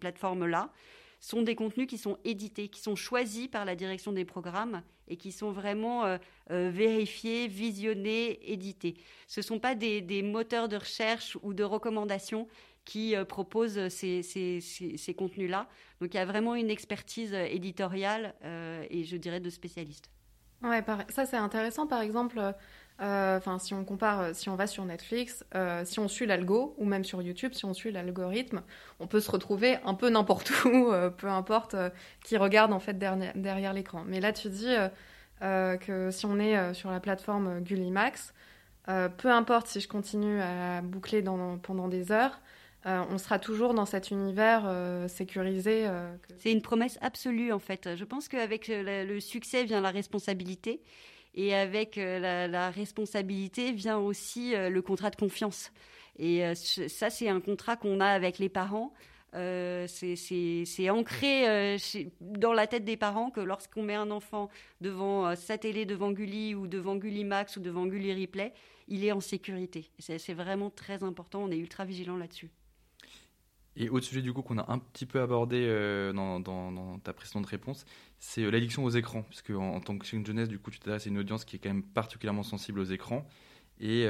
plateformes-là 0.00 0.72
sont 1.20 1.42
des 1.42 1.54
contenus 1.54 1.86
qui 1.86 1.98
sont 1.98 2.18
édités, 2.24 2.68
qui 2.68 2.80
sont 2.80 2.96
choisis 2.96 3.48
par 3.48 3.64
la 3.64 3.76
direction 3.76 4.12
des 4.12 4.24
programmes 4.24 4.82
et 5.08 5.16
qui 5.16 5.32
sont 5.32 5.52
vraiment 5.52 6.04
euh, 6.04 6.18
vérifiés, 6.48 7.46
visionnés, 7.46 8.52
édités. 8.52 8.94
Ce 9.26 9.40
ne 9.40 9.44
sont 9.44 9.58
pas 9.58 9.74
des, 9.74 10.00
des, 10.00 10.22
moteurs 10.22 10.68
de 10.68 10.76
recherche 10.76 11.38
ou 11.42 11.54
de 11.54 11.64
recommandations 11.64 12.48
qui 12.84 13.16
euh, 13.16 13.24
propose 13.24 13.88
ces, 13.88 14.22
ces, 14.22 14.60
ces, 14.60 15.14
contenus-là. 15.14 15.66
Donc 16.00 16.14
il 16.14 16.16
y 16.16 16.20
a 16.20 16.24
vraiment 16.24 16.54
une 16.54 16.70
expertise 16.70 17.32
euh, 17.34 17.46
éditoriale 17.46 18.34
euh, 18.44 18.84
et 18.90 19.04
je 19.04 19.16
dirais 19.16 19.40
de 19.40 19.50
spécialistes. 19.50 20.10
Ouais, 20.62 20.82
ça 21.10 21.26
c'est 21.26 21.36
intéressant 21.36 21.86
par 21.86 22.00
exemple. 22.00 22.40
Enfin, 23.00 23.58
si 23.58 23.74
on 23.74 23.84
compare, 23.84 24.34
si 24.34 24.48
on 24.48 24.54
va 24.54 24.68
sur 24.68 24.84
Netflix, 24.84 25.44
si 25.84 25.98
on 25.98 26.06
suit 26.06 26.26
l'algo, 26.26 26.74
ou 26.78 26.86
même 26.86 27.04
sur 27.04 27.20
YouTube, 27.20 27.52
si 27.52 27.64
on 27.64 27.74
suit 27.74 27.90
l'algorithme, 27.90 28.62
on 29.00 29.08
peut 29.08 29.20
se 29.20 29.30
retrouver 29.30 29.78
un 29.84 29.94
peu 29.94 30.08
n'importe 30.08 30.52
où, 30.64 30.92
peu 31.18 31.26
importe 31.26 31.74
qui 32.24 32.36
regarde 32.36 32.72
en 32.72 32.78
fait 32.78 32.96
derrière, 32.96 33.32
derrière 33.34 33.74
l'écran. 33.74 34.04
Mais 34.06 34.20
là, 34.20 34.32
tu 34.32 34.48
dis, 34.48 34.72
que 35.40 36.08
si 36.12 36.24
on 36.24 36.38
est 36.38 36.72
sur 36.72 36.90
la 36.90 37.00
plateforme 37.00 37.60
Gullimax, 37.60 38.32
peu 38.86 39.30
importe 39.30 39.66
si 39.66 39.80
je 39.80 39.88
continue 39.88 40.40
à 40.40 40.80
boucler 40.80 41.22
pendant 41.62 41.88
des 41.88 42.12
heures, 42.12 42.40
on 42.84 43.18
sera 43.18 43.38
toujours 43.38 43.72
dans 43.72 43.86
cet 43.86 44.10
univers 44.10 44.70
sécurisé. 45.08 45.88
C'est 46.38 46.52
une 46.52 46.62
promesse 46.62 46.98
absolue 47.00 47.52
en 47.52 47.58
fait. 47.58 47.96
Je 47.96 48.04
pense 48.04 48.28
qu'avec 48.28 48.68
le 48.68 49.20
succès 49.20 49.64
vient 49.64 49.80
la 49.80 49.90
responsabilité. 49.90 50.82
Et 51.36 51.54
avec 51.54 51.96
la, 51.96 52.70
responsabilité 52.70 53.72
vient 53.72 53.98
aussi 53.98 54.52
le 54.54 54.80
contrat 54.82 55.10
de 55.10 55.16
confiance. 55.16 55.72
Et 56.18 56.42
ça, 56.54 57.10
c'est 57.10 57.28
un 57.28 57.40
contrat 57.40 57.76
qu'on 57.76 58.00
a 58.00 58.06
avec 58.06 58.38
les 58.38 58.48
parents. 58.48 58.92
Euh, 59.34 59.86
c'est 59.88 60.90
ancré 60.90 61.48
euh, 61.48 61.78
dans 62.20 62.52
la 62.52 62.66
tête 62.66 62.84
des 62.84 62.96
parents 62.96 63.30
que 63.30 63.40
lorsqu'on 63.40 63.82
met 63.82 63.94
un 63.94 64.10
enfant 64.10 64.48
devant 64.80 65.26
euh, 65.26 65.34
sa 65.34 65.58
télé, 65.58 65.86
devant 65.86 66.12
Gulli 66.12 66.54
ou 66.54 66.68
devant 66.68 66.94
Gulli 66.94 67.24
Max 67.24 67.56
ou 67.56 67.60
devant 67.60 67.86
Gulli 67.86 68.14
Replay, 68.14 68.52
il 68.86 69.04
est 69.04 69.12
en 69.12 69.20
sécurité. 69.20 69.90
C'est 69.98 70.34
vraiment 70.34 70.70
très 70.70 71.02
important. 71.02 71.42
On 71.42 71.50
est 71.50 71.58
ultra 71.58 71.84
vigilant 71.84 72.16
là-dessus. 72.16 72.50
Et 73.76 73.88
autre 73.88 74.06
sujet 74.06 74.22
du 74.22 74.32
coup 74.32 74.42
qu'on 74.42 74.58
a 74.58 74.70
un 74.70 74.78
petit 74.78 75.06
peu 75.06 75.20
abordé 75.20 75.66
dans, 76.14 76.98
ta 77.02 77.12
précédente 77.12 77.46
réponse, 77.46 77.84
c'est 78.18 78.48
l'addiction 78.50 78.84
aux 78.84 78.90
écrans, 78.90 79.22
puisque 79.22 79.50
en, 79.50 79.80
tant 79.80 79.98
que 79.98 80.06
jeunesse, 80.06 80.48
du 80.48 80.58
coup, 80.58 80.70
tu 80.70 80.78
c'est 80.84 81.10
une 81.10 81.18
audience 81.18 81.44
qui 81.44 81.56
est 81.56 81.58
quand 81.58 81.70
même 81.70 81.82
particulièrement 81.82 82.44
sensible 82.44 82.78
aux 82.78 82.84
écrans. 82.84 83.26
Et 83.80 84.06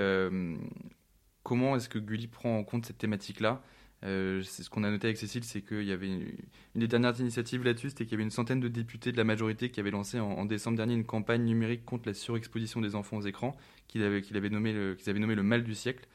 comment 1.43 1.77
est-ce 1.77 1.89
que 1.89 1.99
Gulli 1.99 2.27
prend 2.27 2.59
en 2.59 2.65
compte 2.65 2.85
cette 2.87 2.99
thématique-là? 2.99 3.63
Euh, 4.05 4.43
c'est 4.43 4.63
ce 4.63 4.69
qu'on 4.69 4.85
a 4.85 4.91
noté 4.91 5.07
avec 5.07 5.17
Cécile, 5.17 5.45
c'est 5.45 5.63
qu'il 5.63 5.85
y 5.85 5.93
avait 5.93 6.09
une, 6.09 6.37
des 6.75 6.89
dernières 6.89 7.19
initiatives 7.21 7.65
là-dessus, 7.65 7.91
c'était 7.91 8.05
qu'il 8.05 8.13
y 8.13 8.15
avait 8.17 8.23
une 8.23 8.31
centaine 8.31 8.61
de 8.61 8.69
députés 8.69 9.13
de 9.13 9.17
la 9.17 9.25
majorité 9.25 9.71
qui 9.71 9.81
avaient 9.81 9.91
lancé 9.91 10.21
en, 10.21 10.45
décembre 10.45 10.77
dernier 10.77 10.95
une 10.95 11.07
campagne 11.07 11.43
numérique 11.43 11.87
contre 11.87 12.09
la 12.09 12.15
surexposition 12.15 12.83
des 12.83 12.97
enfants 12.97 13.17
aux 13.17 13.23
écrans, 13.23 13.57
qu'ils 13.89 14.03
avaient, 14.03 14.51
nommé 14.51 14.73
le, 14.75 14.95
qu'ils 14.95 15.09
avaient 15.09 15.21
nommé 15.21 15.35
le 15.35 15.43
mal 15.43 15.65
du 15.65 15.75
siècle. 15.75 16.07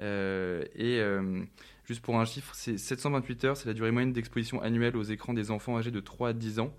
Euh, 0.00 0.64
et 0.74 0.98
euh, 1.00 1.42
juste 1.84 2.00
pour 2.00 2.18
un 2.18 2.24
chiffre, 2.24 2.54
c'est 2.54 2.78
728 2.78 3.44
heures, 3.44 3.56
c'est 3.56 3.68
la 3.68 3.74
durée 3.74 3.90
moyenne 3.90 4.12
d'exposition 4.12 4.60
annuelle 4.62 4.96
aux 4.96 5.02
écrans 5.02 5.34
des 5.34 5.50
enfants 5.50 5.76
âgés 5.78 5.90
de 5.90 6.00
3 6.00 6.30
à 6.30 6.32
10 6.32 6.60
ans. 6.60 6.74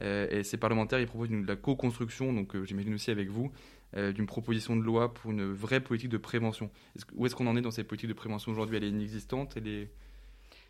et 0.00 0.42
ces 0.42 0.56
parlementaires, 0.56 1.00
ils 1.00 1.06
proposent 1.06 1.30
de 1.30 1.46
la 1.46 1.56
co-construction, 1.56 2.32
donc 2.32 2.54
j'imagine 2.64 2.94
aussi 2.94 3.10
avec 3.10 3.28
vous, 3.28 3.50
d'une 3.94 4.26
proposition 4.26 4.76
de 4.76 4.82
loi 4.82 5.14
pour 5.14 5.30
une 5.30 5.52
vraie 5.52 5.80
politique 5.80 6.10
de 6.10 6.18
prévention. 6.18 6.70
où 7.14 7.26
est-ce 7.26 7.34
qu'on 7.34 7.46
en 7.46 7.56
est 7.56 7.62
dans 7.62 7.70
cette 7.70 7.88
politique 7.88 8.08
de 8.08 8.14
prévention 8.14 8.52
aujourd'hui? 8.52 8.76
Elle 8.76 8.84
est 8.84 8.90
inexistante 8.90 9.56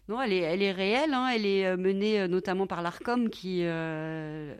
non, 0.08 0.22
elle 0.22 0.32
est, 0.32 0.40
elle 0.40 0.62
est 0.62 0.72
réelle. 0.72 1.12
Hein. 1.14 1.28
Elle 1.34 1.46
est 1.46 1.66
euh, 1.66 1.76
menée 1.76 2.20
euh, 2.20 2.28
notamment 2.28 2.68
par 2.68 2.80
l'ARCOM, 2.80 3.28
qui 3.28 3.60
euh, 3.64 4.54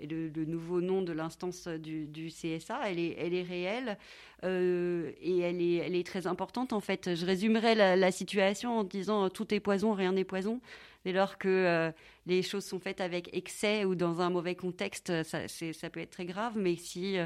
est 0.00 0.06
le, 0.06 0.44
nouveau 0.46 0.80
nom 0.80 1.02
de 1.02 1.12
l'instance 1.12 1.68
du, 1.68 2.28
CSA. 2.28 2.80
Elle 2.86 2.98
est, 2.98 3.16
elle 3.18 3.34
est 3.34 3.42
réelle 3.42 3.98
et 4.42 5.40
elle 5.40 5.60
est, 5.60 5.76
elle 5.76 5.94
est 5.96 6.06
très 6.06 6.26
importante 6.26 6.72
en 6.72 6.80
fait. 6.80 7.14
Je 7.14 7.26
résumerai 7.26 7.74
la, 7.74 8.12
situation 8.12 8.78
en 8.78 8.84
disant 8.84 9.28
tout 9.28 9.52
est 9.52 9.60
poison, 9.60 9.92
rien 9.92 10.12
n'est 10.12 10.24
poison. 10.24 10.60
Dès 11.04 11.12
lors 11.12 11.38
que 11.38 11.92
les 12.26 12.42
choses 12.42 12.64
sont 12.64 12.78
faites 12.78 13.00
avec 13.00 13.30
excès 13.32 13.84
ou 13.84 13.94
dans 13.94 14.20
un 14.20 14.30
mauvais 14.30 14.54
contexte, 14.54 15.22
ça, 15.24 15.48
ça 15.48 15.90
peut 15.90 16.00
être 16.00 16.10
très 16.10 16.26
grave. 16.26 16.52
Mais 16.56 16.76
si 16.76 17.16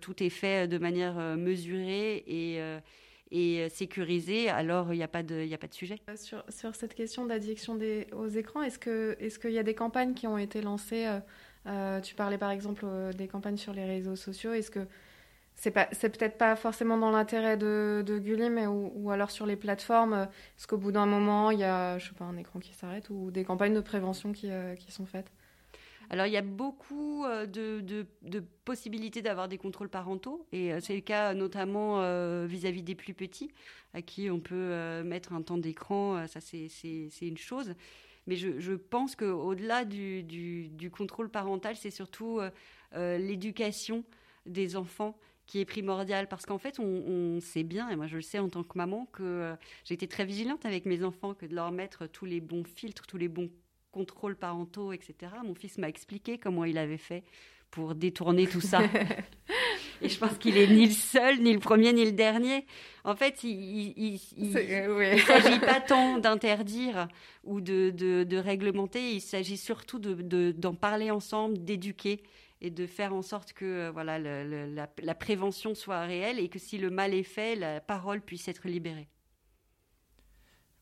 tout 0.00 0.22
est 0.22 0.30
fait 0.30 0.68
de 0.68 0.78
manière 0.78 1.14
mesurée 1.36 2.24
et 2.26 2.60
et 3.30 3.60
euh, 3.60 3.68
sécurisé, 3.68 4.48
alors 4.48 4.92
il 4.92 4.96
n'y 4.96 5.02
a, 5.02 5.08
pas 5.08 5.22
de, 5.22 5.52
a 5.52 5.58
pas 5.58 5.68
de 5.68 5.74
sujet. 5.74 5.96
Euh, 6.08 6.14
sur, 6.16 6.74
cette 6.74 6.94
question 6.94 7.26
d'addiction 7.26 7.78
aux 8.12 8.28
écrans, 8.28 8.62
est-ce 8.62 8.78
qu'il 8.78 9.50
est 9.50 9.52
y 9.52 9.58
a 9.58 9.62
des 9.62 9.74
campagnes 9.74 10.14
qui 10.14 10.26
ont 10.26 10.38
été 10.38 10.60
lancées 10.62 11.06
euh, 11.66 12.00
Tu 12.00 12.14
parlais 12.14 12.38
par 12.38 12.50
exemple 12.50 12.86
des 13.16 13.28
campagnes 13.28 13.56
sur 13.56 13.72
les 13.72 13.84
réseaux 13.84 14.16
sociaux. 14.16 14.52
Est-ce 14.52 14.70
que 14.70 14.86
c'est 15.54 15.70
peut-être 15.72 16.38
pas 16.38 16.56
forcément 16.56 16.96
dans 16.96 17.10
l'intérêt 17.10 17.58
de, 17.58 18.02
de 18.06 18.18
Gulli, 18.18 18.48
mais 18.48 18.66
ou, 18.66 19.10
alors 19.10 19.30
sur 19.30 19.44
les 19.44 19.56
plateformes, 19.56 20.28
est-ce 20.56 20.66
qu'au 20.66 20.78
bout 20.78 20.90
d'un 20.90 21.06
moment, 21.06 21.50
il 21.50 21.58
y 21.58 21.64
a 21.64 21.98
je 21.98 22.08
sais 22.08 22.14
pas, 22.14 22.24
un 22.24 22.36
écran 22.38 22.60
qui 22.60 22.72
s'arrête 22.72 23.10
ou 23.10 23.30
des 23.30 23.44
campagnes 23.44 23.74
de 23.74 23.80
prévention 23.80 24.32
qui 24.32 24.50
sont 24.88 25.06
faites? 25.06 25.30
Alors 26.10 26.26
il 26.26 26.32
y 26.32 26.36
a 26.36 26.42
beaucoup 26.42 27.24
euh, 27.24 27.46
de, 27.46 28.04
possibilités 28.64 29.22
d'avoir 29.22 29.48
des 29.48 29.58
contrôles 29.58 29.88
parentaux 29.88 30.44
et 30.52 30.72
euh, 30.72 30.80
c'est 30.80 30.94
le 30.94 31.00
cas 31.00 31.34
notamment 31.34 32.02
euh, 32.02 32.46
vis-à-vis 32.48 32.82
des 32.82 32.96
plus 32.96 33.14
petits 33.14 33.52
à 33.94 34.02
qui 34.02 34.28
on 34.28 34.40
peut 34.40 35.02
mettre 35.02 35.32
un 35.32 35.42
temps 35.42 35.58
d'écran, 35.58 36.24
ça 36.28 36.40
c'est 36.40 36.68
une 37.22 37.38
chose. 37.38 37.74
Mais 38.28 38.36
je, 38.36 38.72
pense 38.74 39.16
qu'au-delà 39.16 39.84
du, 39.84 40.22
du, 40.22 40.90
contrôle 40.92 41.28
parental, 41.28 41.74
c'est 41.74 41.90
surtout 41.90 42.38
l'éducation 42.94 44.04
des 44.46 44.76
enfants 44.76 45.18
qui 45.48 45.58
est 45.58 45.64
primordiale 45.64 46.28
parce 46.28 46.46
qu'en 46.46 46.58
fait, 46.58 46.78
on, 46.78 47.40
sait 47.40 47.64
bien, 47.64 47.88
et 47.88 47.96
moi 47.96 48.06
je 48.06 48.14
le 48.14 48.22
sais 48.22 48.38
en 48.38 48.48
tant 48.48 48.62
que 48.62 48.78
maman, 48.78 49.06
que 49.06 49.56
j'ai 49.84 49.94
été 49.94 50.06
très 50.06 50.24
vigilante 50.24 50.64
avec 50.64 50.86
mes 50.86 51.02
enfants, 51.02 51.34
que 51.34 51.46
de 51.46 51.54
leur 51.56 51.72
mettre 51.72 52.06
tous 52.06 52.26
les 52.26 52.40
bons 52.40 52.62
filtres, 52.62 53.08
tous 53.08 53.18
les 53.18 53.26
bons 53.26 53.50
contrôles 53.92 54.36
parentaux, 54.36 54.92
etc. 54.92 55.32
Mon 55.44 55.54
fils 55.54 55.78
m'a 55.78 55.88
expliqué 55.88 56.38
comment 56.38 56.64
il 56.64 56.78
avait 56.78 56.98
fait 56.98 57.24
pour 57.70 57.94
détourner 57.94 58.46
tout 58.46 58.60
ça. 58.60 58.80
Et 60.02 60.08
je 60.08 60.18
pense 60.18 60.38
qu'il 60.38 60.56
est 60.56 60.66
ni 60.66 60.86
le 60.86 60.92
seul, 60.92 61.40
ni 61.40 61.52
le 61.52 61.58
premier, 61.58 61.92
ni 61.92 62.04
le 62.04 62.12
dernier. 62.12 62.64
En 63.04 63.14
fait, 63.14 63.44
il 63.44 64.18
ne 64.38 64.56
euh, 64.56 65.18
s'agit 65.18 65.60
pas 65.60 65.80
tant 65.80 66.18
d'interdire 66.18 67.06
ou 67.44 67.60
de, 67.60 67.90
de, 67.90 68.36
réglementer, 68.36 69.12
il 69.12 69.20
s'agit 69.20 69.58
surtout 69.58 69.98
d'en 69.98 70.14
de, 70.14 70.76
parler 70.76 71.10
ensemble, 71.10 71.62
d'éduquer 71.62 72.22
et 72.62 72.70
de 72.70 72.86
faire 72.86 73.14
en 73.14 73.22
sorte 73.22 73.52
que 73.52 73.64
euh, 73.64 73.90
voilà, 73.90 74.18
la, 74.18 74.88
la 75.02 75.14
prévention 75.14 75.74
soit 75.74 76.00
réelle 76.00 76.38
et 76.38 76.48
que 76.48 76.58
si 76.58 76.78
le 76.78 76.90
mal 76.90 77.12
est 77.12 77.22
fait, 77.22 77.54
la 77.54 77.80
parole 77.80 78.22
puisse 78.22 78.48
être 78.48 78.68
libérée. 78.68 79.08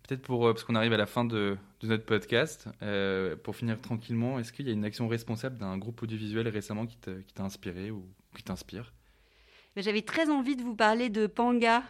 Peut-être 0.09 0.23
pour, 0.23 0.47
euh, 0.47 0.55
parce 0.55 0.65
qu'on 0.65 0.75
arrive 0.75 0.95
à 0.95 0.97
la 0.97 1.05
fin 1.05 1.27
de, 1.27 1.59
notre 1.83 2.07
podcast, 2.07 2.67
euh, 2.81 3.37
pour 3.37 3.55
finir 3.55 3.79
tranquillement, 3.79 4.39
est-ce 4.39 4.55
qu'il 4.55 4.67
y 4.67 4.71
a 4.71 4.73
une 4.73 4.87
action 4.87 5.07
responsable 5.07 5.59
d'un 5.59 5.77
groupe 5.77 6.03
audiovisuel 6.03 6.49
récemment 6.49 6.87
qui 6.87 6.97
t'a 6.97 7.43
inspiré 7.45 7.91
ou 7.91 8.07
qui 8.35 8.43
t'inspire? 8.43 8.95
J'avais 9.77 10.01
très 10.01 10.31
envie 10.31 10.57
de 10.57 10.63
vous 10.63 10.75
parler 10.75 11.11
de 11.11 11.27
Panga. 11.27 11.83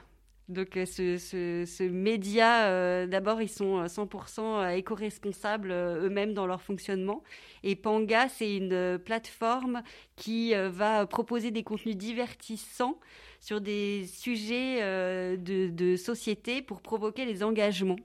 Donc 0.49 0.77
euh, 0.77 0.85
ce, 0.85 1.89
média, 1.89 3.07
d'abord, 3.07 3.41
ils 3.41 3.49
sont 3.49 3.85
100% 3.85 4.77
éco-responsables 4.77 5.71
eux-mêmes 5.71 6.35
dans 6.35 6.49
leur 6.49 6.61
fonctionnement. 6.61 7.23
Et 7.63 7.77
Panga, 7.77 8.29
c'est 8.29 8.57
une 8.57 8.99
plateforme 8.99 9.83
qui 10.17 10.55
va 10.55 11.07
proposer 11.07 11.53
des 11.53 11.63
contenus 11.63 11.97
divertissants 11.97 12.99
sur 13.41 13.61
des 13.61 14.07
sujets 14.07 14.83
euh, 14.83 15.37
de, 15.37 15.97
société 15.97 16.63
pour 16.63 16.81
provoquer 16.81 17.25
les 17.25 17.43
engagements. 17.43 17.99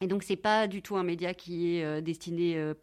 Et 0.00 0.06
donc, 0.06 0.22
c'est 0.22 0.36
pas 0.36 0.66
du 0.66 0.82
tout 0.82 0.96
un 0.96 1.02
média 1.02 1.32
qui 1.32 1.76
est 1.76 1.84
euh, 1.84 2.00
destiné 2.00 2.56
euh, 2.58 2.74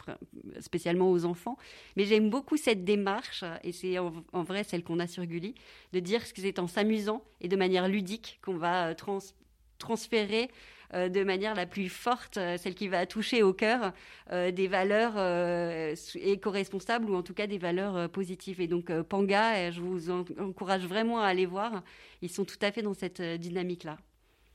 spécialement 0.60 1.12
aux 1.12 1.26
enfants. 1.26 1.58
Mais 1.96 2.06
j'aime 2.06 2.30
beaucoup 2.30 2.58
cette 2.58 2.84
démarche, 2.84 3.44
et 3.64 3.72
c'est 3.72 4.00
en, 4.00 4.44
vrai 4.44 4.64
celle 4.64 4.84
qu'on 4.84 5.00
a 5.00 5.08
sur 5.08 5.26
Gulli, 5.26 5.54
de 5.94 6.00
dire 6.00 6.22
que 6.22 6.42
c'est 6.42 6.58
en 6.58 6.68
s'amusant 6.68 7.24
et 7.40 7.48
de 7.48 7.56
manière 7.56 7.88
ludique 7.88 8.40
qu'on 8.44 8.58
va 8.58 8.96
transférer 9.78 10.44
euh, 10.44 10.48
de 10.94 11.24
manière 11.24 11.56
la 11.56 11.66
plus 11.66 11.90
forte, 11.90 12.38
euh, 12.38 12.58
celle 12.58 12.76
qui 12.76 12.88
va 12.88 13.06
toucher 13.06 13.44
au 13.44 13.54
cœur 13.54 13.94
euh, 14.32 14.52
des 14.52 14.68
valeurs 14.68 15.18
éco-responsables 16.16 17.10
ou 17.10 17.16
en 17.16 17.24
tout 17.24 17.34
cas 17.34 17.48
des 17.48 17.58
valeurs 17.58 18.10
positives. 18.10 18.62
Et 18.62 18.68
donc 18.68 18.92
Panga, 19.04 19.72
je 19.72 19.82
vous 19.82 20.10
encourage 20.10 20.86
vraiment 20.86 21.22
à 21.22 21.28
aller 21.28 21.46
voir. 21.46 21.84
Ils 22.22 22.30
sont 22.30 22.46
tout 22.46 22.58
à 22.62 22.72
fait 22.72 22.82
dans 22.82 22.94
cette 22.94 23.22
dynamique-là. 23.22 23.98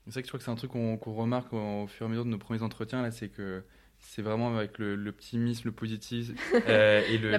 C'est 0.06 0.12
vrai 0.12 0.22
que 0.22 0.26
je 0.26 0.30
crois 0.30 0.38
que 0.38 0.44
c'est 0.44 0.50
un 0.50 0.54
truc 0.54 0.70
qu'on 0.70 0.96
remarque 1.14 1.52
au 1.52 1.86
fur 1.86 2.06
et 2.06 2.06
à 2.06 2.08
mesure 2.08 2.24
de 2.24 2.30
nos 2.30 2.38
premiers 2.38 2.62
entretiens, 2.62 3.02
là, 3.02 3.10
c'est 3.10 3.28
que 3.28 3.62
c'est 3.98 4.22
vraiment 4.22 4.56
avec 4.56 4.78
l'optimisme, 4.78 5.62
le, 5.66 5.72
positif 5.72 6.30
et, 6.54 7.18
le, 7.18 7.36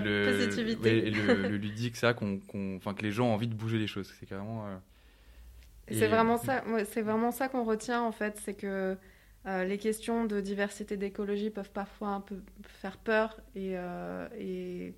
le, 1.48 1.58
ludique, 1.58 1.96
ça, 1.96 2.14
qu'on, 2.14 2.42
enfin, 2.76 2.94
que 2.94 3.02
les 3.02 3.12
gens 3.12 3.28
ont 3.28 3.34
envie 3.34 3.48
de 3.48 3.56
bouger 3.56 3.80
les 3.80 3.88
choses. 3.88 4.14
C'est 4.20 4.28
carrément. 4.28 4.66
C'est 5.92 6.08
vraiment 6.08 6.38
ça, 6.38 6.64
c'est 6.92 7.02
vraiment 7.02 7.32
ça 7.32 7.48
qu'on 7.48 7.64
retient 7.64 8.02
en 8.02 8.12
fait, 8.12 8.40
c'est 8.44 8.54
que 8.54 8.98
euh, 9.46 9.64
les 9.64 9.78
questions 9.78 10.26
de 10.26 10.42
diversité 10.42 10.98
d'écologie 10.98 11.50
peuvent 11.50 11.72
parfois 11.72 12.10
un 12.10 12.22
peu 12.22 12.36
faire 12.64 12.98
peur 12.98 13.38
et, 13.56 13.72
euh, 13.76 14.28
et, 14.38 14.94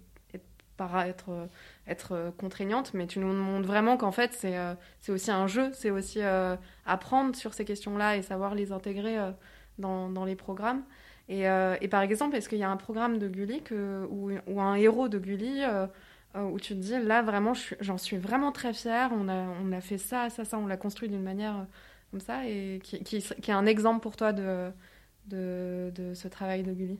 être 1.85 2.33
contraignantes, 2.39 2.95
mais 2.95 3.05
tu 3.05 3.19
nous 3.19 3.31
montres 3.31 3.67
vraiment 3.67 3.97
qu'en 3.97 4.11
fait 4.11 4.33
c'est 4.33 4.57
euh, 4.57 4.73
aussi 5.09 5.29
un 5.29 5.45
jeu, 5.45 5.69
c'est 5.73 5.91
aussi 5.91 6.21
apprendre 6.87 7.35
sur 7.35 7.53
ces 7.53 7.65
questions-là 7.65 8.17
et 8.17 8.23
savoir 8.23 8.55
les 8.55 8.71
intégrer 8.71 9.15
dans, 9.77 10.09
dans, 10.09 10.25
les 10.25 10.35
programmes. 10.35 10.81
Et, 11.29 11.43
et 11.43 11.87
par 11.87 12.01
exemple, 12.01 12.35
est-ce 12.35 12.49
qu'il 12.49 12.57
y 12.57 12.63
a 12.63 12.69
un 12.71 12.77
programme 12.77 13.19
de 13.19 13.27
Gulli 13.27 13.61
que, 13.61 14.07
ou, 14.09 14.31
ou, 14.47 14.59
un 14.59 14.73
héros 14.73 15.07
de 15.07 15.19
Gulli 15.19 15.63
euh, 15.63 15.85
où 16.35 16.59
tu 16.59 16.73
te 16.75 16.79
dis, 16.79 16.97
là, 16.99 17.21
vraiment, 17.21 17.53
j'en 17.79 17.97
suis, 17.97 18.17
vraiment 18.17 18.51
très 18.51 18.73
fière. 18.73 19.11
On 19.13 19.27
a, 19.27 19.47
on 19.63 19.71
a 19.71 19.81
fait 19.81 19.97
ça, 19.97 20.29
ça, 20.29 20.45
ça, 20.45 20.57
on 20.57 20.67
l'a 20.67 20.77
construit 20.77 21.09
d'une 21.09 21.23
manière 21.23 21.57
euh, 21.57 21.63
comme 22.11 22.19
ça, 22.19 22.47
et 22.47 22.79
qui, 22.83 23.03
qui, 23.03 23.21
qui, 23.21 23.51
est 23.51 23.53
un 23.53 23.65
exemple 23.65 24.01
pour 24.01 24.15
toi 24.15 24.33
de, 24.33 24.71
de, 25.27 25.91
de 25.95 26.13
ce 26.13 26.27
travail 26.27 26.63
de 26.63 26.73
Gulli. 26.73 26.99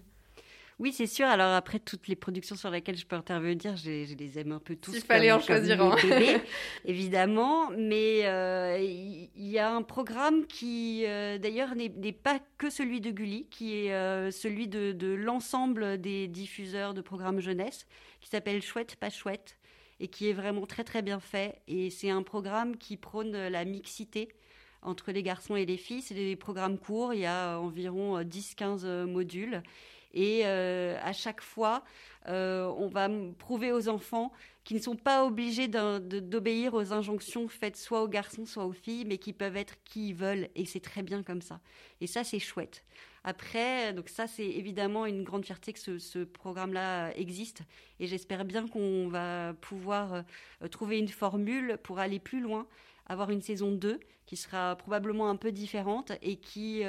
Oui, 0.81 0.91
c'est 0.91 1.05
sûr. 1.05 1.27
Alors 1.27 1.53
après, 1.53 1.77
toutes 1.77 2.07
les 2.07 2.15
productions 2.15 2.55
sur 2.55 2.71
lesquelles 2.71 2.97
je 2.97 3.05
peux 3.05 3.15
intervenir, 3.15 3.75
je, 3.77 4.03
je 4.03 4.15
les 4.15 4.39
aime 4.39 4.51
un 4.51 4.59
peu 4.59 4.75
tous. 4.75 4.95
Il 4.95 5.01
fallait 5.01 5.31
en 5.31 5.39
choisir 5.39 5.79
un. 5.79 5.95
évidemment. 6.85 7.69
Mais 7.77 8.25
euh, 8.25 8.79
il 8.79 9.47
y, 9.47 9.59
a 9.59 9.71
un 9.71 9.83
programme 9.83 10.47
qui, 10.47 11.03
euh, 11.05 11.37
d'ailleurs, 11.37 11.75
n'est 11.75 12.11
pas 12.11 12.39
que 12.57 12.71
celui 12.71 12.99
de 12.99 13.11
Gulli, 13.11 13.45
qui 13.51 13.85
est 13.85 13.93
euh, 13.93 14.31
celui 14.31 14.67
de, 14.67 14.91
de 14.91 15.13
l'ensemble 15.13 16.01
des 16.01 16.27
diffuseurs 16.27 16.95
de 16.95 17.01
programmes 17.01 17.41
jeunesse, 17.41 17.85
qui 18.21 18.29
s'appelle 18.29 18.61
Chouette, 18.61 18.95
pas 18.95 19.09
chouette, 19.09 19.57
et 19.99 20.07
qui 20.07 20.29
est 20.29 20.33
vraiment 20.33 20.65
très 20.65 20.83
très 20.83 21.01
bien 21.01 21.19
fait. 21.19 21.61
Et 21.67 21.89
c'est 21.89 22.09
un 22.09 22.23
programme 22.23 22.77
qui 22.77 22.97
prône 22.97 23.31
la 23.31 23.65
mixité 23.65 24.29
entre 24.81 25.11
les 25.11 25.23
garçons 25.23 25.55
et 25.55 25.65
les 25.65 25.77
filles. 25.77 26.01
C'est 26.01 26.15
des 26.15 26.35
programmes 26.35 26.77
courts, 26.77 27.13
il 27.13 27.21
y 27.21 27.25
a 27.25 27.59
environ 27.59 28.21
10-15 28.21 29.05
modules. 29.05 29.61
Et 30.13 30.41
euh, 30.45 30.97
à 31.01 31.13
chaque 31.13 31.41
fois, 31.41 31.83
euh, 32.27 32.65
on 32.77 32.87
va 32.87 33.09
prouver 33.37 33.71
aux 33.71 33.87
enfants 33.89 34.31
qu'ils 34.63 34.77
ne 34.77 34.81
sont 34.81 34.95
pas 34.95 35.25
obligés 35.25 35.67
d'obéir 35.67 36.73
aux 36.73 36.93
injonctions 36.93 37.47
faites 37.47 37.77
soit 37.77 38.03
aux 38.03 38.07
garçons, 38.07 38.45
soit 38.45 38.65
aux 38.65 38.73
filles, 38.73 39.05
mais 39.05 39.17
qui 39.17 39.33
peuvent 39.33 39.57
être 39.57 39.75
qui 39.83 40.09
ils 40.09 40.15
veulent. 40.15 40.49
Et 40.55 40.65
c'est 40.65 40.79
très 40.79 41.01
bien 41.01 41.23
comme 41.23 41.41
ça. 41.41 41.59
Et 41.99 42.07
ça, 42.07 42.23
c'est 42.23 42.39
chouette. 42.39 42.83
Après, 43.23 43.93
donc 43.93 44.09
ça, 44.09 44.27
c'est 44.27 44.47
évidemment 44.47 45.05
une 45.05 45.23
grande 45.23 45.45
fierté 45.45 45.73
que 45.73 45.99
ce, 45.99 46.23
programme-là 46.23 47.15
existe. 47.15 47.61
Et 47.99 48.07
j'espère 48.07 48.45
bien 48.45 48.67
qu'on 48.67 49.07
va 49.09 49.53
pouvoir 49.61 50.23
euh, 50.61 50.67
trouver 50.67 50.97
une 50.97 51.07
formule 51.07 51.77
pour 51.83 51.99
aller 51.99 52.19
plus 52.19 52.41
loin, 52.41 52.67
avoir 53.05 53.29
une 53.29 53.41
saison 53.41 53.71
2 53.71 53.99
qui 54.25 54.37
sera 54.37 54.75
probablement 54.75 55.29
un 55.29 55.35
peu 55.35 55.51
différente 55.51 56.13
et 56.21 56.37
qui 56.37 56.83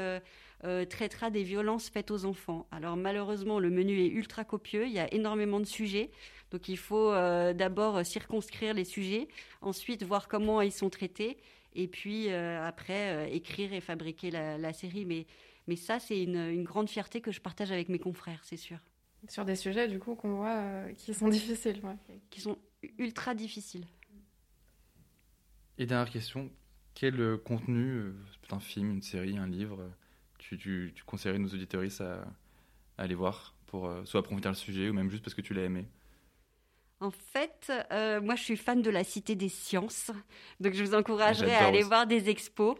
euh, 0.64 0.84
traitera 0.84 1.30
des 1.30 1.42
violences 1.42 1.88
faites 1.88 2.12
aux 2.12 2.24
enfants. 2.24 2.68
Alors 2.70 2.96
malheureusement, 2.96 3.58
le 3.58 3.68
menu 3.68 3.98
est 4.00 4.06
ultra 4.06 4.44
copieux, 4.44 4.86
il 4.86 4.92
y 4.92 5.00
a 5.00 5.12
énormément 5.12 5.58
de 5.58 5.64
sujets, 5.64 6.08
donc 6.52 6.68
il 6.68 6.78
faut 6.78 7.10
euh, 7.10 7.52
d'abord 7.52 8.06
circonscrire 8.06 8.72
les 8.72 8.84
sujets, 8.84 9.26
ensuite 9.60 10.04
voir 10.04 10.28
comment 10.28 10.60
ils 10.60 10.70
sont 10.70 10.88
traités, 10.88 11.36
et 11.74 11.88
puis 11.88 12.26
euh, 12.28 12.64
après 12.64 13.34
écrire 13.34 13.72
et 13.72 13.80
fabriquer 13.80 14.30
la, 14.30 14.72
série. 14.72 15.04
Mais, 15.04 15.26
mais 15.66 15.76
ça, 15.76 15.98
c'est 15.98 16.22
une, 16.22 16.64
grande 16.64 16.88
fierté 16.88 17.20
que 17.20 17.32
je 17.32 17.40
partage 17.40 17.72
avec 17.72 17.88
mes 17.88 17.98
confrères, 17.98 18.40
c'est 18.44 18.56
sûr. 18.56 18.78
Sur 19.28 19.44
des 19.44 19.54
sujets, 19.54 19.86
du 19.88 19.98
coup, 19.98 20.16
qu'on 20.16 20.36
voit 20.36 20.92
qui 20.96 21.14
sont 21.14 21.28
difficiles. 21.28 21.80
Qui 22.30 22.40
sont 22.40 22.58
ultra 22.98 23.34
difficiles. 23.34 23.86
Et 25.78 25.86
dernière 25.86 26.10
question, 26.10 26.50
quel 26.94 27.38
contenu, 27.38 28.12
un 28.50 28.60
film, 28.60 28.90
une 28.90 29.02
série, 29.02 29.38
un 29.38 29.46
livre, 29.46 29.90
tu, 30.38 30.58
tu, 30.58 30.92
tu 30.94 31.04
conseillerais 31.04 31.38
nos 31.38 31.48
auditeurs 31.48 31.82
à, 32.00 32.24
aller 32.98 33.14
voir 33.14 33.54
pour 33.66 33.86
euh, 33.86 34.04
soit 34.04 34.20
approfondir 34.20 34.50
le 34.50 34.56
sujet 34.56 34.88
ou 34.90 34.92
même 34.92 35.10
juste 35.10 35.24
parce 35.24 35.34
que 35.34 35.40
tu 35.40 35.54
l'as 35.54 35.62
aimé? 35.62 35.86
En 37.00 37.10
fait, 37.10 37.72
euh, 37.90 38.20
moi, 38.20 38.36
je 38.36 38.42
suis 38.42 38.56
fan 38.56 38.80
de 38.80 38.90
la 38.90 39.02
Cité 39.02 39.34
des 39.34 39.48
Sciences, 39.48 40.12
donc 40.60 40.74
je 40.74 40.84
vous 40.84 40.94
encouragerais 40.94 41.54
à 41.54 41.66
aller 41.66 41.82
voir 41.82 42.06
des 42.06 42.30
expos. 42.30 42.76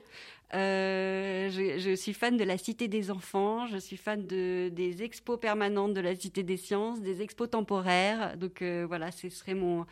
Euh, 0.54 1.48
je, 1.50 1.94
suis 1.94 2.12
fan 2.12 2.36
de 2.36 2.44
la 2.44 2.58
Cité 2.58 2.86
des 2.86 3.10
Enfants, 3.10 3.66
je 3.68 3.78
suis 3.78 3.96
fan 3.96 4.26
de, 4.26 4.68
des 4.70 5.02
expos 5.02 5.40
permanentes 5.40 5.94
de 5.94 6.00
la 6.00 6.14
Cité 6.14 6.42
des 6.42 6.58
Sciences, 6.58 7.00
des 7.00 7.22
expos 7.22 7.48
temporaires. 7.48 8.36
Donc 8.36 8.62
voilà, 8.62 9.10
ce 9.12 9.28
serait 9.30 9.54
mon, 9.54 9.86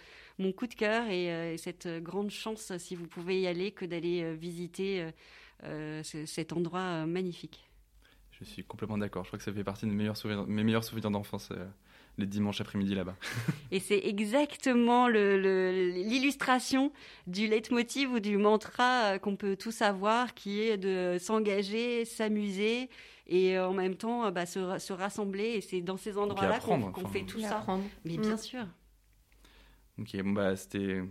coup 0.53 0.67
de 0.67 0.75
cœur 0.75 1.09
et, 1.09 1.57
cette 1.57 1.89
grande 2.03 2.31
chance, 2.31 2.77
si 2.77 2.95
vous 2.95 3.07
pouvez 3.07 3.41
y 3.41 3.47
aller, 3.47 3.73
que 3.73 3.87
d'aller 3.87 4.35
visiter 4.35 5.07
cet 6.03 6.53
endroit 6.53 7.07
magnifique. 7.07 7.71
Je 8.41 8.47
suis 8.47 8.65
complètement 8.65 8.99
d'accord. 8.99 9.25
Je 9.25 9.29
crois 9.29 9.39
que 9.39 9.45
ça 9.45 9.53
fait 9.53 9.65
partie 9.65 9.87
de 9.87 9.91
mes 9.91 10.05
meilleurs 10.65 10.85
souvenirs, 10.85 11.11
d'enfance, 11.11 11.51
euh, 11.53 11.67
les 12.21 12.27
dimanches 12.27 12.61
après-midi 12.61 12.95
là-bas. 12.95 13.17
Et 13.71 13.81
c'est 13.81 13.99
exactement 14.05 15.09
l'illustration 15.09 16.93
du 17.27 17.49
leitmotiv 17.49 18.13
ou 18.13 18.21
du 18.21 18.37
mantra 18.37 19.15
euh, 19.15 19.19
qu'on 19.19 19.37
peut 19.37 19.57
tous 19.57 19.83
avoir, 19.83 20.35
qui 20.35 20.61
est 20.63 20.77
de 20.77 21.17
s'engager, 21.19 22.05
s'amuser 22.05 22.89
et 23.27 23.57
euh, 23.57 23.69
en 23.69 23.73
même 23.73 23.97
temps 23.97 24.31
bah, 24.31 24.47
se, 24.47 24.93
rassembler. 24.93 25.55
Et 25.57 25.61
c'est 25.61 25.81
dans 25.81 25.97
ces 25.97 26.19
endroits-là 26.19 26.59
qu'on 26.61 27.09
fait 27.09 27.23
tout 27.23 27.41
ça. 27.41 27.65
Mais 28.05 28.17
bien 28.17 28.35
mm. 28.35 28.39
sûr. 28.39 28.67
Ok, 29.99 30.17
bon 30.23 30.31
bah 30.31 30.57
c'était 30.57 31.03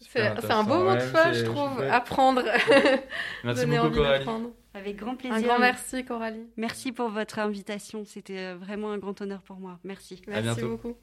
c'est 0.00 0.50
un 0.50 0.64
beau 0.64 0.84
mot 0.84 0.94
de 0.94 1.00
foi, 1.00 1.32
je 1.32 1.44
trouve. 1.44 1.80
Apprendre. 1.82 2.42
Merci 3.44 3.66
beaucoup, 3.66 3.90
Coralie. 3.90 4.26
Avec 4.74 4.96
grand 4.96 5.14
plaisir. 5.14 5.36
Un 5.36 5.40
grand 5.40 5.58
merci, 5.58 6.04
Coralie. 6.04 6.46
Merci 6.56 6.90
pour 6.90 7.08
votre 7.08 7.38
invitation. 7.38 8.04
C'était 8.04 8.38
euh, 8.38 8.56
vraiment 8.56 8.90
un 8.90 8.98
grand 8.98 9.20
honneur 9.20 9.40
pour 9.42 9.56
moi. 9.56 9.78
Merci. 9.84 10.20
Merci 10.26 10.62
beaucoup. 10.62 10.94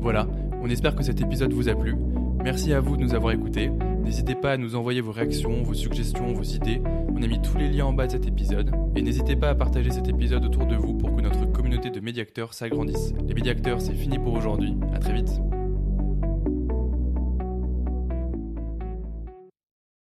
Voilà, 0.00 0.26
on 0.62 0.68
espère 0.70 0.96
que 0.96 1.02
cet 1.02 1.20
épisode 1.20 1.52
vous 1.52 1.68
a 1.68 1.74
plu. 1.74 1.94
Merci 2.42 2.72
à 2.72 2.80
vous 2.80 2.96
de 2.96 3.02
nous 3.02 3.14
avoir 3.14 3.32
écoutés. 3.32 3.68
N'hésitez 3.68 4.34
pas 4.34 4.52
à 4.52 4.56
nous 4.56 4.74
envoyer 4.74 5.02
vos 5.02 5.12
réactions, 5.12 5.62
vos 5.62 5.74
suggestions, 5.74 6.32
vos 6.32 6.42
idées. 6.42 6.80
On 7.14 7.22
a 7.22 7.26
mis 7.26 7.40
tous 7.40 7.58
les 7.58 7.68
liens 7.68 7.86
en 7.86 7.92
bas 7.92 8.06
de 8.06 8.12
cet 8.12 8.26
épisode. 8.26 8.72
Et 8.96 9.02
n'hésitez 9.02 9.36
pas 9.36 9.50
à 9.50 9.54
partager 9.54 9.90
cet 9.90 10.08
épisode 10.08 10.46
autour 10.46 10.66
de 10.66 10.74
vous 10.74 10.94
pour 10.94 11.14
que 11.14 11.20
notre 11.20 11.44
communauté 11.52 11.90
de 11.90 12.00
médiacteurs 12.00 12.54
s'agrandisse. 12.54 13.12
Les 13.28 13.34
médiacteurs, 13.34 13.80
c'est 13.80 13.94
fini 13.94 14.18
pour 14.18 14.32
aujourd'hui. 14.32 14.74
À 14.94 14.98
très 14.98 15.12
vite. 15.12 15.38